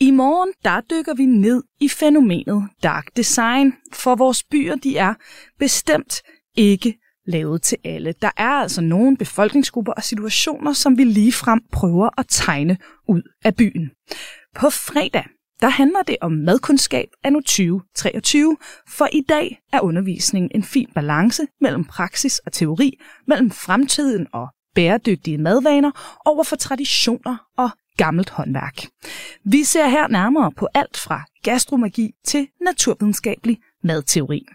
I 0.00 0.10
morgen, 0.10 0.52
der 0.64 0.80
dykker 0.80 1.14
vi 1.14 1.26
ned 1.26 1.62
i 1.80 1.88
fænomenet 1.88 2.68
dark 2.82 3.16
design, 3.16 3.72
for 3.92 4.14
vores 4.14 4.44
byer, 4.44 4.76
de 4.76 4.96
er 4.96 5.14
bestemt 5.58 6.22
ikke 6.56 6.98
lavet 7.26 7.62
til 7.62 7.78
alle. 7.84 8.14
Der 8.22 8.30
er 8.36 8.48
altså 8.48 8.80
nogle 8.80 9.16
befolkningsgrupper 9.16 9.92
og 9.92 10.02
situationer, 10.02 10.72
som 10.72 10.98
vi 10.98 11.04
lige 11.04 11.32
frem 11.32 11.60
prøver 11.72 12.08
at 12.18 12.26
tegne 12.28 12.76
ud 13.08 13.22
af 13.44 13.56
byen. 13.56 13.90
På 14.54 14.70
fredag, 14.70 15.24
der 15.60 15.68
handler 15.68 16.02
det 16.02 16.16
om 16.20 16.32
madkundskab 16.32 17.08
af 17.24 17.32
nu 17.32 17.40
2023, 17.40 18.56
for 18.88 19.08
i 19.12 19.20
dag 19.28 19.58
er 19.72 19.80
undervisningen 19.80 20.50
en 20.54 20.62
fin 20.62 20.88
balance 20.94 21.42
mellem 21.60 21.84
praksis 21.84 22.38
og 22.38 22.52
teori, 22.52 22.92
mellem 23.26 23.50
fremtiden 23.50 24.26
og 24.32 24.48
bæredygtige 24.74 25.38
madvaner 25.38 26.20
over 26.24 26.44
for 26.44 26.56
traditioner 26.56 27.36
og 27.56 27.70
gammelt 27.98 28.30
håndværk. 28.30 28.86
Vi 29.44 29.64
ser 29.64 29.88
her 29.88 30.08
nærmere 30.08 30.52
på 30.52 30.68
alt 30.74 30.96
fra 30.96 31.24
gastromagi 31.42 32.14
til 32.24 32.48
naturvidenskabelig 32.60 33.58
madteori. 33.82 34.46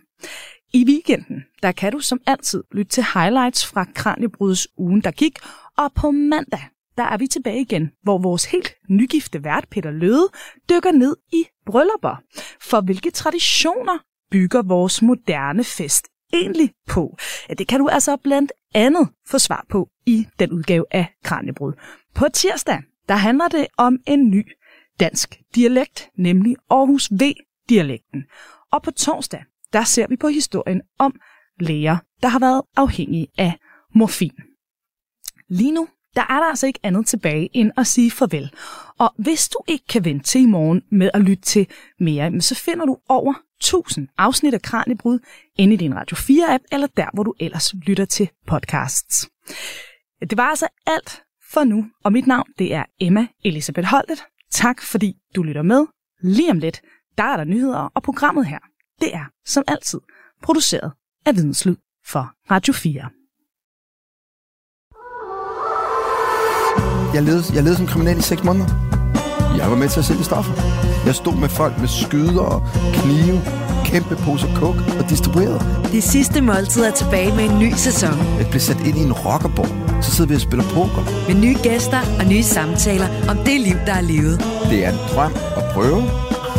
I 0.74 0.86
weekenden, 0.88 1.44
der 1.64 1.72
kan 1.72 1.92
du 1.92 2.00
som 2.00 2.20
altid 2.26 2.64
lytte 2.72 2.92
til 2.92 3.04
highlights 3.14 3.66
fra 3.66 3.86
Kranjebruds 3.96 4.68
ugen, 4.78 5.02
der 5.02 5.12
gik, 5.12 5.40
og 5.78 5.94
på 5.94 6.12
mandag, 6.12 6.68
der 6.98 7.04
er 7.04 7.18
vi 7.18 7.28
tilbage 7.28 7.62
igen, 7.62 7.92
hvor 8.04 8.18
vores 8.18 8.46
helt 8.46 8.74
nygifte 8.90 9.44
vært 9.44 9.68
Peter 9.72 9.92
Løde 9.92 10.28
dykker 10.70 10.92
ned 10.92 11.16
i 11.32 11.46
bryllupper. 11.66 12.22
For 12.62 12.82
hvilke 12.82 13.12
traditioner 13.12 13.98
bygger 14.32 14.62
vores 14.62 15.02
moderne 15.02 15.64
fest 15.64 16.08
egentlig 16.34 16.72
på? 16.88 17.18
Ja, 17.50 17.54
det 17.54 17.68
kan 17.68 17.80
du 17.80 17.88
altså 17.88 18.18
blandt 18.18 18.52
andet 18.74 19.10
få 19.28 19.40
svar 19.40 19.66
på 19.70 19.90
i 20.06 20.28
den 20.40 20.52
udgave 20.52 20.86
af 20.92 21.06
Kranjebrud. 21.24 21.74
På 22.16 22.26
tirsdag, 22.34 22.82
der 23.10 23.16
handler 23.16 23.48
det 23.48 23.68
om 23.78 23.98
en 24.08 24.30
ny 24.30 24.52
dansk 25.00 25.40
dialekt, 25.56 26.10
nemlig 26.18 26.56
Aarhus 26.70 27.10
V-dialekten. 27.12 28.24
Og 28.72 28.84
på 28.84 28.92
torsdag, 28.92 29.44
der 29.74 29.84
ser 29.84 30.08
vi 30.08 30.16
på 30.16 30.28
historien 30.28 30.82
om 31.00 31.20
læger, 31.60 31.98
der 32.22 32.28
har 32.28 32.40
været 32.40 32.62
afhængige 32.76 33.28
af 33.38 33.54
morfin. 33.96 34.34
Lige 35.50 35.72
nu, 35.72 35.88
der 36.16 36.22
er 36.22 36.40
der 36.40 36.50
altså 36.50 36.68
ikke 36.68 36.80
andet 36.84 37.08
tilbage 37.08 37.50
end 37.54 37.72
at 37.78 37.88
sige 37.88 38.12
farvel. 38.12 38.52
Og 39.00 39.14
hvis 39.18 39.50
du 39.50 39.60
ikke 39.68 39.86
kan 39.88 40.06
vente 40.06 40.26
til 40.26 40.42
i 40.42 40.46
morgen 40.46 40.82
med 40.92 41.10
at 41.14 41.22
lytte 41.22 41.44
til 41.44 41.68
mere, 42.00 42.42
så 42.42 42.56
finder 42.56 42.86
du 42.86 42.98
over 43.10 43.34
1000 43.60 44.08
afsnit 44.18 44.54
af 44.54 44.62
Kranjebrud 44.62 45.20
inde 45.56 45.74
i 45.74 45.78
din 45.78 45.96
Radio 45.96 46.18
4-app, 46.18 46.64
eller 46.72 46.88
der, 46.88 47.08
hvor 47.14 47.24
du 47.24 47.34
ellers 47.40 47.74
lytter 47.74 48.06
til 48.06 48.30
podcasts. 48.48 49.30
Det 50.30 50.38
var 50.38 50.50
altså 50.50 50.68
alt 50.88 51.24
for 51.54 51.64
nu, 51.64 51.86
og 52.04 52.12
mit 52.12 52.28
navn 52.28 52.48
det 52.60 52.74
er 52.74 52.86
Emma 53.00 53.28
Elisabeth 53.44 53.88
Holtet. 53.88 54.24
Tak 54.52 54.82
fordi 54.82 55.14
du 55.36 55.44
lytter 55.44 55.62
med. 55.62 55.86
Lige 56.22 56.52
om 56.52 56.60
lidt, 56.60 56.82
der 57.18 57.24
er 57.24 57.38
der 57.38 57.44
nyheder, 57.44 57.80
og 57.96 58.04
programmet 58.04 58.46
her, 58.48 58.60
det 59.02 59.16
er 59.16 59.26
som 59.46 59.64
altid 59.68 60.00
produceret 60.44 60.92
af 61.26 61.36
Videnslyd 61.36 61.76
for 62.06 62.32
Radio 62.52 62.74
4. 62.74 63.10
Jeg 67.16 67.24
levede, 67.24 67.44
jeg 67.56 67.64
levede 67.64 67.78
som 67.78 67.88
kriminel 67.88 68.18
i 68.18 68.22
6 68.22 68.44
måneder. 68.44 68.70
Jeg 69.60 69.72
var 69.72 69.78
med 69.78 69.90
til 69.90 70.00
at 70.00 70.06
sælge 70.06 70.24
stoffer. 70.24 70.54
Jeg 71.08 71.16
stod 71.16 71.36
med 71.44 71.50
folk 71.50 71.76
med 71.84 71.90
skyder 72.04 72.46
og 72.54 72.60
knive, 72.98 73.38
kæmpe 73.94 74.16
poser 74.26 74.50
kok 74.56 74.78
og 75.00 75.04
distribuerede. 75.10 75.62
Det 75.92 76.04
sidste 76.04 76.42
måltid 76.42 76.84
er 76.84 76.92
tilbage 76.92 77.32
med 77.36 77.44
en 77.50 77.60
ny 77.60 77.72
sæson. 77.86 78.18
Jeg 78.40 78.48
blev 78.50 78.62
sat 78.70 78.80
ind 78.88 78.98
i 78.98 79.04
en 79.10 79.14
rockerborg. 79.14 80.04
Så 80.04 80.12
sidder 80.12 80.30
vi 80.30 80.36
og 80.36 80.42
spiller 80.42 80.66
poker. 80.78 81.04
Med 81.28 81.36
nye 81.46 81.58
gæster 81.64 82.02
og 82.20 82.26
nye 82.26 82.44
samtaler 82.44 83.08
om 83.32 83.38
det 83.38 83.58
liv, 83.68 83.78
der 83.88 83.94
er 83.94 84.06
levet. 84.14 84.36
Det 84.72 84.86
er 84.86 84.90
en 84.92 85.00
drøm 85.14 85.34
at 85.60 85.64
prøve 85.74 86.02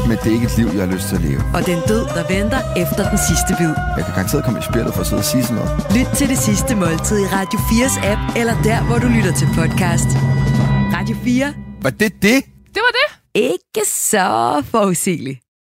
men 0.09 0.17
det 0.19 0.27
er 0.27 0.35
ikke 0.39 0.47
et 0.53 0.57
liv, 0.59 0.67
jeg 0.67 0.87
har 0.87 0.93
lyst 0.95 1.09
til 1.09 1.17
at 1.17 1.23
leve. 1.23 1.43
Og 1.57 1.67
den 1.67 1.79
død, 1.89 2.05
der 2.17 2.25
venter 2.35 2.61
efter 2.83 3.03
den 3.13 3.19
sidste 3.29 3.51
bid. 3.59 3.73
Jeg 3.97 4.03
kan 4.07 4.15
garanteret 4.15 4.45
komme 4.45 4.59
i 4.59 4.63
spjældet 4.71 4.93
for 4.95 5.01
at 5.01 5.07
sidde 5.07 5.21
og 5.21 5.25
sige 5.33 5.43
sådan 5.43 5.57
noget. 5.57 5.73
Lyt 5.97 6.11
til 6.19 6.27
det 6.29 6.39
sidste 6.39 6.73
måltid 6.83 7.19
i 7.25 7.29
Radio 7.39 7.59
4's 7.71 7.97
app, 8.13 8.21
eller 8.41 8.55
der, 8.69 8.79
hvor 8.87 8.99
du 9.05 9.09
lytter 9.17 9.33
til 9.41 9.49
podcast. 9.59 10.11
Radio 10.97 11.17
4. 11.25 11.55
Var 11.83 11.91
det 11.91 12.13
det? 12.27 12.39
Det 12.75 12.81
var 12.87 12.93
det. 13.01 13.09
Ikke 13.35 13.83
så 13.87 14.63
forudsigeligt. 14.73 15.45